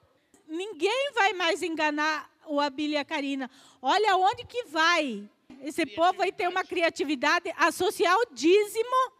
Ninguém 0.47 1.11
vai 1.13 1.33
mais 1.33 1.61
enganar 1.61 2.29
o 2.45 2.59
Abílio 2.59 2.95
e 2.95 2.97
a 2.97 3.05
Karina. 3.05 3.49
Olha 3.81 4.17
onde 4.17 4.45
que 4.45 4.63
vai. 4.65 5.29
Esse 5.61 5.85
povo 5.85 6.19
vai 6.19 6.31
ter 6.31 6.47
uma 6.47 6.63
criatividade, 6.63 7.53
associar 7.57 8.15
o 8.17 8.33
dízimo 8.33 9.16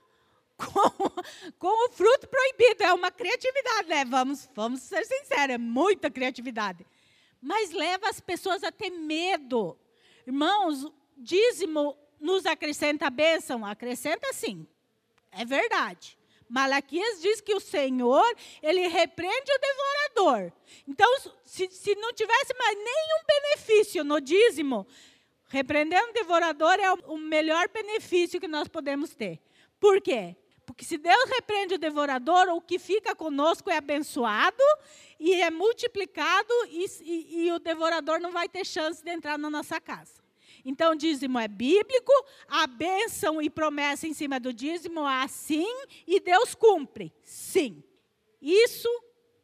com, 0.58 1.10
com 1.58 1.86
o 1.86 1.89
fruto 1.91 2.28
proibido. 2.28 2.84
É 2.84 2.93
uma 2.93 3.12
criatividade, 3.12 3.88
né? 3.88 4.05
Vamos, 4.05 4.49
vamos 4.53 4.82
ser 4.82 5.05
sinceros, 5.05 5.55
é 5.55 5.58
muita 5.58 6.10
criatividade. 6.10 6.86
Mas 7.41 7.72
leva 7.72 8.10
as 8.10 8.20
pessoas 8.20 8.64
a 8.64 8.72
ter 8.72 8.89
medo. 8.89 9.78
Irmãos, 10.26 10.91
dízimo 11.16 11.97
nos 12.20 12.45
acrescenta 12.45 13.08
a 13.08 13.12
bênção? 13.12 13.64
Acrescenta 13.64 14.34
sim. 14.34 14.68
É 15.32 15.45
verdade. 15.45 16.18
Malaquias 16.49 17.22
diz 17.22 17.41
que 17.41 17.53
o 17.53 17.60
Senhor, 17.60 18.26
ele 18.64 18.88
repreende 18.88 19.51
o 19.51 19.60
devorador. 19.60 20.53
Então, 20.88 21.08
se, 21.43 21.70
se 21.70 21.93
não 21.95 22.14
tivesse 22.14 22.53
mais 22.58 22.76
nenhum 22.78 23.26
benefício 23.28 24.03
no 24.03 24.22
dízimo, 24.22 24.88
repreendendo 25.49 26.10
o 26.10 26.14
devorador 26.14 26.74
é 26.80 26.91
o 26.93 27.18
melhor 27.18 27.68
benefício 27.70 28.39
que 28.39 28.47
nós 28.47 28.68
podemos 28.68 29.14
ter. 29.14 29.39
Por 29.80 30.01
quê? 30.01 30.36
Porque 30.68 30.84
se 30.84 30.97
Deus 30.97 31.30
repreende 31.30 31.76
o 31.76 31.80
devorador, 31.80 32.49
o 32.49 32.59
que 32.59 32.78
fica 32.78 33.15
conosco 33.15 33.70
é 33.70 33.78
abençoado 33.78 34.61
e 35.18 35.41
é 35.41 35.49
multiplicado 35.49 36.53
e, 36.68 36.86
e, 37.01 37.45
e 37.45 37.51
o 37.53 37.57
devorador 37.57 38.20
não 38.20 38.34
vai 38.34 38.49
ter 38.49 38.65
chance 38.65 39.01
de 39.01 39.09
entrar 39.09 39.39
na 39.39 39.49
nossa 39.49 39.80
casa. 39.80 40.22
Então, 40.65 40.93
dízimo 40.93 41.39
é 41.39 41.47
bíblico, 41.47 42.11
a 42.49 42.68
bênção 42.68 43.41
e 43.41 43.49
promessa 43.49 44.05
em 44.05 44.13
cima 44.13 44.41
do 44.41 44.51
dízimo 44.51 45.07
é 45.07 45.24
assim, 45.24 45.65
e 46.05 46.20
Deus 46.20 46.53
cumpre. 46.53 47.13
Sim. 47.24 47.82
Isso 48.41 48.89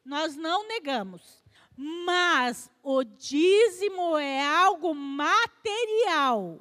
nós 0.03 0.35
não 0.35 0.67
negamos. 0.67 1.41
Mas 1.77 2.69
o 2.83 3.01
dízimo 3.05 4.17
é 4.17 4.45
algo 4.45 4.93
material. 4.93 6.59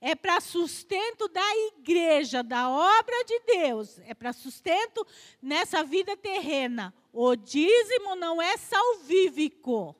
É 0.00 0.14
para 0.14 0.40
sustento 0.40 1.28
da 1.28 1.56
igreja, 1.76 2.42
da 2.42 2.70
obra 2.70 3.24
de 3.24 3.38
Deus. 3.40 3.98
É 4.00 4.14
para 4.14 4.32
sustento 4.32 5.06
nessa 5.42 5.84
vida 5.84 6.16
terrena. 6.16 6.94
O 7.12 7.36
dízimo 7.36 8.14
não 8.16 8.40
é 8.40 8.56
salvífico. 8.56 9.94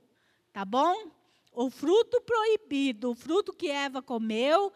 Tá 0.52 0.64
bom? 0.64 1.10
O 1.52 1.68
fruto 1.68 2.20
proibido, 2.22 3.10
o 3.10 3.14
fruto 3.14 3.52
que 3.52 3.68
Eva 3.68 4.00
comeu, 4.00 4.72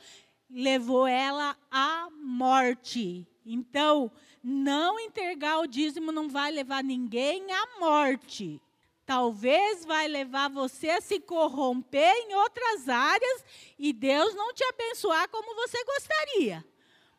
levou 0.51 1.07
ela 1.07 1.57
à 1.71 2.09
morte. 2.11 3.27
Então, 3.47 4.13
não 4.43 5.01
entregar 5.01 5.59
o 5.61 5.67
dízimo 5.67 6.13
não 6.13 6.29
vai 6.29 6.51
levar 6.51 6.85
ninguém 6.85 7.51
à 7.51 7.81
morte. 7.81 8.61
Talvez 9.07 9.85
vai 9.85 10.09
levar 10.09 10.49
você 10.49 10.89
a 10.89 11.01
se 11.01 11.21
corromper 11.21 12.15
em 12.23 12.35
outras 12.35 12.89
áreas 12.89 13.45
e 13.79 13.93
Deus 13.93 14.35
não 14.35 14.53
te 14.55 14.65
abençoar 14.65 15.29
como 15.29 15.55
você 15.55 15.83
gostaria. 15.85 16.65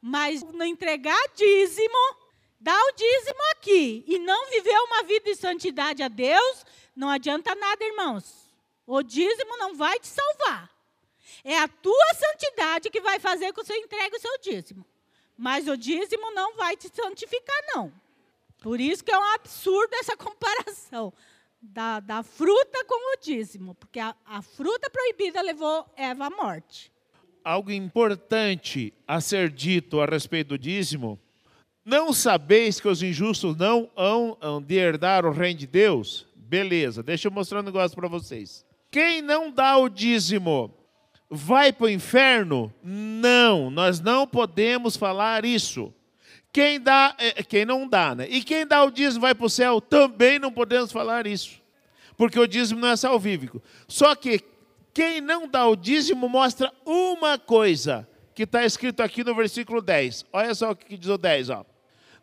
Mas 0.02 0.42
não 0.42 0.66
entregar 0.66 1.22
dízimo, 1.36 2.18
dar 2.60 2.80
o 2.80 2.92
dízimo 2.94 3.40
aqui 3.52 4.04
e 4.08 4.18
não 4.18 4.50
viver 4.50 4.78
uma 4.80 5.04
vida 5.04 5.26
de 5.26 5.36
santidade 5.36 6.02
a 6.02 6.08
Deus, 6.08 6.66
não 6.96 7.10
adianta 7.10 7.54
nada, 7.54 7.84
irmãos. 7.86 8.50
O 8.88 9.04
dízimo 9.04 9.58
não 9.58 9.76
vai 9.76 10.00
te 10.00 10.08
salvar. 10.08 10.72
É 11.44 11.60
a 11.60 11.68
tua 11.68 12.14
santidade 12.16 12.90
que 12.90 13.02
vai 13.02 13.20
fazer 13.20 13.54
com 13.54 13.62
que 13.62 13.68
você 13.68 13.78
entregue 13.78 14.16
o 14.16 14.20
seu 14.20 14.40
dízimo. 14.40 14.84
Mas 15.38 15.68
o 15.68 15.78
dízimo 15.78 16.32
não 16.32 16.56
vai 16.56 16.76
te 16.76 16.90
santificar, 16.90 17.64
não. 17.76 17.94
Por 18.60 18.80
isso 18.80 19.04
que 19.04 19.12
é 19.12 19.20
um 19.20 19.34
absurdo 19.34 19.94
essa 19.96 20.18
comparação 20.18 21.14
da, 21.72 22.00
da 22.00 22.24
fruta 22.24 22.86
com 22.86 23.14
o 23.14 23.20
dízimo. 23.22 23.76
Porque 23.76 24.00
a, 24.00 24.16
a 24.26 24.42
fruta 24.42 24.90
proibida 24.90 25.42
levou 25.42 25.86
Eva 25.96 26.28
à 26.28 26.30
morte. 26.30 26.92
Algo 27.44 27.72
importante 27.72 28.94
a 29.08 29.22
ser 29.22 29.50
dito 29.50 30.02
a 30.02 30.06
respeito 30.06 30.50
do 30.50 30.58
dízimo. 30.58 31.20
Não 31.84 32.12
sabeis 32.12 32.80
que 32.80 32.88
os 32.88 33.04
injustos 33.04 33.56
não 33.56 33.90
hão 33.96 34.62
de 34.62 34.76
herdar 34.76 35.26
o 35.26 35.32
reino 35.32 35.60
de 35.60 35.68
Deus? 35.68 36.26
Beleza, 36.36 37.04
deixa 37.04 37.28
eu 37.28 37.32
mostrar 37.32 37.60
um 37.60 37.64
negócio 37.64 37.96
para 37.96 38.08
vocês. 38.08 38.66
Quem 38.90 39.22
não 39.22 39.52
dá 39.52 39.78
o 39.78 39.90
dízimo 39.90 40.74
vai 41.30 41.72
para 41.72 41.86
o 41.86 41.90
inferno? 41.90 42.74
Não, 42.82 43.70
nós 43.70 44.00
não 44.00 44.26
podemos 44.26 44.96
falar 44.96 45.46
isso. 45.46 45.94
Quem 46.56 46.80
dá, 46.80 47.14
é, 47.18 47.44
quem 47.44 47.66
não 47.66 47.86
dá, 47.86 48.16
né? 48.16 48.28
E 48.30 48.42
quem 48.42 48.66
dá 48.66 48.82
o 48.82 48.90
dízimo 48.90 49.20
vai 49.20 49.36
para 49.36 49.46
o 49.46 49.50
céu? 49.50 49.82
Também 49.82 50.40
não 50.40 50.50
podemos 50.50 50.90
falar 50.90 51.28
isso. 51.28 51.62
Porque 52.16 52.40
o 52.40 52.48
dízimo 52.48 52.80
não 52.80 52.88
é 52.88 52.96
salvífico. 52.96 53.62
Só 53.90 54.16
que 54.16 54.40
quem 54.94 55.20
não 55.20 55.50
dá 55.50 55.68
o 55.68 55.76
dízimo 55.76 56.30
mostra 56.30 56.72
uma 56.86 57.38
coisa 57.38 58.08
que 58.34 58.44
está 58.44 58.64
escrito 58.64 59.02
aqui 59.02 59.22
no 59.22 59.36
versículo 59.36 59.82
10. 59.82 60.28
Olha 60.32 60.56
só 60.56 60.72
o 60.72 60.76
que 60.78 60.96
diz 60.96 61.10
o 61.10 61.18
10, 61.18 61.50
ó. 61.50 61.66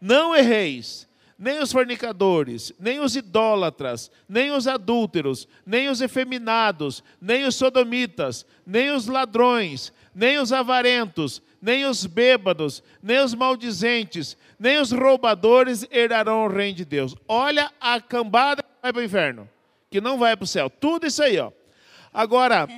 Não 0.00 0.34
erreis, 0.34 1.06
nem 1.38 1.58
os 1.58 1.70
fornicadores, 1.70 2.72
nem 2.80 3.00
os 3.00 3.14
idólatras, 3.14 4.10
nem 4.26 4.50
os 4.50 4.66
adúlteros, 4.66 5.46
nem 5.66 5.90
os 5.90 6.00
efeminados, 6.00 7.04
nem 7.20 7.44
os 7.44 7.54
sodomitas, 7.54 8.46
nem 8.64 8.92
os 8.92 9.06
ladrões, 9.08 9.92
nem 10.14 10.38
os 10.38 10.54
avarentos, 10.54 11.42
nem 11.62 11.84
os 11.84 12.04
bêbados, 12.04 12.82
nem 13.00 13.20
os 13.20 13.32
maldizentes, 13.32 14.36
nem 14.58 14.80
os 14.80 14.90
roubadores 14.90 15.86
herdarão 15.92 16.44
o 16.44 16.48
reino 16.48 16.78
de 16.78 16.84
Deus. 16.84 17.14
Olha 17.28 17.70
a 17.80 18.00
cambada 18.00 18.64
que 18.64 18.68
vai 18.82 18.92
para 18.92 19.00
o 19.00 19.04
inferno, 19.04 19.48
que 19.88 20.00
não 20.00 20.18
vai 20.18 20.36
para 20.36 20.42
o 20.42 20.46
céu. 20.46 20.68
Tudo 20.68 21.06
isso 21.06 21.22
aí, 21.22 21.38
ó. 21.38 21.52
Agora, 22.12 22.68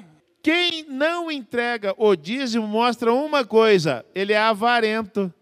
quem 0.43 0.85
não 0.87 1.33
entrega 1.33 1.95
o 1.97 2.15
dízimo 2.15 2.69
mostra 2.69 3.11
uma 3.11 3.43
coisa: 3.47 4.05
ele 4.15 4.35
é 4.35 4.39
avarento. 4.39 5.33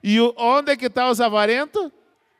E 0.00 0.20
onde 0.36 0.70
é 0.70 0.76
que 0.76 0.86
está 0.86 1.10
os 1.10 1.20
avarentos? 1.20 1.90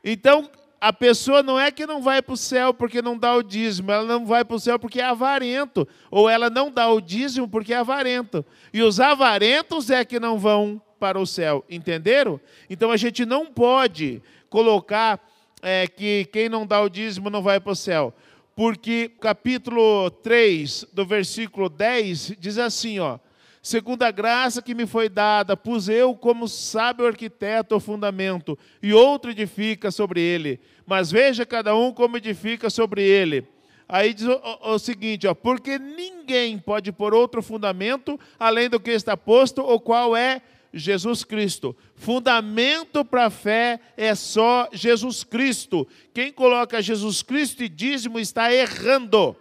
Então, 0.05 0.49
a 0.85 0.93
pessoa 0.93 1.43
não 1.43 1.59
é 1.59 1.71
que 1.71 1.87
não 1.87 2.03
vai 2.03 2.21
para 2.21 2.35
o 2.35 2.37
céu 2.37 2.75
porque 2.75 3.01
não 3.01 3.17
dá 3.17 3.35
o 3.35 3.43
dízimo, 3.43 3.91
ela 3.91 4.05
não 4.05 4.27
vai 4.27 4.45
para 4.45 4.57
o 4.57 4.61
céu 4.61 4.79
porque 4.79 5.01
é 5.01 5.05
avarento, 5.05 5.89
ou 6.11 6.29
ela 6.29 6.51
não 6.51 6.71
dá 6.71 6.91
o 6.91 7.01
dízimo 7.01 7.49
porque 7.49 7.73
é 7.73 7.79
avarento. 7.79 8.45
E 8.71 8.83
os 8.83 9.01
avarentos 9.01 9.89
é 9.89 10.05
que 10.05 10.21
não 10.21 10.39
vão 10.39 10.79
para 11.01 11.19
o 11.19 11.27
céu, 11.27 11.65
entenderam? 11.71 12.39
Então 12.69 12.91
a 12.91 12.99
gente 12.99 13.25
não 13.25 13.47
pode 13.47 14.23
colocar 14.51 15.19
é, 15.63 15.87
que 15.87 16.27
quem 16.31 16.51
não 16.51 16.67
dá 16.67 16.83
o 16.83 16.91
dízimo 16.91 17.31
não 17.31 17.41
vai 17.41 17.59
para 17.59 17.73
o 17.73 17.77
céu. 17.77 18.13
Porque 18.55 19.11
capítulo 19.19 20.11
3, 20.11 20.89
do 20.93 21.07
versículo 21.07 21.71
10, 21.71 22.35
diz 22.39 22.59
assim, 22.59 22.99
ó 22.99 23.19
segundo 23.65 24.03
a 24.03 24.11
graça 24.11 24.61
que 24.61 24.75
me 24.75 24.87
foi 24.87 25.09
dada, 25.09 25.57
pus 25.57 25.89
eu 25.89 26.15
como 26.15 26.47
sábio 26.47 27.07
arquiteto 27.07 27.75
o 27.75 27.81
fundamento, 27.81 28.59
e 28.83 28.93
outro 28.93 29.31
edifica 29.31 29.91
sobre 29.91 30.21
ele. 30.21 30.61
Mas 30.87 31.11
veja 31.11 31.47
cada 31.47 31.75
um 31.75 31.91
como 31.91 32.19
edifica 32.19 32.69
sobre 32.69 33.03
ele. 33.03 33.49
Aí 33.89 34.13
diz 34.13 34.27
o, 34.27 34.35
o, 34.35 34.75
o 34.75 34.79
seguinte, 34.79 35.27
ó, 35.27 35.35
porque 35.35 35.79
ninguém 35.79 36.59
pode 36.59 36.93
pôr 36.93 37.15
outro 37.15 37.43
fundamento 37.43 38.21
além 38.39 38.69
do 38.69 38.79
que 38.79 38.91
está 38.91 39.17
posto, 39.17 39.63
o 39.63 39.81
qual 39.81 40.15
é 40.15 40.43
Jesus 40.71 41.25
Cristo. 41.25 41.75
Fundamento 41.95 43.03
para 43.03 43.27
a 43.27 43.31
fé 43.31 43.81
é 43.97 44.15
só 44.15 44.69
Jesus 44.75 45.25
Cristo. 45.25 45.89
Quem 46.13 46.31
coloca 46.31 46.83
Jesus 46.83 47.23
Cristo 47.23 47.65
e 47.65 47.69
dízimo 47.71 48.19
está 48.19 48.53
errando. 48.53 49.35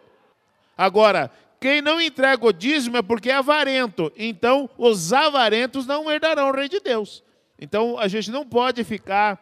Agora, 0.77 1.29
quem 1.63 1.81
não 1.81 2.01
entrega 2.01 2.45
o 2.45 2.51
dízimo 2.51 2.97
é 2.97 3.01
porque 3.01 3.29
é 3.29 3.35
avarento. 3.35 4.11
Então, 4.17 4.69
os 4.77 5.13
avarentos 5.13 5.87
não 5.87 6.11
herdarão 6.11 6.49
o 6.49 6.51
reino 6.51 6.67
de 6.67 6.81
Deus. 6.81 7.23
Então, 7.57 7.97
a 7.97 8.09
gente 8.09 8.29
não 8.29 8.45
pode 8.45 8.83
ficar 8.83 9.39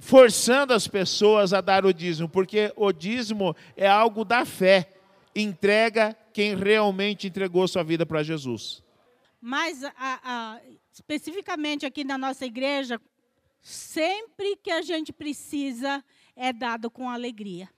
forçando 0.00 0.74
as 0.74 0.88
pessoas 0.88 1.52
a 1.52 1.60
dar 1.60 1.86
o 1.86 1.94
dízimo, 1.94 2.28
porque 2.28 2.72
o 2.74 2.90
dízimo 2.90 3.54
é 3.76 3.86
algo 3.86 4.24
da 4.24 4.44
fé. 4.44 4.92
Entrega 5.32 6.16
quem 6.32 6.56
realmente 6.56 7.28
entregou 7.28 7.68
sua 7.68 7.84
vida 7.84 8.04
para 8.04 8.24
Jesus. 8.24 8.82
Mas, 9.40 9.84
a, 9.84 9.92
a, 9.96 10.60
especificamente 10.92 11.86
aqui 11.86 12.02
na 12.02 12.18
nossa 12.18 12.46
igreja, 12.46 13.00
sempre 13.62 14.56
que 14.56 14.72
a 14.72 14.82
gente 14.82 15.12
precisa, 15.12 16.04
é 16.34 16.52
dado 16.52 16.90
com 16.90 17.08
alegria. 17.08 17.68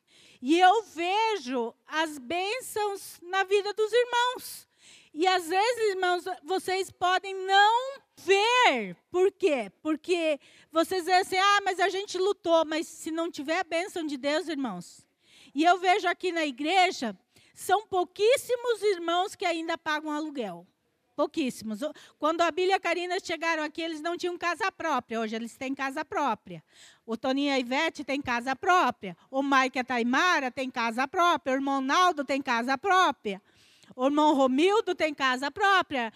E 0.43 0.59
eu 0.59 0.83
vejo 0.83 1.75
as 1.87 2.19
bênçãos 2.19 3.21
na 3.23 3.45
vida 3.45 3.73
dos 3.75 3.93
irmãos. 3.93 4.69
E 5.13 5.27
às 5.27 5.49
vezes, 5.49 5.91
irmãos, 5.91 6.25
vocês 6.45 6.91
podem 6.91 7.35
não 7.35 8.01
ver. 8.17 8.97
Por 9.11 9.31
quê? 9.33 9.71
Porque 9.83 10.41
vocês 10.71 11.05
dizem 11.05 11.19
assim: 11.19 11.37
ah, 11.37 11.61
mas 11.65 11.81
a 11.81 11.89
gente 11.89 12.17
lutou. 12.17 12.65
Mas 12.65 12.87
se 12.87 13.11
não 13.11 13.31
tiver 13.31 13.59
a 13.59 13.65
bênção 13.65 14.07
de 14.07 14.17
Deus, 14.17 14.49
irmãos. 14.49 15.05
E 15.55 15.65
eu 15.65 15.79
vejo 15.79 16.07
aqui 16.07 16.31
na 16.31 16.47
igreja, 16.47 17.17
são 17.55 17.87
pouquíssimos 17.87 18.83
irmãos 18.83 19.35
que 19.35 19.45
ainda 19.45 19.77
pagam 19.77 20.13
aluguel. 20.13 20.67
Pouquíssimos. 21.21 21.81
Quando 22.19 22.41
a 22.41 22.51
Bíblia 22.51 22.73
e 22.73 22.77
a 22.77 22.81
Karina 22.81 23.19
chegaram 23.23 23.63
aqui, 23.63 23.83
eles 23.83 24.01
não 24.01 24.17
tinham 24.17 24.39
casa 24.39 24.73
própria. 24.73 25.21
Hoje 25.21 25.37
eles 25.37 25.55
têm 25.55 25.75
casa 25.75 26.03
própria. 26.03 26.65
O 27.05 27.15
Toninho 27.15 27.51
e 27.51 27.53
a 27.53 27.59
Ivete 27.59 28.03
têm 28.03 28.23
casa 28.23 28.57
própria. 28.57 29.15
O 29.31 29.43
Mike 29.43 29.77
e 29.77 29.81
a 29.81 29.85
Taimara 29.85 30.51
têm 30.51 30.71
casa 30.71 31.07
própria. 31.07 31.53
O 31.53 31.57
irmão 31.59 31.83
Naldo 31.83 32.25
tem 32.25 32.41
casa 32.41 32.79
própria. 32.79 33.43
O 33.95 34.07
irmão 34.07 34.35
Romildo 34.35 34.95
tem 34.95 35.13
casa 35.13 35.51
própria. 35.51 36.11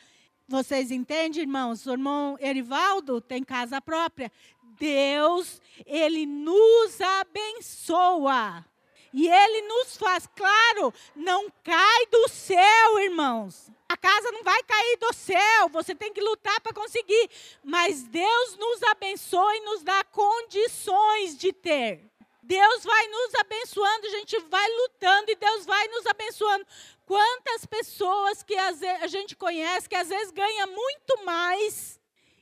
Vocês 0.48 0.90
entendem, 0.90 1.42
irmãos? 1.42 1.84
O 1.84 1.92
irmão 1.92 2.38
Erivaldo 2.40 3.20
tem 3.20 3.44
casa 3.44 3.82
própria. 3.82 4.32
Deus, 4.78 5.60
Ele 5.84 6.24
nos 6.24 6.98
abençoa. 7.20 8.64
E 9.12 9.28
Ele 9.28 9.68
nos 9.68 9.98
faz, 9.98 10.26
claro, 10.34 10.94
não 11.14 11.52
cai 11.62 12.06
do 12.06 12.26
céu, 12.26 12.98
irmãos. 13.00 13.70
A 13.94 13.96
casa 13.96 14.32
não 14.32 14.42
vai 14.42 14.60
cair 14.64 14.96
do 14.96 15.12
céu, 15.12 15.68
você 15.68 15.94
tem 15.94 16.12
que 16.12 16.20
lutar 16.20 16.60
para 16.60 16.74
conseguir. 16.74 17.30
Mas 17.62 18.02
Deus 18.02 18.56
nos 18.56 18.82
abençoa 18.82 19.56
e 19.56 19.60
nos 19.60 19.84
dá 19.84 20.02
condições 20.02 21.38
de 21.38 21.52
ter. 21.52 22.02
Deus 22.42 22.82
vai 22.82 23.06
nos 23.06 23.34
abençoando, 23.36 24.08
a 24.08 24.10
gente 24.10 24.36
vai 24.50 24.68
lutando 24.68 25.30
e 25.30 25.36
Deus 25.36 25.64
vai 25.64 25.86
nos 25.86 26.06
abençoando. 26.06 26.66
Quantas 27.06 27.66
pessoas 27.66 28.42
que 28.42 28.56
a 28.56 29.06
gente 29.06 29.36
conhece 29.36 29.88
que 29.88 29.94
às 29.94 30.08
vezes 30.08 30.32
ganha 30.32 30.66
muito 30.66 31.24
mais 31.24 32.00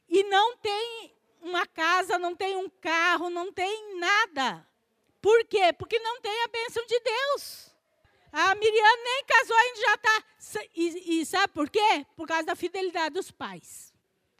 e 0.08 0.22
não 0.24 0.56
tem 0.56 1.14
uma 1.42 1.66
casa, 1.66 2.18
não 2.18 2.34
tem 2.34 2.56
um 2.56 2.70
carro, 2.70 3.28
não 3.28 3.52
tem 3.52 3.98
nada. 3.98 4.66
Por 5.20 5.44
quê? 5.44 5.70
Porque 5.74 5.98
não 5.98 6.18
tem 6.22 6.44
a 6.44 6.48
bênção 6.48 6.86
de 6.86 6.98
Deus. 6.98 7.70
A 8.32 8.54
Miriam 8.54 8.96
nem 9.04 9.24
casou 9.24 9.54
ainda 9.54 9.80
já 9.82 9.94
está. 9.96 10.31
E, 10.74 11.20
e, 11.20 11.26
sabe 11.26 11.52
por 11.52 11.70
quê? 11.70 12.06
Por 12.16 12.26
causa 12.26 12.44
da 12.44 12.56
fidelidade 12.56 13.14
dos 13.14 13.30
pais. 13.30 13.92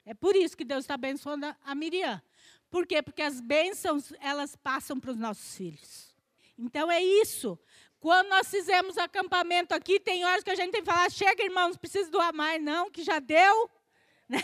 É 0.05 0.13
por 0.13 0.35
isso 0.35 0.57
que 0.57 0.65
Deus 0.65 0.85
está 0.85 0.95
abençoando 0.95 1.47
a 1.65 1.75
Miriam. 1.75 2.21
Por 2.69 2.87
quê? 2.87 3.03
Porque 3.03 3.23
as 3.23 3.41
bênçãos, 3.41 4.13
elas 4.21 4.57
passam 4.57 4.99
para 4.99 5.13
os 5.13 5.17
nossos 5.17 5.57
filhos. 5.57 6.15
Então 6.59 6.91
é 6.91 7.03
isso. 7.03 7.59
Quando 8.01 8.29
nós 8.29 8.51
fizemos 8.51 8.99
acampamento 8.99 9.75
aqui, 9.75 10.01
tem 10.01 10.25
horas 10.25 10.43
que 10.43 10.51
a 10.51 10.57
gente 10.57 10.73
tem 10.73 10.83
que 10.83 10.91
falar, 10.91 11.09
chega, 11.11 11.45
irmãos, 11.45 11.77
precisa 11.77 12.11
doar 12.11 12.35
mais, 12.35 12.61
não, 12.61 12.91
que 12.91 13.03
já 13.03 13.19
deu. 13.19 13.71
Né? 14.29 14.43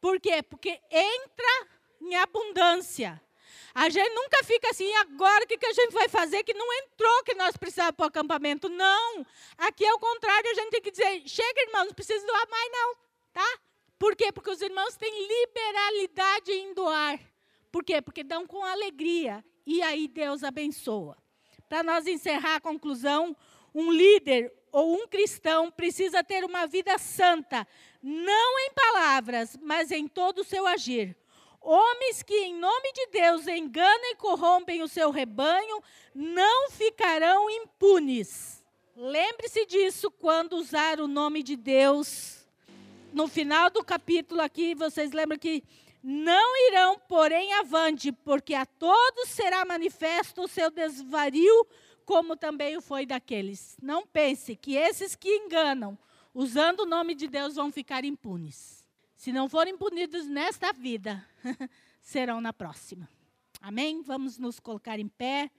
Por 0.00 0.20
quê? 0.20 0.40
Porque 0.40 0.80
entra 0.88 1.68
em 2.00 2.14
abundância. 2.14 3.20
A 3.74 3.88
gente 3.88 4.12
nunca 4.14 4.42
fica 4.44 4.70
assim, 4.70 4.92
agora 4.96 5.44
o 5.44 5.46
que, 5.46 5.56
que 5.56 5.66
a 5.66 5.72
gente 5.72 5.92
vai 5.92 6.08
fazer 6.08 6.42
que 6.42 6.54
não 6.54 6.72
entrou 6.72 7.24
que 7.24 7.34
nós 7.34 7.56
precisávamos 7.56 7.96
para 7.96 8.04
o 8.04 8.08
acampamento? 8.08 8.68
Não. 8.68 9.24
Aqui 9.58 9.84
é 9.84 9.92
o 9.92 9.98
contrário, 9.98 10.50
a 10.50 10.54
gente 10.54 10.70
tem 10.70 10.82
que 10.82 10.90
dizer, 10.90 11.22
chega, 11.26 11.62
irmãos, 11.62 11.86
não 11.86 11.94
precisa 11.94 12.26
doar 12.26 12.48
mais, 12.50 12.72
não. 12.72 12.96
Tá? 13.32 13.58
Por 13.98 14.16
quê? 14.16 14.32
Porque 14.32 14.50
os 14.50 14.60
irmãos 14.60 14.96
têm 14.96 15.12
liberalidade 15.28 16.52
em 16.52 16.74
doar. 16.74 17.20
Por 17.70 17.84
quê? 17.84 18.02
Porque 18.02 18.24
dão 18.24 18.46
com 18.46 18.64
alegria. 18.64 19.44
E 19.66 19.82
aí 19.82 20.08
Deus 20.08 20.42
abençoa. 20.42 21.16
Para 21.68 21.82
nós 21.82 22.06
encerrar 22.06 22.56
a 22.56 22.60
conclusão, 22.60 23.36
um 23.74 23.92
líder 23.92 24.52
ou 24.72 24.94
um 24.94 25.06
cristão 25.06 25.70
precisa 25.70 26.24
ter 26.24 26.44
uma 26.44 26.66
vida 26.66 26.96
santa, 26.98 27.66
não 28.02 28.58
em 28.58 28.72
palavras, 28.72 29.56
mas 29.62 29.90
em 29.90 30.08
todo 30.08 30.40
o 30.40 30.44
seu 30.44 30.66
agir. 30.66 31.16
Homens 31.60 32.22
que, 32.22 32.34
em 32.34 32.54
nome 32.54 32.92
de 32.92 33.06
Deus, 33.08 33.46
enganam 33.46 34.10
e 34.12 34.16
corrompem 34.16 34.82
o 34.82 34.88
seu 34.88 35.10
rebanho, 35.10 35.82
não 36.14 36.70
ficarão 36.70 37.50
impunes. 37.50 38.64
Lembre-se 38.96 39.66
disso 39.66 40.10
quando 40.10 40.54
usar 40.54 41.00
o 41.00 41.06
nome 41.06 41.42
de 41.42 41.56
Deus. 41.56 42.46
No 43.12 43.28
final 43.28 43.70
do 43.70 43.84
capítulo 43.84 44.40
aqui, 44.40 44.74
vocês 44.74 45.12
lembram 45.12 45.38
que 45.38 45.62
não 46.02 46.56
irão, 46.68 46.98
porém, 46.98 47.52
avante, 47.54 48.10
porque 48.10 48.54
a 48.54 48.64
todos 48.64 49.28
será 49.28 49.64
manifesto 49.64 50.42
o 50.42 50.48
seu 50.48 50.70
desvario, 50.70 51.66
como 52.06 52.36
também 52.36 52.76
o 52.76 52.80
foi 52.80 53.04
daqueles. 53.04 53.76
Não 53.82 54.06
pense 54.06 54.56
que 54.56 54.76
esses 54.76 55.14
que 55.14 55.28
enganam, 55.28 55.98
usando 56.34 56.80
o 56.80 56.86
nome 56.86 57.14
de 57.14 57.28
Deus, 57.28 57.56
vão 57.56 57.70
ficar 57.70 58.04
impunes. 58.04 58.84
Se 59.14 59.30
não 59.30 59.48
forem 59.48 59.76
punidos 59.76 60.26
nesta 60.26 60.72
vida, 60.72 61.22
serão 62.00 62.40
na 62.40 62.52
próxima. 62.52 63.08
Amém? 63.60 64.02
Vamos 64.02 64.38
nos 64.38 64.58
colocar 64.58 64.98
em 64.98 65.08
pé, 65.08 65.50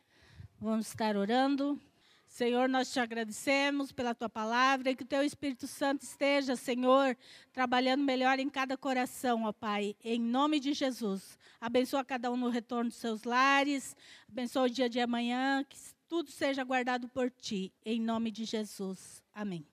vamos 0.60 0.88
estar 0.88 1.16
orando. 1.16 1.80
Senhor, 2.28 2.70
nós 2.70 2.92
te 2.92 3.00
agradecemos 3.00 3.92
pela 3.92 4.16
tua 4.16 4.30
palavra 4.30 4.90
e 4.90 4.96
que 4.96 5.04
o 5.04 5.06
teu 5.06 5.22
Espírito 5.22 5.68
Santo 5.68 6.04
esteja, 6.04 6.56
Senhor, 6.56 7.18
trabalhando 7.52 8.06
melhor 8.06 8.40
em 8.40 8.50
cada 8.50 8.78
coração, 8.78 9.44
ó 9.44 9.52
Pai, 9.52 9.98
em 10.02 10.18
nome 10.18 10.60
de 10.60 10.74
Jesus. 10.74 11.38
Abençoa 11.60 12.06
cada 12.06 12.32
um 12.32 12.38
no 12.38 12.48
retorno 12.48 12.90
dos 12.90 13.00
seus 13.00 13.24
lares, 13.24 13.98
abençoa 14.30 14.64
o 14.64 14.70
dia 14.70 14.90
de 14.90 15.02
amanhã, 15.02 15.62
que 15.68 15.78
tudo 16.08 16.32
seja 16.32 16.64
guardado 16.64 17.10
por 17.10 17.30
ti, 17.30 17.74
em 17.86 18.00
nome 18.00 18.32
de 18.32 18.46
Jesus. 18.46 19.22
Amém. 19.34 19.66